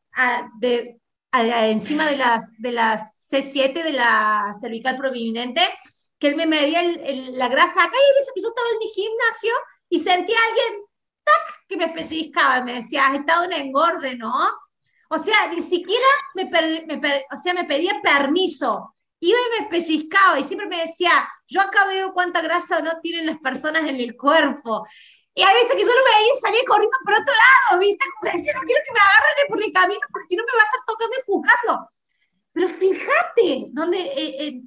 de, 0.61 1.01
encima 1.33 2.07
de 2.07 2.17
las, 2.17 2.47
de 2.59 2.73
las 2.73 3.29
C7 3.31 3.83
de 3.83 3.93
la 3.93 4.53
cervical 4.59 4.97
prominente, 4.97 5.61
que 6.19 6.29
él 6.29 6.37
me 6.37 6.47
medía 6.47 6.81
la 6.83 7.49
grasa 7.49 7.83
acá 7.83 7.97
y 7.97 8.23
a 8.23 8.35
que 8.35 8.43
yo 8.43 8.49
estaba 8.49 8.69
en 8.73 8.79
mi 8.79 8.89
gimnasio 8.89 9.53
y 9.89 9.99
sentía 9.99 10.37
a 10.37 10.49
alguien 10.49 10.85
que 11.69 11.77
me 11.77 11.85
especificaba, 11.87 12.63
me 12.63 12.75
decía, 12.75 13.09
has 13.09 13.17
estado 13.17 13.45
en 13.45 13.53
engorde, 13.53 14.17
¿no? 14.17 14.33
O 15.11 15.19
sea, 15.19 15.49
ni 15.49 15.61
siquiera 15.61 16.07
me, 16.35 16.51
o 17.33 17.37
sea, 17.37 17.55
me 17.55 17.65
pedía 17.65 18.01
permiso. 18.03 18.95
Iba 19.21 19.39
y 19.39 19.63
me 19.63 19.69
pellizcaba 19.69 20.39
y 20.39 20.45
siempre 20.45 20.67
me 20.67 20.87
decía, 20.87 21.11
yo 21.47 21.61
acá 21.61 21.87
veo 21.87 22.13
cuánta 22.13 22.43
grasa 22.43 22.79
o 22.79 22.83
no 22.83 23.01
tienen 23.01 23.27
las 23.27 23.39
personas 23.39 23.85
en 23.85 23.97
el 23.97 24.17
cuerpo. 24.17 24.87
Y 25.35 25.43
a 25.43 25.53
veces 25.53 25.73
que 25.73 25.83
yo 25.83 25.89
lo 25.89 26.05
veía 26.05 26.33
y 26.33 26.37
salía 26.37 26.61
corriendo 26.67 26.97
por 27.05 27.15
otro 27.15 27.35
lado, 27.35 27.81
¿viste? 27.81 28.05
Como 28.15 28.31
que 28.31 28.39
decía, 28.39 28.55
no 28.55 28.61
quiero 28.61 28.81
que 28.87 28.93
me 28.93 29.01
agarren 29.01 29.49
por 29.49 29.63
el 29.63 29.73
camino 29.73 30.07
porque 30.13 30.29
si 30.29 30.37
no 30.37 30.45
me 30.45 30.53
va 30.53 30.63
a 30.63 30.67
estar 30.67 30.83
tocando 30.87 31.15
y 31.19 31.27
juzgando. 31.27 31.91
Pero 32.53 32.69
fíjate, 32.69 33.67
donde 33.73 33.99
eh, 33.99 34.47
eh, 34.47 34.63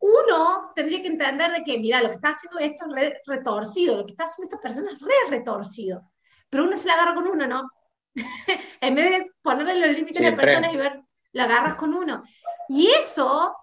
uno 0.00 0.72
tendría 0.76 1.00
que 1.00 1.08
entender 1.08 1.52
de 1.52 1.64
que, 1.64 1.78
mira, 1.78 2.02
lo 2.02 2.10
que 2.10 2.16
está 2.16 2.30
haciendo 2.30 2.58
esto 2.58 2.84
es 2.96 3.14
retorcido, 3.26 3.96
lo 3.96 4.04
que 4.04 4.12
está 4.12 4.24
haciendo 4.24 4.54
esta 4.54 4.60
persona 4.60 4.92
es 4.92 5.00
re 5.00 5.38
retorcido. 5.38 6.02
Pero 6.50 6.64
uno 6.64 6.76
se 6.76 6.86
la 6.86 6.94
agarra 6.94 7.14
con 7.14 7.26
uno, 7.26 7.46
¿no? 7.46 7.70
en 8.80 8.94
vez 8.94 9.10
de 9.10 9.30
ponerle 9.40 9.86
los 9.86 9.96
límites 9.96 10.20
a 10.20 10.30
las 10.30 10.38
personas 10.38 10.72
y 10.72 10.76
ver, 10.76 11.00
la 11.32 11.44
agarras 11.44 11.76
con 11.76 11.94
uno. 11.94 12.24
Y 12.68 12.90
eso, 12.90 13.56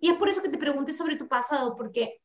y 0.00 0.10
es 0.10 0.16
por 0.16 0.28
eso 0.28 0.42
que 0.42 0.48
te 0.48 0.58
pregunté 0.58 0.92
sobre 0.92 1.16
tu 1.16 1.28
pasado, 1.28 1.76
porque 1.76 2.20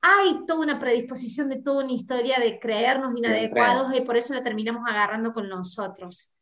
hay 0.00 0.44
toda 0.46 0.60
una 0.60 0.78
predisposición 0.78 1.48
de 1.48 1.62
toda 1.62 1.84
una 1.84 1.92
historia 1.92 2.38
de 2.38 2.58
creernos 2.58 3.16
inadecuados 3.16 3.92
y 3.94 4.00
por 4.02 4.16
eso 4.16 4.34
la 4.34 4.42
terminamos 4.42 4.82
agarrando 4.88 5.32
con 5.32 5.48
nosotros. 5.48 6.34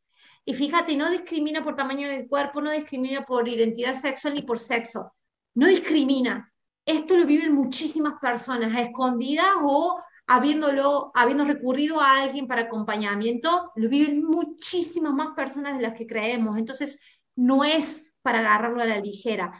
Y 0.45 0.55
fíjate, 0.55 0.97
no 0.97 1.11
discrimina 1.11 1.65
por 1.65 1.75
tamaño 1.75 2.09
del 2.09 2.29
cuerpo, 2.29 2.61
no 2.61 2.71
discrimina 2.71 3.25
por 3.25 3.49
identidad 3.49 3.95
sexual 3.95 4.35
ni 4.35 4.43
por 4.43 4.59
sexo, 4.59 5.15
no 5.55 5.67
discrimina. 5.67 6.53
Esto 6.85 7.17
lo 7.17 7.27
viven 7.27 7.53
muchísimas 7.53 8.15
personas, 8.21 8.75
a 8.75 8.83
escondidas 8.83 9.57
o 9.63 10.01
habiéndolo, 10.27 11.11
habiendo 11.15 11.45
recurrido 11.45 12.01
a 12.01 12.21
alguien 12.21 12.47
para 12.47 12.63
acompañamiento, 12.63 13.73
lo 13.77 13.89
viven 13.89 14.25
muchísimas 14.25 15.13
más 15.15 15.29
personas 15.35 15.77
de 15.77 15.83
las 15.83 15.95
que 15.95 16.07
creemos. 16.07 16.59
Entonces, 16.59 17.01
no 17.37 17.65
es 17.65 18.13
para 18.23 18.41
agarrarlo 18.41 18.83
a 18.83 18.87
la 18.87 19.01
ligera. 19.01 19.53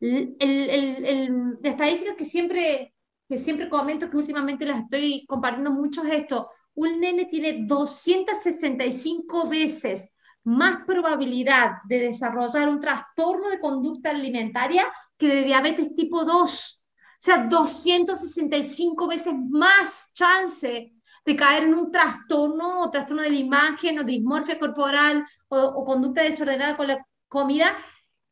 El, 0.00 0.36
el, 0.40 1.04
el, 1.04 1.58
la 1.62 1.70
estadística 1.70 2.16
que 2.16 2.24
siempre, 2.24 2.93
que 3.28 3.38
siempre 3.38 3.68
comento, 3.68 4.10
que 4.10 4.16
últimamente 4.16 4.66
las 4.66 4.82
estoy 4.82 5.24
compartiendo 5.26 5.70
mucho, 5.70 6.04
es 6.04 6.12
esto. 6.12 6.50
Un 6.74 7.00
nene 7.00 7.26
tiene 7.26 7.64
265 7.66 9.48
veces 9.48 10.12
más 10.44 10.78
probabilidad 10.86 11.78
de 11.88 12.00
desarrollar 12.00 12.68
un 12.68 12.80
trastorno 12.80 13.48
de 13.48 13.60
conducta 13.60 14.10
alimentaria 14.10 14.86
que 15.16 15.28
de 15.28 15.44
diabetes 15.44 15.94
tipo 15.96 16.24
2 16.24 16.84
o 17.14 17.26
sea, 17.26 17.38
265 17.38 19.06
veces 19.06 19.32
más 19.48 20.12
chance 20.12 20.92
de 21.24 21.36
caer 21.36 21.62
en 21.62 21.72
un 21.72 21.90
trastorno 21.90 22.82
o 22.82 22.90
trastorno 22.90 23.22
de 23.22 23.30
la 23.30 23.36
imagen 23.36 23.98
o 23.98 24.04
dismorfia 24.04 24.58
corporal 24.58 25.24
o, 25.48 25.82
conducta 25.86 26.22
desordenada 26.22 26.76
con 26.76 26.86
la 26.86 27.02
comida 27.26 27.74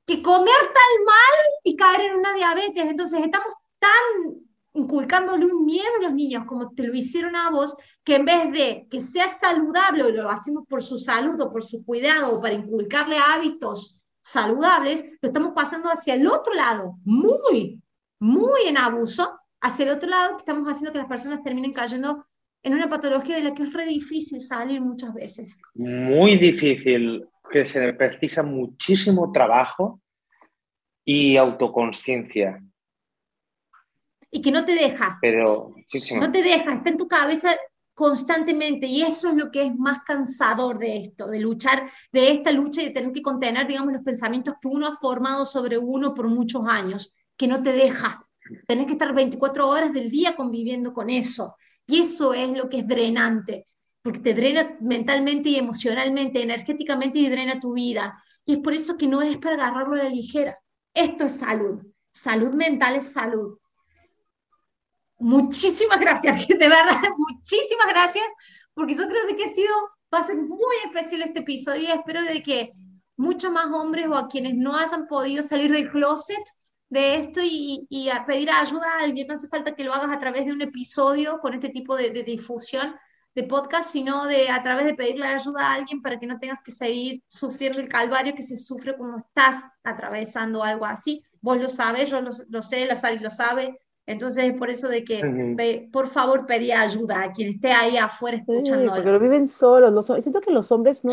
que 0.04 0.20
comer 0.20 0.60
tan 0.60 1.04
mal 1.06 1.38
y 1.64 1.74
caer 1.74 2.02
en 2.02 2.16
una 2.16 2.34
diabetes. 2.34 2.84
Entonces 2.84 3.24
estamos 3.24 3.54
tan 3.78 4.44
inculcándole 4.74 5.46
un 5.46 5.64
miedo 5.64 5.88
a 6.00 6.04
los 6.04 6.14
niños 6.14 6.44
como 6.46 6.70
te 6.70 6.84
lo 6.84 6.94
hicieron 6.94 7.36
a 7.36 7.50
vos, 7.50 7.76
que 8.04 8.16
en 8.16 8.24
vez 8.24 8.52
de 8.52 8.86
que 8.90 9.00
sea 9.00 9.28
saludable 9.28 10.04
o 10.04 10.10
lo 10.10 10.30
hacemos 10.30 10.64
por 10.66 10.82
su 10.82 10.98
salud 10.98 11.40
o 11.40 11.52
por 11.52 11.62
su 11.62 11.84
cuidado 11.84 12.36
o 12.36 12.40
para 12.40 12.54
inculcarle 12.54 13.16
hábitos 13.18 14.00
saludables, 14.22 15.04
lo 15.20 15.28
estamos 15.28 15.52
pasando 15.54 15.88
hacia 15.90 16.14
el 16.14 16.26
otro 16.26 16.54
lado, 16.54 16.96
muy, 17.04 17.82
muy 18.20 18.62
en 18.66 18.78
abuso 18.78 19.38
hacia 19.60 19.84
el 19.84 19.90
otro 19.92 20.08
lado, 20.08 20.36
que 20.36 20.40
estamos 20.40 20.66
haciendo 20.68 20.92
que 20.92 20.98
las 20.98 21.08
personas 21.08 21.42
terminen 21.42 21.72
cayendo 21.72 22.26
en 22.62 22.74
una 22.74 22.88
patología 22.88 23.36
de 23.36 23.42
la 23.42 23.54
que 23.54 23.64
es 23.64 23.72
re 23.72 23.86
difícil 23.86 24.40
salir 24.40 24.80
muchas 24.80 25.12
veces. 25.12 25.60
Muy 25.74 26.38
difícil, 26.38 27.26
que 27.50 27.64
se 27.64 27.92
precisa 27.92 28.42
muchísimo 28.42 29.30
trabajo 29.32 30.00
y 31.04 31.36
autoconsciencia. 31.36 32.62
Y 34.32 34.40
que 34.40 34.50
no 34.50 34.64
te 34.64 34.74
deja. 34.74 35.18
Pero, 35.20 35.74
No 36.18 36.32
te 36.32 36.42
deja, 36.42 36.72
está 36.72 36.90
en 36.90 36.96
tu 36.96 37.06
cabeza 37.06 37.54
constantemente 37.94 38.86
y 38.86 39.02
eso 39.02 39.28
es 39.28 39.36
lo 39.36 39.50
que 39.50 39.62
es 39.62 39.76
más 39.76 40.00
cansador 40.04 40.78
de 40.78 40.96
esto, 40.96 41.28
de 41.28 41.38
luchar, 41.38 41.88
de 42.10 42.32
esta 42.32 42.50
lucha 42.50 42.82
y 42.82 42.86
de 42.86 42.90
tener 42.90 43.12
que 43.12 43.22
contener, 43.22 43.66
digamos, 43.66 43.92
los 43.92 44.02
pensamientos 44.02 44.54
que 44.60 44.68
uno 44.68 44.86
ha 44.86 44.96
formado 44.96 45.44
sobre 45.44 45.78
uno 45.78 46.14
por 46.14 46.28
muchos 46.28 46.62
años, 46.66 47.14
que 47.36 47.46
no 47.46 47.62
te 47.62 47.72
deja. 47.72 48.20
Tenés 48.66 48.86
que 48.86 48.92
estar 48.92 49.14
24 49.14 49.68
horas 49.68 49.92
del 49.92 50.10
día 50.10 50.34
conviviendo 50.34 50.92
con 50.92 51.10
eso. 51.10 51.56
Y 51.86 52.00
eso 52.00 52.32
es 52.32 52.50
lo 52.56 52.68
que 52.68 52.78
es 52.78 52.88
drenante, 52.88 53.66
porque 54.02 54.20
te 54.20 54.34
drena 54.34 54.76
mentalmente 54.80 55.50
y 55.50 55.56
emocionalmente, 55.56 56.42
energéticamente 56.42 57.18
y 57.18 57.28
drena 57.28 57.60
tu 57.60 57.74
vida. 57.74 58.22
Y 58.44 58.54
es 58.54 58.58
por 58.58 58.72
eso 58.72 58.96
que 58.96 59.06
no 59.06 59.20
es 59.22 59.36
para 59.38 59.56
agarrarlo 59.56 59.94
a 59.94 60.04
la 60.04 60.08
ligera. 60.08 60.58
Esto 60.94 61.26
es 61.26 61.34
salud. 61.38 61.80
Salud 62.12 62.54
mental 62.54 62.96
es 62.96 63.12
salud. 63.12 63.58
Muchísimas 65.22 66.00
gracias, 66.00 66.48
de 66.48 66.68
verdad, 66.68 66.96
muchísimas 67.16 67.86
gracias, 67.86 68.24
porque 68.74 68.94
yo 68.94 69.06
creo 69.06 69.24
de 69.26 69.36
que 69.36 69.44
ha 69.44 69.54
sido, 69.54 69.72
va 70.12 70.18
a 70.18 70.26
ser 70.26 70.36
muy 70.36 70.76
especial 70.84 71.22
este 71.22 71.40
episodio 71.40 71.82
y 71.82 71.92
espero 71.92 72.24
de 72.24 72.42
que 72.42 72.72
muchos 73.16 73.52
más 73.52 73.66
hombres 73.72 74.08
o 74.08 74.16
a 74.16 74.26
quienes 74.26 74.56
no 74.56 74.76
hayan 74.76 75.06
podido 75.06 75.44
salir 75.44 75.70
del 75.70 75.88
closet 75.92 76.42
de 76.88 77.14
esto 77.14 77.40
y, 77.40 77.86
y, 77.88 78.08
a 78.08 78.26
pedir 78.26 78.50
ayuda 78.50 78.94
a 78.94 79.04
alguien. 79.04 79.28
No 79.28 79.34
hace 79.34 79.48
falta 79.48 79.76
que 79.76 79.84
lo 79.84 79.94
hagas 79.94 80.10
a 80.10 80.18
través 80.18 80.44
de 80.44 80.52
un 80.52 80.60
episodio 80.60 81.38
con 81.38 81.54
este 81.54 81.68
tipo 81.68 81.96
de, 81.96 82.10
de, 82.10 82.24
difusión 82.24 82.96
de 83.34 83.44
podcast, 83.44 83.90
sino 83.90 84.26
de 84.26 84.50
a 84.50 84.60
través 84.60 84.86
de 84.86 84.94
pedirle 84.94 85.26
ayuda 85.26 85.68
a 85.68 85.74
alguien 85.74 86.02
para 86.02 86.18
que 86.18 86.26
no 86.26 86.40
tengas 86.40 86.58
que 86.64 86.72
seguir 86.72 87.22
sufriendo 87.28 87.78
el 87.78 87.88
calvario 87.88 88.34
que 88.34 88.42
se 88.42 88.56
sufre 88.56 88.96
cuando 88.96 89.18
estás 89.18 89.62
atravesando 89.84 90.64
algo 90.64 90.84
así. 90.84 91.22
Vos 91.40 91.58
lo 91.58 91.68
sabes, 91.68 92.10
yo 92.10 92.20
lo, 92.20 92.30
lo 92.48 92.62
sé, 92.62 92.86
la 92.86 92.96
Sally 92.96 93.20
lo 93.20 93.30
sabe. 93.30 93.78
Entonces 94.12 94.44
es 94.44 94.52
por 94.54 94.70
eso 94.70 94.88
de 94.88 95.04
que, 95.04 95.88
por 95.92 96.06
favor, 96.06 96.46
pedí 96.46 96.70
ayuda 96.70 97.22
a 97.22 97.32
quien 97.32 97.50
esté 97.50 97.72
ahí 97.72 97.96
afuera 97.96 98.36
escuchando. 98.36 98.92
porque 98.94 99.10
lo 99.10 99.18
viven 99.18 99.48
solos. 99.48 99.92
Los, 99.92 100.06
siento 100.22 100.40
que 100.40 100.50
los 100.50 100.70
hombres 100.70 101.04
no 101.04 101.12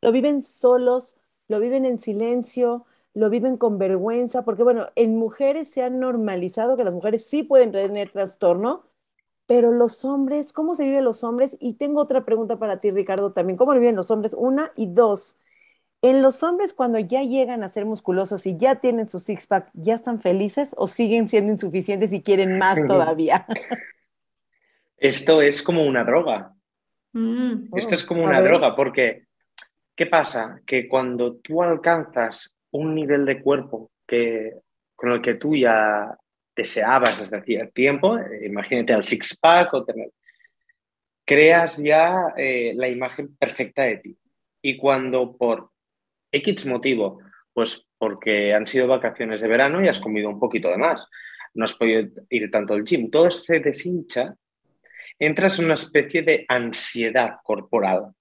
lo 0.00 0.12
viven 0.12 0.42
solos, 0.42 1.16
lo 1.48 1.60
viven 1.60 1.84
en 1.84 1.98
silencio, 1.98 2.86
lo 3.14 3.30
viven 3.30 3.56
con 3.56 3.78
vergüenza, 3.78 4.44
porque 4.44 4.62
bueno, 4.62 4.88
en 4.94 5.16
mujeres 5.16 5.68
se 5.68 5.82
ha 5.82 5.90
normalizado 5.90 6.76
que 6.76 6.84
las 6.84 6.94
mujeres 6.94 7.24
sí 7.26 7.42
pueden 7.42 7.72
tener 7.72 8.10
trastorno, 8.10 8.84
pero 9.46 9.72
los 9.72 10.04
hombres, 10.04 10.52
¿cómo 10.52 10.74
se 10.74 10.84
viven 10.84 11.04
los 11.04 11.24
hombres? 11.24 11.56
Y 11.58 11.74
tengo 11.74 12.00
otra 12.00 12.24
pregunta 12.24 12.56
para 12.58 12.80
ti, 12.80 12.90
Ricardo, 12.92 13.32
también, 13.32 13.56
¿cómo 13.56 13.72
viven 13.72 13.96
los 13.96 14.10
hombres? 14.10 14.34
Una 14.38 14.72
y 14.76 14.86
dos. 14.86 15.36
En 16.02 16.22
los 16.22 16.42
hombres, 16.42 16.72
cuando 16.72 16.98
ya 16.98 17.22
llegan 17.22 17.62
a 17.62 17.68
ser 17.68 17.84
musculosos 17.84 18.46
y 18.46 18.56
ya 18.56 18.76
tienen 18.76 19.08
su 19.08 19.18
six-pack, 19.18 19.70
¿ya 19.74 19.94
están 19.94 20.20
felices 20.20 20.74
o 20.78 20.86
siguen 20.86 21.28
siendo 21.28 21.52
insuficientes 21.52 22.12
y 22.12 22.22
quieren 22.22 22.58
más 22.58 22.78
todavía? 22.86 23.46
Esto 24.96 25.42
es 25.42 25.62
como 25.62 25.84
una 25.84 26.04
droga. 26.04 26.54
Mm. 27.12 27.76
Esto 27.76 27.94
es 27.94 28.04
como 28.04 28.24
una 28.24 28.40
droga, 28.40 28.74
porque 28.74 29.24
¿qué 29.94 30.06
pasa? 30.06 30.62
Que 30.64 30.88
cuando 30.88 31.36
tú 31.36 31.62
alcanzas 31.62 32.56
un 32.70 32.94
nivel 32.94 33.26
de 33.26 33.42
cuerpo 33.42 33.90
que, 34.06 34.54
con 34.94 35.12
el 35.12 35.20
que 35.20 35.34
tú 35.34 35.54
ya 35.54 36.16
deseabas 36.56 37.20
desde 37.20 37.36
hacía 37.36 37.68
tiempo, 37.68 38.16
eh, 38.16 38.46
imagínate 38.46 38.94
al 38.94 39.04
six-pack 39.04 39.74
o 39.74 39.84
tener, 39.84 40.10
creas 41.26 41.76
ya 41.76 42.32
eh, 42.36 42.72
la 42.74 42.88
imagen 42.88 43.36
perfecta 43.36 43.82
de 43.82 43.96
ti. 43.98 44.18
Y 44.62 44.78
cuando 44.78 45.36
por 45.36 45.70
X 46.32 46.66
motivo, 46.66 47.20
pues 47.52 47.86
porque 47.98 48.54
han 48.54 48.66
sido 48.66 48.86
vacaciones 48.86 49.40
de 49.40 49.48
verano 49.48 49.84
y 49.84 49.88
has 49.88 50.00
comido 50.00 50.28
un 50.28 50.38
poquito 50.38 50.68
de 50.68 50.78
más, 50.78 51.06
no 51.54 51.64
has 51.64 51.74
podido 51.74 52.08
ir 52.28 52.50
tanto 52.50 52.74
al 52.74 52.84
gym, 52.84 53.10
todo 53.10 53.30
se 53.30 53.60
deshincha, 53.60 54.34
entras 55.18 55.58
en 55.58 55.66
una 55.66 55.74
especie 55.74 56.22
de 56.22 56.44
ansiedad 56.48 57.36
corporal, 57.42 58.12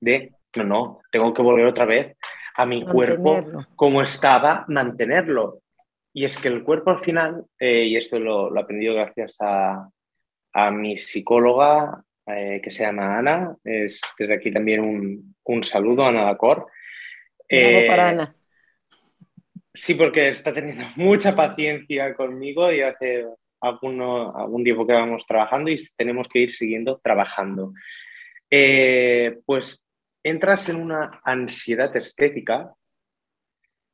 de, 0.00 0.32
no, 0.56 0.64
no, 0.64 1.00
tengo 1.10 1.32
que 1.32 1.42
volver 1.42 1.66
otra 1.66 1.84
vez 1.84 2.16
a 2.54 2.66
mi 2.66 2.84
cuerpo 2.84 3.66
como 3.76 4.02
estaba, 4.02 4.64
mantenerlo. 4.68 5.60
Y 6.12 6.26
es 6.26 6.38
que 6.38 6.48
el 6.48 6.62
cuerpo 6.62 6.90
al 6.90 7.02
final, 7.02 7.46
eh, 7.58 7.84
y 7.84 7.96
esto 7.96 8.18
lo, 8.18 8.50
lo, 8.50 8.60
he 8.60 8.62
aprendido 8.62 8.94
gracias 8.94 9.38
a, 9.40 9.88
a 10.52 10.70
mi 10.70 10.96
psicóloga 10.98 12.04
eh, 12.26 12.60
que 12.62 12.70
se 12.70 12.84
llama 12.84 13.18
Ana, 13.18 13.56
es 13.64 14.00
desde 14.18 14.34
aquí 14.34 14.52
también 14.52 14.80
un, 14.80 15.34
un 15.44 15.64
saludo 15.64 16.04
Ana 16.04 16.26
Lacor. 16.26 16.66
Eh, 17.52 17.86
para 17.86 18.08
Ana. 18.08 18.36
Sí, 19.74 19.94
porque 19.94 20.28
está 20.28 20.52
teniendo 20.52 20.84
mucha 20.96 21.34
paciencia 21.34 22.14
conmigo 22.14 22.72
y 22.72 22.80
hace 22.80 23.26
alguno, 23.60 24.34
algún 24.36 24.64
tiempo 24.64 24.86
que 24.86 24.92
vamos 24.92 25.26
trabajando 25.26 25.70
y 25.70 25.76
tenemos 25.96 26.28
que 26.28 26.40
ir 26.40 26.52
siguiendo 26.52 27.00
trabajando. 27.02 27.72
pues 29.46 29.82
entras 30.22 30.68
en 30.68 30.76
una 30.76 31.20
ansiedad 31.24 31.94
estética 31.96 32.74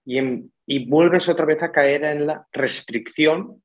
y, 0.05 0.87
vuelves 0.87 1.29
otra 1.29 1.45
vez 1.45 1.63
a 1.63 1.73
caer 1.73 2.05
en 2.05 2.27
la 2.27 2.47
restricción 2.53 3.63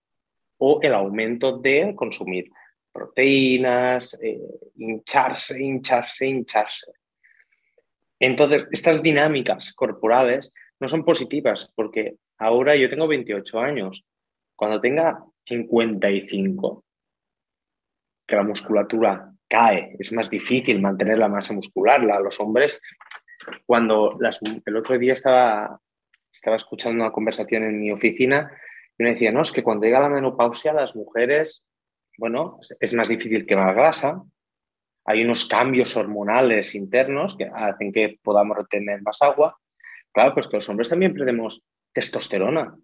o 0.58 0.80
el 0.82 0.94
aumento 0.94 1.58
de 1.58 1.94
consumir 1.96 2.52
proteínas, 2.92 4.20
eh, 4.22 4.40
hincharse, 4.76 5.62
hincharse, 5.62 6.28
hincharse. 6.28 6.92
Entonces, 8.20 8.68
estas 8.72 9.02
dinámicas 9.02 9.74
corporales 9.74 10.54
no 10.80 10.88
son 10.88 11.04
positivas 11.04 11.72
porque 11.76 12.18
ahora 12.38 12.76
yo 12.76 12.90
tengo 12.90 13.08
28 13.08 13.60
años. 13.60 14.06
Cuando 14.56 14.80
tenga 14.80 15.24
55, 15.46 16.86
que 18.28 18.36
la 18.36 18.44
musculatura 18.44 19.32
cae, 19.48 19.96
es 20.00 20.12
más 20.14 20.30
difícil 20.30 20.82
mantener 20.82 21.18
la 21.18 21.28
masa 21.28 21.54
muscular. 21.54 22.02
los 22.02 22.40
hombres, 22.40 22.82
cuando 23.66 24.18
el 24.66 24.76
otro 24.76 24.98
día 24.98 25.14
estaba, 25.14 25.80
estaba 26.32 26.56
escuchando 26.56 27.04
una 27.04 27.12
conversación 27.12 27.64
en 27.64 27.80
mi 27.80 27.92
oficina 27.92 28.52
y 28.98 29.04
me 29.04 29.14
decía, 29.14 29.32
no, 29.32 29.42
es 29.42 29.52
que 29.52 29.64
cuando 29.64 29.86
llega 29.86 30.00
la 30.00 30.10
menopausia 30.10 30.74
las 30.74 30.96
mujeres, 30.96 31.66
bueno, 32.18 32.60
es 32.80 32.94
más 32.94 33.10
difícil 33.10 33.46
que 33.46 33.56
más 33.56 33.76
grasa, 33.76 34.24
hay 35.06 35.24
unos 35.24 35.46
cambios 35.46 35.96
hormonales 35.98 36.76
internos 36.76 37.36
que 37.38 37.50
hacen 37.54 37.92
que 37.92 38.20
podamos 38.22 38.58
retener 38.58 39.02
más 39.02 39.22
agua. 39.22 39.58
Claro, 40.12 40.34
pues 40.34 40.48
que 40.48 40.58
los 40.58 40.70
hombres 40.70 40.90
también 40.90 41.14
perdemos 41.14 41.62
testosterona 41.92 42.76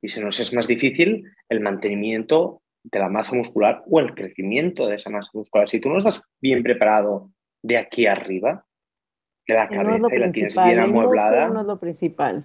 y 0.00 0.08
se 0.08 0.20
nos 0.20 0.40
es 0.40 0.52
más 0.52 0.66
difícil 0.66 1.24
el 1.48 1.60
mantenimiento 1.60 2.62
de 2.82 2.98
la 2.98 3.08
masa 3.08 3.36
muscular 3.36 3.84
o 3.88 4.00
el 4.00 4.14
crecimiento 4.14 4.88
de 4.88 4.96
esa 4.96 5.10
masa 5.10 5.30
muscular. 5.34 5.68
Si 5.68 5.80
tú 5.80 5.88
no 5.88 5.98
estás 5.98 6.22
bien 6.40 6.62
preparado 6.62 7.30
de 7.62 7.78
aquí 7.78 8.06
arriba, 8.06 8.64
de 9.46 9.54
la 9.54 9.68
cabeza 9.68 10.08
y 10.12 10.18
la 10.18 10.30
tienes 10.30 10.56
bien 10.56 10.80
amueblada. 10.80 11.48
No 11.48 11.60
es 11.60 11.66
lo 11.66 11.78
principal. 11.78 12.44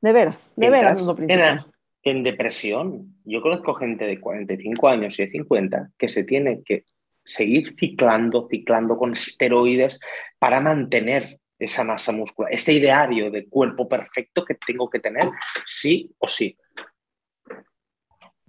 De 0.00 0.12
veras, 0.12 0.52
de 0.56 0.70
veras 0.70 0.94
no 0.94 1.00
es 1.00 1.06
lo 1.06 1.16
principal. 1.16 1.66
En, 2.02 2.16
en 2.18 2.22
depresión, 2.24 3.14
yo 3.24 3.40
conozco 3.40 3.74
gente 3.74 4.06
de 4.06 4.20
45 4.20 4.88
años 4.88 5.18
y 5.18 5.24
de 5.24 5.30
50 5.30 5.90
que 5.96 6.08
se 6.08 6.24
tiene 6.24 6.62
que 6.62 6.84
seguir 7.28 7.74
ciclando, 7.78 8.48
ciclando 8.50 8.96
con 8.96 9.12
esteroides 9.12 10.00
para 10.38 10.60
mantener 10.60 11.40
esa 11.58 11.84
masa 11.84 12.12
muscular, 12.12 12.52
este 12.52 12.72
ideario 12.72 13.30
de 13.30 13.48
cuerpo 13.48 13.88
perfecto 13.88 14.44
que 14.44 14.54
tengo 14.54 14.88
que 14.88 15.00
tener, 15.00 15.28
sí 15.66 16.14
o 16.18 16.28
sí 16.28 16.56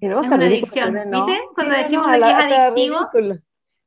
es 0.01 0.31
una 0.31 0.45
adicción, 0.45 0.93
¿viste? 0.93 1.39
Cuando 1.53 1.75
decimos 1.75 2.07
que 2.07 2.17
es 2.17 2.23
adictivo. 2.23 2.97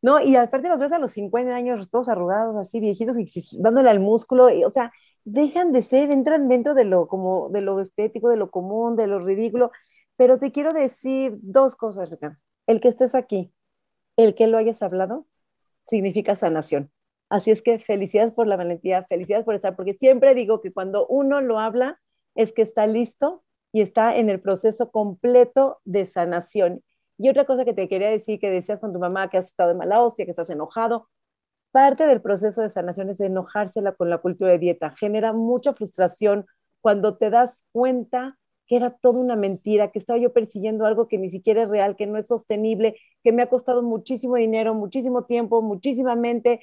No, 0.02 0.20
y 0.20 0.34
aparte 0.34 0.68
los 0.68 0.80
ves 0.80 0.92
a 0.92 0.98
los 0.98 1.12
50 1.12 1.54
años 1.54 1.88
todos 1.88 2.08
arrugados, 2.08 2.56
así 2.56 2.80
viejitos, 2.80 3.16
y 3.16 3.26
dándole 3.60 3.88
al 3.88 4.00
músculo, 4.00 4.50
y, 4.50 4.64
o 4.64 4.70
sea, 4.70 4.92
dejan 5.24 5.70
de 5.70 5.82
ser, 5.82 6.10
entran 6.10 6.48
dentro 6.48 6.74
de 6.74 6.84
lo, 6.84 7.06
como, 7.06 7.48
de 7.50 7.60
lo 7.60 7.80
estético, 7.80 8.28
de 8.28 8.36
lo 8.36 8.50
común, 8.50 8.96
de 8.96 9.06
lo 9.06 9.24
ridículo. 9.24 9.70
Pero 10.16 10.38
te 10.38 10.50
quiero 10.50 10.72
decir 10.72 11.38
dos 11.40 11.76
cosas, 11.76 12.10
Ricardo. 12.10 12.36
El 12.66 12.80
que 12.80 12.88
estés 12.88 13.14
aquí, 13.14 13.52
el 14.16 14.34
que 14.34 14.46
lo 14.46 14.58
hayas 14.58 14.82
hablado, 14.82 15.26
significa 15.86 16.36
sanación. 16.36 16.90
Así 17.28 17.50
es 17.50 17.62
que 17.62 17.78
felicidades 17.78 18.32
por 18.32 18.46
la 18.46 18.56
valentía, 18.56 19.04
felicidades 19.04 19.44
por 19.44 19.54
estar, 19.54 19.74
porque 19.74 19.94
siempre 19.94 20.34
digo 20.34 20.60
que 20.60 20.72
cuando 20.72 21.06
uno 21.06 21.40
lo 21.40 21.58
habla 21.58 22.00
es 22.34 22.52
que 22.52 22.62
está 22.62 22.86
listo 22.86 23.42
y 23.72 23.80
está 23.80 24.16
en 24.16 24.28
el 24.28 24.40
proceso 24.40 24.90
completo 24.90 25.80
de 25.84 26.06
sanación. 26.06 26.82
Y 27.18 27.28
otra 27.28 27.46
cosa 27.46 27.64
que 27.64 27.72
te 27.72 27.88
quería 27.88 28.10
decir, 28.10 28.38
que 28.38 28.50
decías 28.50 28.80
con 28.80 28.92
tu 28.92 28.98
mamá 28.98 29.30
que 29.30 29.38
has 29.38 29.46
estado 29.46 29.70
de 29.70 29.76
mala 29.76 30.02
hostia, 30.02 30.24
que 30.24 30.32
estás 30.32 30.50
enojado, 30.50 31.08
parte 31.70 32.06
del 32.06 32.20
proceso 32.20 32.62
de 32.62 32.70
sanación 32.70 33.08
es 33.10 33.20
enojársela 33.20 33.92
con 33.92 34.10
la 34.10 34.18
cultura 34.18 34.50
de 34.52 34.58
dieta. 34.58 34.90
Genera 34.90 35.32
mucha 35.32 35.72
frustración 35.72 36.46
cuando 36.80 37.16
te 37.16 37.30
das 37.30 37.66
cuenta 37.72 38.38
que 38.72 38.76
era 38.76 38.88
toda 38.88 39.20
una 39.20 39.36
mentira, 39.36 39.90
que 39.90 39.98
estaba 39.98 40.18
yo 40.18 40.32
persiguiendo 40.32 40.86
algo 40.86 41.06
que 41.06 41.18
ni 41.18 41.28
siquiera 41.28 41.64
es 41.64 41.68
real, 41.68 41.94
que 41.94 42.06
no 42.06 42.16
es 42.16 42.26
sostenible, 42.26 42.96
que 43.22 43.30
me 43.30 43.42
ha 43.42 43.50
costado 43.50 43.82
muchísimo 43.82 44.36
dinero, 44.36 44.72
muchísimo 44.72 45.24
tiempo, 45.26 45.60
muchísimamente, 45.60 46.62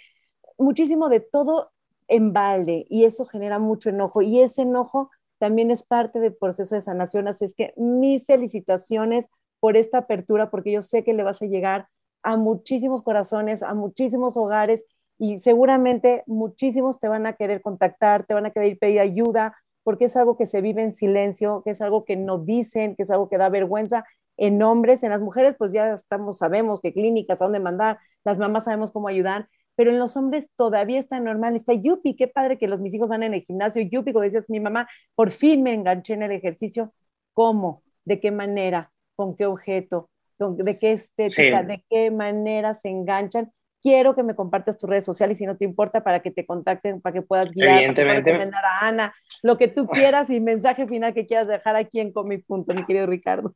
muchísimo 0.57 1.07
de 1.07 1.20
todo 1.20 1.70
en 2.07 2.34
balde 2.34 2.88
y 2.89 3.03
eso 3.03 3.28
genera 3.28 3.60
mucho 3.60 3.91
enojo 3.91 4.24
y 4.24 4.41
ese 4.41 4.64
enojo 4.64 5.12
también 5.38 5.70
es 5.70 5.84
parte 5.84 6.20
del 6.20 6.34
proceso 6.34 6.74
de 6.74 6.82
sanación, 6.82 7.28
así 7.28 7.45
es 7.45 7.53
que 7.53 7.76
mis 7.78 8.26
felicitaciones 8.26 9.28
por 9.60 9.78
esta 9.78 9.99
apertura 9.99 10.49
porque 10.49 10.72
yo 10.72 10.82
sé 10.82 11.03
que 11.03 11.14
le 11.14 11.22
vas 11.22 11.43
a 11.43 11.45
llegar 11.45 11.89
a 12.24 12.38
muchísimos 12.38 13.03
corazones, 13.03 13.62
a 13.62 13.76
muchísimos 13.76 14.36
hogares 14.36 14.84
y 15.20 15.41
seguramente 15.41 16.24
muchísimos 16.26 16.99
te 16.99 17.07
van 17.07 17.28
a 17.28 17.34
querer 17.34 17.62
contactar, 17.62 18.26
te 18.26 18.34
van 18.34 18.47
a 18.47 18.49
querer 18.49 18.80
pedir 18.80 18.99
ayuda, 18.99 19.55
porque 19.90 20.06
es 20.06 20.16
algo 20.16 20.38
que 20.38 20.46
se 20.46 20.62
vive 20.62 20.84
en 20.84 20.94
silencio, 20.94 21.64
que 21.66 21.72
es 21.72 21.82
algo 21.82 22.06
que 22.06 22.16
no 22.16 22.38
dicen, 22.38 22.96
que 22.96 23.02
es 23.02 23.10
algo 23.10 23.28
que 23.28 23.40
da 23.40 23.50
vergüenza 23.50 24.06
en 24.38 24.62
hombres, 24.62 25.02
en 25.02 25.10
las 25.10 25.20
mujeres 25.20 25.56
pues 25.58 25.72
ya 25.72 25.96
estamos, 25.96 26.38
sabemos 26.38 26.80
qué 26.80 26.94
clínicas, 26.94 27.42
a 27.42 27.46
dónde 27.46 27.60
mandar, 27.60 27.98
las 28.24 28.38
mamás 28.38 28.66
sabemos 28.66 28.92
cómo 28.92 29.08
ayudar, 29.08 29.50
pero 29.76 29.90
en 29.90 29.98
los 29.98 30.16
hombres 30.16 30.48
todavía 30.56 31.00
está 31.00 31.20
normal, 31.20 31.56
está 31.56 31.74
yupi, 31.74 32.16
qué 32.16 32.28
padre 32.28 32.60
que 32.60 32.68
los 32.68 32.80
mis 32.80 32.94
hijos 32.94 33.08
van 33.08 33.24
en 33.24 33.34
el 33.34 33.42
gimnasio, 33.42 33.82
yupi, 33.82 34.14
como 34.14 34.22
decías 34.22 34.48
mi 34.48 34.60
mamá, 34.60 34.88
por 35.16 35.32
fin 35.32 35.64
me 35.64 35.74
enganché 35.74 36.14
en 36.14 36.22
el 36.22 36.34
ejercicio, 36.34 36.94
¿cómo? 37.34 37.82
¿De 38.06 38.20
qué 38.20 38.30
manera? 38.30 38.92
¿Con 39.16 39.36
qué 39.36 39.48
objeto? 39.48 40.12
¿De 40.38 40.78
qué 40.78 40.92
estética? 40.92 41.64
¿De 41.64 41.84
qué 41.90 42.12
manera 42.12 42.76
se 42.76 42.90
enganchan? 42.90 43.52
Quiero 43.82 44.16
que 44.16 44.24
me 44.24 44.36
compartas 44.36 44.78
tus 44.78 44.90
redes 44.90 45.06
sociales 45.06 45.38
si 45.38 45.46
no 45.46 45.58
te 45.58 45.66
importa 45.66 46.04
para 46.04 46.22
que 46.22 46.32
te 46.32 46.46
contacten, 46.46 47.02
para 47.02 47.14
que 47.14 47.22
puedas 47.22 47.52
guiar, 47.52 47.94
para 47.96 48.16
recomendar 48.16 48.64
a 48.66 48.88
Ana, 48.88 49.14
lo 49.42 49.58
que 49.58 49.68
tú 49.68 49.88
quieras 49.88 50.30
y 50.30 50.40
mensaje 50.40 50.88
final 50.88 51.14
que 51.14 51.26
quieras 51.26 51.48
dejar 51.48 51.76
aquí 51.76 52.00
en 52.00 52.12
Comi 52.12 52.38
Punto, 52.40 52.74
mi 52.74 52.86
querido 52.86 53.06
Ricardo. 53.06 53.56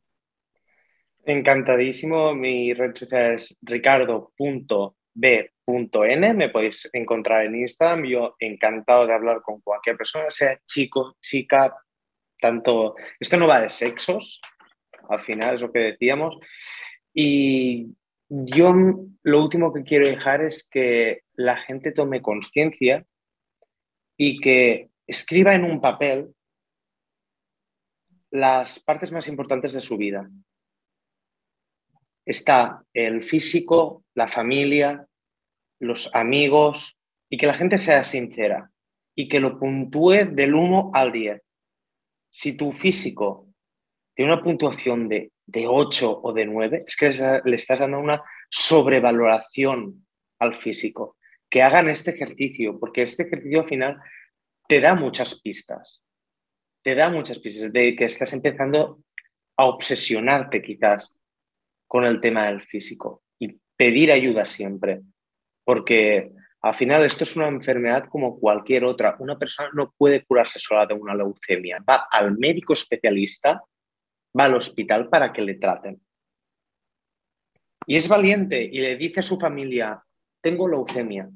Encantadísimo, 1.24 2.34
mi 2.34 2.74
red 2.74 2.94
social 2.94 3.34
es 3.34 3.56
ricardo.b.n, 3.62 4.74
me 6.34 6.48
podéis 6.50 6.90
encontrar 6.92 7.46
en 7.46 7.56
Instagram, 7.56 8.04
yo 8.04 8.34
encantado 8.38 9.06
de 9.06 9.14
hablar 9.14 9.40
con 9.42 9.60
cualquier 9.62 9.96
persona, 9.96 10.30
sea 10.30 10.58
chico, 10.66 11.16
chica, 11.22 11.74
tanto, 12.38 12.94
esto 13.18 13.38
no 13.38 13.46
va 13.46 13.62
de 13.62 13.70
sexos, 13.70 14.42
al 15.08 15.24
final 15.24 15.54
es 15.54 15.62
lo 15.62 15.72
que 15.72 15.78
decíamos, 15.78 16.36
y 17.14 17.94
yo 18.42 18.74
lo 19.22 19.42
último 19.42 19.72
que 19.72 19.84
quiero 19.84 20.08
dejar 20.08 20.42
es 20.42 20.66
que 20.68 21.22
la 21.34 21.56
gente 21.56 21.92
tome 21.92 22.20
conciencia 22.20 23.06
y 24.16 24.40
que 24.40 24.90
escriba 25.06 25.54
en 25.54 25.64
un 25.64 25.80
papel 25.80 26.34
las 28.30 28.80
partes 28.80 29.12
más 29.12 29.28
importantes 29.28 29.72
de 29.72 29.80
su 29.80 29.96
vida. 29.96 30.28
Está 32.26 32.82
el 32.92 33.22
físico, 33.22 34.04
la 34.14 34.26
familia, 34.26 35.06
los 35.78 36.12
amigos 36.14 36.98
y 37.30 37.36
que 37.36 37.46
la 37.46 37.54
gente 37.54 37.78
sea 37.78 38.02
sincera 38.02 38.70
y 39.14 39.28
que 39.28 39.38
lo 39.38 39.60
puntúe 39.60 40.24
del 40.32 40.54
1 40.54 40.90
al 40.92 41.12
10. 41.12 41.40
Si 42.30 42.56
tu 42.56 42.72
físico 42.72 43.48
tiene 44.14 44.32
una 44.32 44.42
puntuación 44.42 45.08
de 45.08 45.30
de 45.46 45.66
8 45.66 46.20
o 46.22 46.32
de 46.32 46.46
9, 46.46 46.84
es 46.86 46.96
que 46.96 47.12
le 47.44 47.56
estás 47.56 47.80
dando 47.80 47.98
una 47.98 48.22
sobrevaloración 48.50 50.06
al 50.38 50.54
físico. 50.54 51.16
Que 51.50 51.62
hagan 51.62 51.88
este 51.88 52.12
ejercicio, 52.12 52.78
porque 52.78 53.02
este 53.02 53.24
ejercicio 53.24 53.60
al 53.60 53.68
final 53.68 54.02
te 54.68 54.80
da 54.80 54.94
muchas 54.94 55.40
pistas. 55.40 56.04
Te 56.82 56.94
da 56.94 57.10
muchas 57.10 57.38
pistas 57.38 57.72
de 57.72 57.94
que 57.96 58.04
estás 58.04 58.32
empezando 58.32 59.00
a 59.56 59.66
obsesionarte 59.66 60.62
quizás 60.62 61.14
con 61.86 62.04
el 62.04 62.20
tema 62.20 62.46
del 62.46 62.60
físico 62.62 63.22
y 63.38 63.58
pedir 63.76 64.10
ayuda 64.10 64.46
siempre, 64.46 65.02
porque 65.64 66.32
al 66.60 66.74
final 66.74 67.04
esto 67.04 67.24
es 67.24 67.36
una 67.36 67.48
enfermedad 67.48 68.06
como 68.08 68.40
cualquier 68.40 68.84
otra. 68.84 69.16
Una 69.18 69.38
persona 69.38 69.68
no 69.74 69.92
puede 69.96 70.24
curarse 70.24 70.58
sola 70.58 70.86
de 70.86 70.94
una 70.94 71.14
leucemia. 71.14 71.78
Va 71.88 72.08
al 72.10 72.38
médico 72.38 72.72
especialista 72.72 73.62
va 74.38 74.44
al 74.44 74.54
hospital 74.54 75.08
para 75.08 75.32
que 75.32 75.42
le 75.42 75.54
traten. 75.54 76.00
Y 77.86 77.96
es 77.96 78.08
valiente 78.08 78.62
y 78.62 78.80
le 78.80 78.96
dice 78.96 79.20
a 79.20 79.22
su 79.22 79.38
familia, 79.38 80.02
tengo 80.40 80.68
leucemia. 80.68 81.28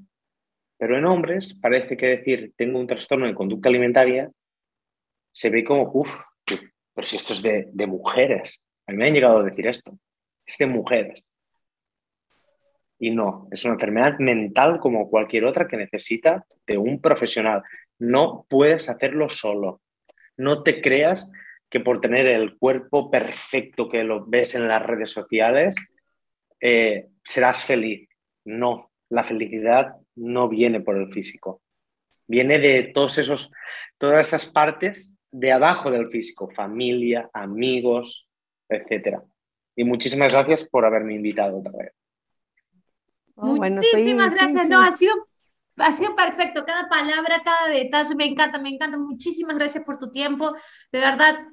Pero 0.78 0.96
en 0.96 1.04
hombres 1.06 1.54
parece 1.60 1.96
que 1.96 2.06
decir, 2.06 2.52
tengo 2.56 2.78
un 2.78 2.86
trastorno 2.86 3.26
de 3.26 3.34
conducta 3.34 3.68
alimentaria, 3.68 4.30
se 5.32 5.50
ve 5.50 5.64
como, 5.64 5.90
uff, 5.92 6.10
pero 6.94 7.06
si 7.06 7.16
esto 7.16 7.32
es 7.32 7.42
de, 7.42 7.68
de 7.72 7.86
mujeres. 7.86 8.60
A 8.86 8.92
mí 8.92 8.98
me 8.98 9.06
han 9.06 9.14
llegado 9.14 9.38
a 9.38 9.44
decir 9.44 9.66
esto, 9.66 9.98
es 10.46 10.56
de 10.58 10.66
mujeres. 10.66 11.26
Y 12.98 13.10
no, 13.10 13.48
es 13.50 13.64
una 13.64 13.74
enfermedad 13.74 14.18
mental 14.18 14.80
como 14.80 15.08
cualquier 15.08 15.44
otra 15.44 15.68
que 15.68 15.76
necesita 15.76 16.44
de 16.66 16.78
un 16.78 17.00
profesional. 17.00 17.62
No 17.98 18.46
puedes 18.48 18.88
hacerlo 18.88 19.28
solo. 19.28 19.80
No 20.36 20.62
te 20.62 20.80
creas 20.80 21.30
que 21.70 21.80
por 21.80 22.00
tener 22.00 22.26
el 22.26 22.56
cuerpo 22.56 23.10
perfecto 23.10 23.88
que 23.88 24.04
lo 24.04 24.24
ves 24.26 24.54
en 24.54 24.68
las 24.68 24.84
redes 24.84 25.10
sociales, 25.10 25.74
eh, 26.60 27.08
serás 27.22 27.64
feliz. 27.64 28.08
No, 28.44 28.90
la 29.10 29.22
felicidad 29.22 29.94
no 30.16 30.48
viene 30.48 30.80
por 30.80 30.96
el 30.96 31.12
físico. 31.12 31.62
Viene 32.26 32.58
de 32.58 32.90
todos 32.94 33.18
esos, 33.18 33.52
todas 33.98 34.26
esas 34.26 34.46
partes 34.46 35.16
de 35.30 35.52
abajo 35.52 35.90
del 35.90 36.08
físico, 36.08 36.50
familia, 36.50 37.28
amigos, 37.32 38.26
etc. 38.68 39.20
Y 39.76 39.84
muchísimas 39.84 40.32
gracias 40.32 40.68
por 40.68 40.84
haberme 40.84 41.14
invitado 41.14 41.58
otra 41.58 41.72
vez. 41.72 41.92
Oh, 43.34 43.56
muchísimas 43.56 44.30
gracias. 44.30 44.68
No, 44.68 44.80
ha 44.80 44.90
sido, 44.90 45.14
ha 45.76 45.92
sido 45.92 46.16
perfecto. 46.16 46.64
Cada 46.66 46.88
palabra, 46.88 47.42
cada 47.44 47.68
detalle, 47.68 48.14
me 48.14 48.24
encanta, 48.24 48.58
me 48.58 48.70
encanta. 48.70 48.98
Muchísimas 48.98 49.56
gracias 49.56 49.84
por 49.84 49.98
tu 49.98 50.10
tiempo. 50.10 50.54
De 50.90 50.98
verdad, 50.98 51.46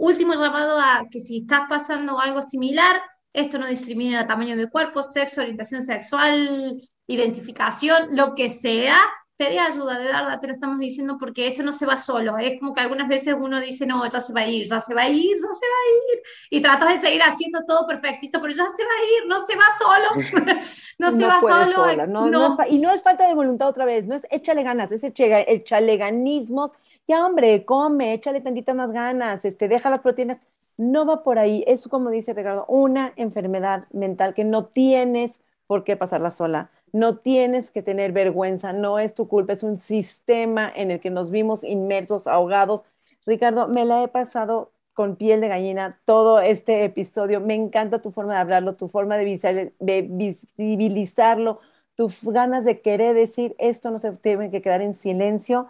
Último 0.00 0.32
llamado 0.32 0.80
a 0.80 1.04
que 1.10 1.20
si 1.20 1.40
estás 1.42 1.64
pasando 1.68 2.18
algo 2.18 2.40
similar, 2.40 3.02
esto 3.34 3.58
no 3.58 3.66
discrimina 3.66 4.26
tamaño 4.26 4.56
de 4.56 4.70
cuerpo, 4.70 5.02
sexo, 5.02 5.42
orientación 5.42 5.82
sexual, 5.82 6.80
identificación, 7.06 8.16
lo 8.16 8.34
que 8.34 8.48
sea, 8.48 8.96
pedí 9.36 9.58
ayuda, 9.58 9.98
de 9.98 10.06
verdad, 10.06 10.40
te 10.40 10.46
lo 10.46 10.54
estamos 10.54 10.80
diciendo 10.80 11.18
porque 11.20 11.48
esto 11.48 11.62
no 11.62 11.74
se 11.74 11.84
va 11.84 11.98
solo. 11.98 12.38
Es 12.38 12.58
como 12.58 12.72
que 12.72 12.80
algunas 12.80 13.08
veces 13.08 13.34
uno 13.38 13.60
dice, 13.60 13.84
no, 13.84 14.02
ya 14.06 14.22
se 14.22 14.32
va 14.32 14.40
a 14.40 14.48
ir, 14.48 14.66
ya 14.66 14.80
se 14.80 14.94
va 14.94 15.02
a 15.02 15.08
ir, 15.10 15.36
ya 15.36 15.52
se 15.52 15.66
va 15.66 15.76
a 15.76 16.14
ir. 16.14 16.22
Y 16.48 16.62
tratas 16.62 16.94
de 16.94 17.06
seguir 17.06 17.22
haciendo 17.22 17.60
todo 17.68 17.86
perfectito, 17.86 18.40
pero 18.40 18.54
ya 18.54 18.64
se 18.70 18.82
va 18.82 18.90
a 18.90 19.04
ir, 19.04 19.28
no 19.28 19.46
se 19.46 19.54
va 19.54 19.64
solo. 19.78 20.56
no 20.98 21.10
se 21.10 21.26
va 21.26 21.40
solo. 21.42 22.06
no, 22.06 22.56
y 22.70 22.78
no 22.78 22.90
es 22.90 23.02
falta 23.02 23.28
de 23.28 23.34
voluntad 23.34 23.68
otra 23.68 23.84
vez, 23.84 24.06
no 24.06 24.14
es 24.14 24.22
échale 24.30 24.62
ganas, 24.62 24.92
es 24.92 25.04
el 25.04 25.62
chaleganismo 25.62 26.72
hombre, 27.12 27.64
come, 27.64 28.12
échale 28.14 28.40
tantitas 28.40 28.74
más 28.74 28.92
ganas, 28.92 29.44
este, 29.44 29.68
deja 29.68 29.90
las 29.90 30.00
proteínas. 30.00 30.40
No 30.76 31.06
va 31.06 31.22
por 31.22 31.38
ahí, 31.38 31.64
es 31.66 31.88
como 31.88 32.10
dice 32.10 32.32
Ricardo, 32.32 32.64
una 32.66 33.12
enfermedad 33.16 33.84
mental 33.92 34.34
que 34.34 34.44
no 34.44 34.66
tienes 34.66 35.40
por 35.66 35.84
qué 35.84 35.96
pasarla 35.96 36.30
sola, 36.30 36.70
no 36.92 37.18
tienes 37.18 37.70
que 37.70 37.82
tener 37.82 38.12
vergüenza, 38.12 38.72
no 38.72 38.98
es 38.98 39.14
tu 39.14 39.28
culpa, 39.28 39.52
es 39.52 39.62
un 39.62 39.78
sistema 39.78 40.72
en 40.74 40.90
el 40.90 41.00
que 41.00 41.10
nos 41.10 41.30
vimos 41.30 41.64
inmersos, 41.64 42.26
ahogados. 42.26 42.84
Ricardo, 43.26 43.68
me 43.68 43.84
la 43.84 44.02
he 44.02 44.08
pasado 44.08 44.72
con 44.94 45.16
piel 45.16 45.40
de 45.40 45.48
gallina 45.48 46.00
todo 46.04 46.40
este 46.40 46.84
episodio. 46.84 47.40
Me 47.40 47.54
encanta 47.54 48.02
tu 48.02 48.10
forma 48.10 48.34
de 48.34 48.40
hablarlo, 48.40 48.74
tu 48.74 48.88
forma 48.88 49.16
de 49.16 50.08
visibilizarlo, 50.10 51.60
tus 51.94 52.22
ganas 52.22 52.64
de 52.64 52.80
querer 52.80 53.14
decir 53.14 53.54
esto 53.58 53.90
no 53.90 53.98
se 53.98 54.12
tiene 54.12 54.50
que 54.50 54.62
quedar 54.62 54.82
en 54.82 54.94
silencio 54.94 55.68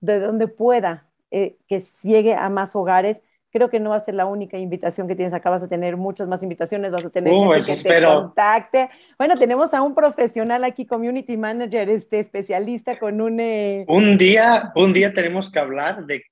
de 0.00 0.20
donde 0.20 0.48
pueda 0.48 1.08
eh, 1.30 1.56
que 1.66 1.82
llegue 2.02 2.34
a 2.34 2.48
más 2.48 2.76
hogares. 2.76 3.22
Creo 3.50 3.70
que 3.70 3.80
no 3.80 3.90
va 3.90 3.96
a 3.96 4.00
ser 4.00 4.14
la 4.14 4.26
única 4.26 4.58
invitación 4.58 5.06
que 5.06 5.14
tienes 5.14 5.32
acá, 5.32 5.50
vas 5.50 5.62
a 5.62 5.68
tener 5.68 5.96
muchas 5.96 6.26
más 6.26 6.42
invitaciones, 6.42 6.90
vas 6.90 7.04
a 7.04 7.10
tener 7.10 7.32
uh, 7.32 7.52
gente 7.52 7.72
que 7.82 7.88
te 7.88 8.04
contacte. 8.04 8.90
Bueno, 9.16 9.36
tenemos 9.36 9.72
a 9.74 9.82
un 9.82 9.94
profesional 9.94 10.64
aquí, 10.64 10.86
community 10.86 11.36
manager, 11.36 11.88
este 11.88 12.18
especialista 12.18 12.98
con 12.98 13.20
un... 13.20 13.38
Eh, 13.38 13.84
un 13.88 14.18
día, 14.18 14.72
un 14.74 14.92
día 14.92 15.12
tenemos 15.12 15.50
que 15.50 15.60
hablar 15.60 16.04
de 16.06 16.24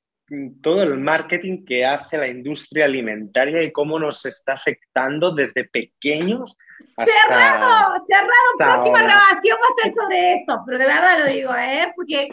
todo 0.61 0.83
el 0.83 0.99
marketing 0.99 1.64
que 1.64 1.85
hace 1.85 2.18
la 2.18 2.28
industria 2.28 2.85
alimentaria 2.85 3.62
y 3.62 3.72
cómo 3.72 3.99
nos 3.99 4.24
está 4.26 4.55
afectando 4.55 5.33
desde 5.33 5.64
pequeños 5.64 6.57
Cerrado, 6.97 8.05
cerrado. 8.07 8.57
Próxima 8.59 9.03
grabación 9.03 9.59
va 9.62 9.66
a 9.66 9.83
ser 9.83 9.95
sobre 9.95 10.33
esto, 10.35 10.62
pero 10.66 10.78
de 10.78 10.87
verdad 10.87 11.18
lo 11.20 11.26
digo, 11.26 11.55
¿eh? 11.55 11.93
Porque 11.97 12.28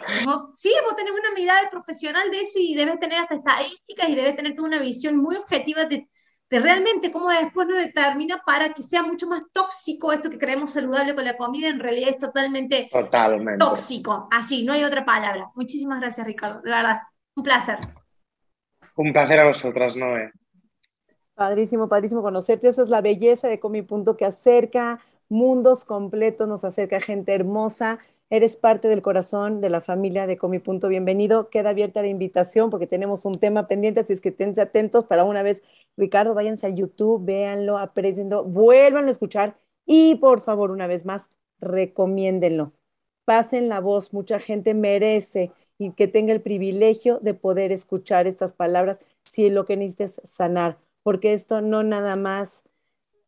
sí, 0.56 0.72
vos 0.84 0.96
tenés 0.96 1.12
una 1.12 1.32
mirada 1.34 1.70
profesional 1.70 2.30
de 2.30 2.40
eso 2.40 2.58
y 2.60 2.74
debes 2.74 2.98
tener 3.00 3.18
hasta 3.18 3.36
estadísticas 3.36 4.08
y 4.08 4.14
debes 4.14 4.36
tener 4.36 4.54
toda 4.54 4.68
una 4.68 4.78
visión 4.78 5.16
muy 5.16 5.36
objetiva 5.36 5.84
de, 5.84 6.08
de 6.50 6.60
realmente 6.60 7.10
cómo 7.10 7.30
después 7.30 7.68
lo 7.68 7.76
determina 7.76 8.42
para 8.44 8.72
que 8.72 8.82
sea 8.82 9.02
mucho 9.02 9.28
más 9.28 9.42
tóxico 9.52 10.12
esto 10.12 10.30
que 10.30 10.38
creemos 10.38 10.72
saludable 10.72 11.14
con 11.14 11.24
la 11.24 11.36
comida, 11.36 11.68
en 11.68 11.80
realidad 11.80 12.10
es 12.10 12.18
totalmente, 12.18 12.88
totalmente. 12.90 13.64
tóxico. 13.64 14.28
Así, 14.30 14.64
no 14.64 14.72
hay 14.72 14.84
otra 14.84 15.04
palabra. 15.04 15.50
Muchísimas 15.54 16.00
gracias, 16.00 16.26
Ricardo, 16.26 16.60
de 16.62 16.70
verdad. 16.70 17.00
Un 17.36 17.42
placer. 17.42 17.76
Un 18.96 19.12
placer 19.12 19.40
a 19.40 19.46
vosotras, 19.46 19.96
Noé. 19.96 20.30
Padrísimo, 21.34 21.88
padrísimo 21.88 22.22
conocerte. 22.22 22.68
Esa 22.68 22.82
es 22.82 22.90
la 22.90 23.00
belleza 23.00 23.48
de 23.48 23.58
Comi 23.58 23.82
Punto 23.82 24.16
que 24.16 24.26
acerca 24.26 25.00
mundos 25.30 25.84
completos, 25.84 26.46
nos 26.48 26.64
acerca 26.64 27.00
gente 27.00 27.34
hermosa. 27.34 27.98
Eres 28.28 28.56
parte 28.56 28.88
del 28.88 29.00
corazón 29.00 29.60
de 29.60 29.70
la 29.70 29.80
familia 29.80 30.26
de 30.26 30.36
Comi 30.36 30.58
Punto. 30.58 30.88
Bienvenido. 30.88 31.48
Queda 31.48 31.70
abierta 31.70 32.02
la 32.02 32.08
invitación 32.08 32.68
porque 32.68 32.86
tenemos 32.86 33.24
un 33.24 33.34
tema 33.34 33.66
pendiente, 33.66 34.00
así 34.00 34.12
es 34.12 34.20
que 34.20 34.28
estén 34.28 34.58
atentos 34.60 35.04
para 35.04 35.24
una 35.24 35.42
vez. 35.42 35.62
Ricardo, 35.96 36.34
váyanse 36.34 36.66
a 36.66 36.70
YouTube, 36.70 37.24
véanlo, 37.24 37.78
aprendiendo, 37.78 38.44
vuelvan 38.44 39.06
a 39.06 39.10
escuchar 39.10 39.56
y 39.86 40.16
por 40.16 40.42
favor, 40.42 40.70
una 40.70 40.86
vez 40.86 41.04
más, 41.04 41.30
recomiéndenlo. 41.60 42.72
Pasen 43.24 43.68
la 43.68 43.80
voz, 43.80 44.12
mucha 44.12 44.40
gente 44.40 44.74
merece 44.74 45.52
y 45.80 45.92
que 45.92 46.06
tenga 46.06 46.34
el 46.34 46.42
privilegio 46.42 47.18
de 47.22 47.32
poder 47.32 47.72
escuchar 47.72 48.26
estas 48.26 48.52
palabras 48.52 49.00
si 49.24 49.48
lo 49.48 49.64
que 49.64 49.78
necesitas 49.78 50.20
es 50.22 50.30
sanar, 50.30 50.78
porque 51.02 51.32
esto 51.32 51.62
no 51.62 51.82
nada 51.82 52.16
más 52.16 52.64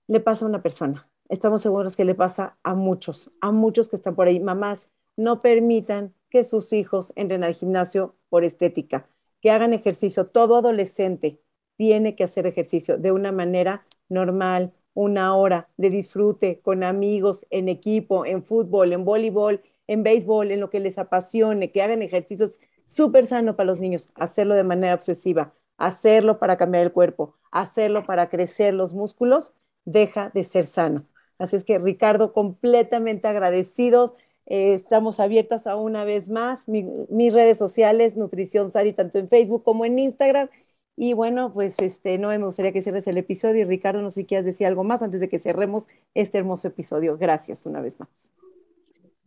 le 0.07 0.21
pasa 0.21 0.45
a 0.45 0.49
una 0.49 0.63
persona, 0.63 1.09
estamos 1.31 1.63
seguros 1.63 1.97
que 1.97 2.05
le 2.05 2.15
pasa 2.15 2.59
a 2.63 2.75
muchos, 2.75 3.31
a 3.41 3.53
muchos 3.53 3.89
que 3.89 3.97
están 3.97 4.15
por 4.15 4.29
ahí. 4.29 4.39
Mamás, 4.39 4.91
no 5.17 5.41
permitan 5.41 6.13
que 6.29 6.45
sus 6.45 6.75
hijos 6.75 7.15
entren 7.17 7.43
al 7.43 7.55
gimnasio 7.55 8.17
por 8.29 8.45
estética, 8.45 9.09
que 9.41 9.51
hagan 9.51 9.73
ejercicio. 9.73 10.27
Todo 10.27 10.57
adolescente 10.57 11.41
tiene 11.77 12.15
que 12.15 12.25
hacer 12.25 12.47
ejercicio 12.47 12.99
de 12.99 13.13
una 13.13 13.33
manera 13.33 13.87
normal, 14.11 14.75
una 14.93 15.35
hora 15.35 15.71
de 15.79 15.89
disfrute 15.89 16.61
con 16.61 16.85
amigos, 16.85 17.47
en 17.49 17.71
equipo, 17.71 18.27
en 18.27 18.45
fútbol, 18.45 18.93
en 18.93 19.07
voleibol, 19.07 19.63
en 19.87 20.03
béisbol, 20.03 20.53
en 20.53 20.61
lo 20.61 20.71
que 20.71 20.81
les 20.81 20.99
apasione, 20.99 21.71
que 21.73 21.83
hagan 21.83 22.03
ejercicios 22.03 22.61
súper 22.87 23.27
sano 23.27 23.57
para 23.57 23.67
los 23.67 23.81
niños, 23.81 24.11
hacerlo 24.15 24.55
de 24.55 24.65
manera 24.65 24.95
obsesiva, 24.95 25.55
hacerlo 25.79 26.39
para 26.39 26.57
cambiar 26.57 26.85
el 26.85 26.93
cuerpo, 26.93 27.37
hacerlo 27.51 28.05
para 28.05 28.29
crecer 28.29 28.75
los 28.75 28.93
músculos, 28.95 29.55
deja 29.85 30.31
de 30.31 30.45
ser 30.45 30.65
sano. 30.65 31.07
Así 31.39 31.57
es 31.57 31.65
que, 31.65 31.79
Ricardo, 31.79 32.33
completamente 32.33 33.27
agradecidos. 33.29 34.15
Eh, 34.47 34.75
estamos 34.75 35.19
abiertas 35.21 35.67
a 35.67 35.77
una 35.77 36.05
vez 36.05 36.29
más. 36.29 36.69
mis 36.69 37.33
redes 37.33 37.59
sociales, 37.59 38.17
Nutrición 38.17 38.71
Sari, 38.71 38.93
tanto 38.93 39.19
en 39.19 39.29
Facebook 39.29 39.65
como 39.65 39.85
en 39.85 39.99
Instagram. 39.99 40.49
Y 40.97 41.15
bueno, 41.15 41.53
pues 41.53 41.77
este, 41.81 42.19
no 42.19 42.29
me 42.29 42.39
gustaría 42.39 42.73
que 42.73 42.83
cierres 42.83 43.07
el 43.09 43.19
episodio. 43.19 43.67
Ricardo, 43.67 44.03
no 44.03 44.11
sé 44.11 44.21
si 44.21 44.27
quieres 44.27 44.47
decir 44.47 44.67
algo 44.67 44.85
más 44.85 45.03
antes 45.03 45.21
de 45.21 45.29
que 45.29 45.39
cerremos 45.39 45.89
este 46.15 46.39
hermoso 46.39 46.69
episodio. 46.69 47.17
Gracias 47.19 47.67
una 47.67 47.81
vez 47.81 47.99
más. 47.99 48.31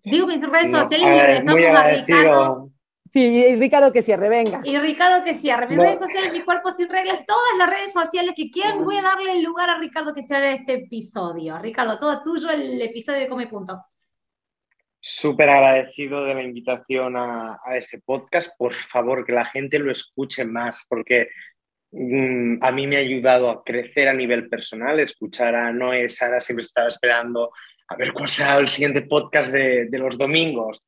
Digo 0.05 0.27
mis 0.27 0.41
redes 0.41 0.71
sociales 0.71 1.07
y 1.07 1.53
le 1.53 1.67
a 1.67 1.83
Ricardo. 1.83 2.71
Sí, 3.11 3.55
Ricardo 3.55 3.93
que 3.93 4.03
cierre, 4.03 4.27
venga. 4.27 4.59
Y 4.65 4.77
Ricardo 4.77 5.23
que 5.23 5.33
cierre. 5.33 5.67
Mis 5.67 5.77
redes 5.77 5.99
sociales, 5.99 6.33
mi 6.33 6.41
cuerpo 6.41 6.69
sin 6.71 6.89
reglas, 6.89 7.25
todas 7.25 7.57
las 7.57 7.69
redes 7.69 7.93
sociales 7.93 8.33
que 8.35 8.49
quieran, 8.51 8.83
voy 8.83 8.97
a 8.97 9.01
darle 9.01 9.31
el 9.31 9.41
lugar 9.41 9.69
a 9.69 9.79
Ricardo 9.79 10.13
que 10.13 10.27
cierre 10.27 10.53
este 10.53 10.73
episodio. 10.73 11.57
Ricardo, 11.57 11.97
todo 11.97 12.21
tuyo 12.23 12.49
el 12.49 12.81
episodio 12.81 13.21
de 13.21 13.29
Come 13.29 13.47
Punto. 13.47 13.85
Súper 14.99 15.49
agradecido 15.49 16.25
de 16.25 16.33
la 16.33 16.43
invitación 16.43 17.15
a, 17.15 17.57
este 17.75 18.01
podcast. 18.01 18.49
Por 18.57 18.73
favor, 18.73 19.25
que 19.25 19.31
la 19.31 19.45
gente 19.45 19.79
lo 19.79 19.91
escuche 19.91 20.43
más, 20.43 20.85
porque 20.89 21.29
mm, 21.91 22.57
a 22.61 22.71
mí 22.71 22.85
me 22.85 22.97
ha 22.97 22.99
ayudado 22.99 23.49
a 23.49 23.63
crecer 23.63 24.09
a 24.09 24.13
nivel 24.13 24.49
personal. 24.49 24.99
Escuchar 24.99 25.55
a 25.55 25.71
Noé, 25.71 26.09
Sara, 26.09 26.41
siempre 26.41 26.65
estaba 26.65 26.89
esperando 26.89 27.51
a 27.87 27.95
ver 27.95 28.13
cuál 28.13 28.29
será 28.29 28.57
el 28.57 28.69
siguiente 28.69 29.03
podcast 29.03 29.51
de, 29.51 29.85
de 29.85 29.99
los 29.99 30.17
domingos. 30.17 30.83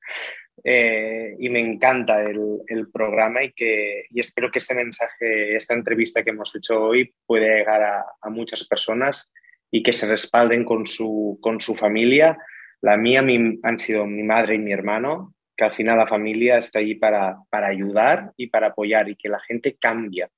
Eh, 0.63 1.35
y 1.39 1.49
me 1.49 1.59
encanta 1.59 2.23
el, 2.23 2.61
el, 2.67 2.89
programa 2.89 3.43
y, 3.43 3.53
que, 3.53 4.05
y 4.09 4.19
espero 4.19 4.49
que 4.51 4.59
este 4.59 4.73
mensaje, 4.73 5.55
esta 5.55 5.75
entrevista 5.75 6.23
que 6.23 6.31
hemos 6.31 6.53
hecho 6.55 6.81
hoy 6.81 7.13
pueda 7.25 7.45
llegar 7.45 7.83
a, 7.83 8.29
muchas 8.29 8.67
personas 8.67 9.31
y 9.69 9.83
que 9.83 9.93
se 9.93 10.07
respalden 10.07 10.65
con 10.65 10.87
su, 10.87 11.37
con 11.41 11.61
su 11.61 11.75
familia. 11.75 12.37
La 12.81 12.97
mía 12.97 13.21
mi, 13.21 13.59
han 13.63 13.79
sido 13.79 14.05
mi 14.07 14.23
madre 14.23 14.55
y 14.55 14.59
mi 14.59 14.71
hermano, 14.71 15.35
que 15.55 15.65
al 15.65 15.73
final 15.73 15.97
la 15.97 16.07
familia 16.07 16.57
está 16.57 16.79
allí 16.79 16.95
para, 16.95 17.37
para 17.49 17.67
ayudar 17.67 18.33
y 18.35 18.47
para 18.47 18.67
apoyar 18.67 19.09
y 19.09 19.15
que 19.15 19.29
la 19.29 19.39
gente 19.39 19.77
cambia. 19.79 20.29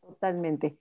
Totalmente. 0.00 0.76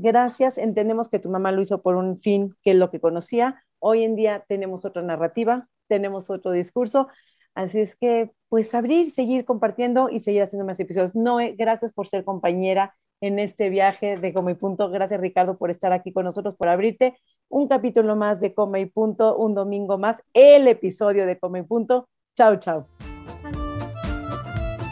Gracias. 0.00 0.58
Entendemos 0.58 1.08
que 1.08 1.18
tu 1.18 1.28
mamá 1.28 1.52
lo 1.52 1.60
hizo 1.60 1.82
por 1.82 1.96
un 1.96 2.18
fin 2.18 2.54
que 2.62 2.70
es 2.70 2.76
lo 2.76 2.90
que 2.90 3.00
conocía, 3.00 3.64
Hoy 3.80 4.02
en 4.02 4.16
día 4.16 4.44
tenemos 4.48 4.84
otra 4.84 5.02
narrativa, 5.02 5.68
tenemos 5.86 6.30
otro 6.30 6.50
discurso, 6.50 7.08
así 7.54 7.80
es 7.80 7.96
que 7.96 8.30
pues 8.48 8.74
abrir, 8.74 9.10
seguir 9.10 9.44
compartiendo 9.44 10.08
y 10.10 10.20
seguir 10.20 10.42
haciendo 10.42 10.66
más 10.66 10.80
episodios. 10.80 11.14
Noé, 11.14 11.54
gracias 11.56 11.92
por 11.92 12.08
ser 12.08 12.24
compañera 12.24 12.94
en 13.20 13.38
este 13.38 13.68
viaje 13.68 14.16
de 14.16 14.32
Coma 14.32 14.52
y 14.52 14.54
Punto. 14.54 14.90
Gracias 14.90 15.20
Ricardo 15.20 15.58
por 15.58 15.70
estar 15.70 15.92
aquí 15.92 16.12
con 16.12 16.24
nosotros, 16.24 16.56
por 16.56 16.68
abrirte 16.68 17.16
un 17.48 17.68
capítulo 17.68 18.16
más 18.16 18.40
de 18.40 18.54
Coma 18.54 18.80
y 18.80 18.86
Punto, 18.86 19.36
un 19.36 19.54
domingo 19.54 19.96
más, 19.96 20.22
el 20.34 20.66
episodio 20.66 21.26
de 21.26 21.38
Coma 21.38 21.60
y 21.60 21.62
Punto. 21.62 22.08
Chao, 22.36 22.56
chao. 22.56 22.86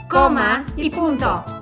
Coma 0.08 0.64
y 0.76 0.90
punto. 0.90 1.55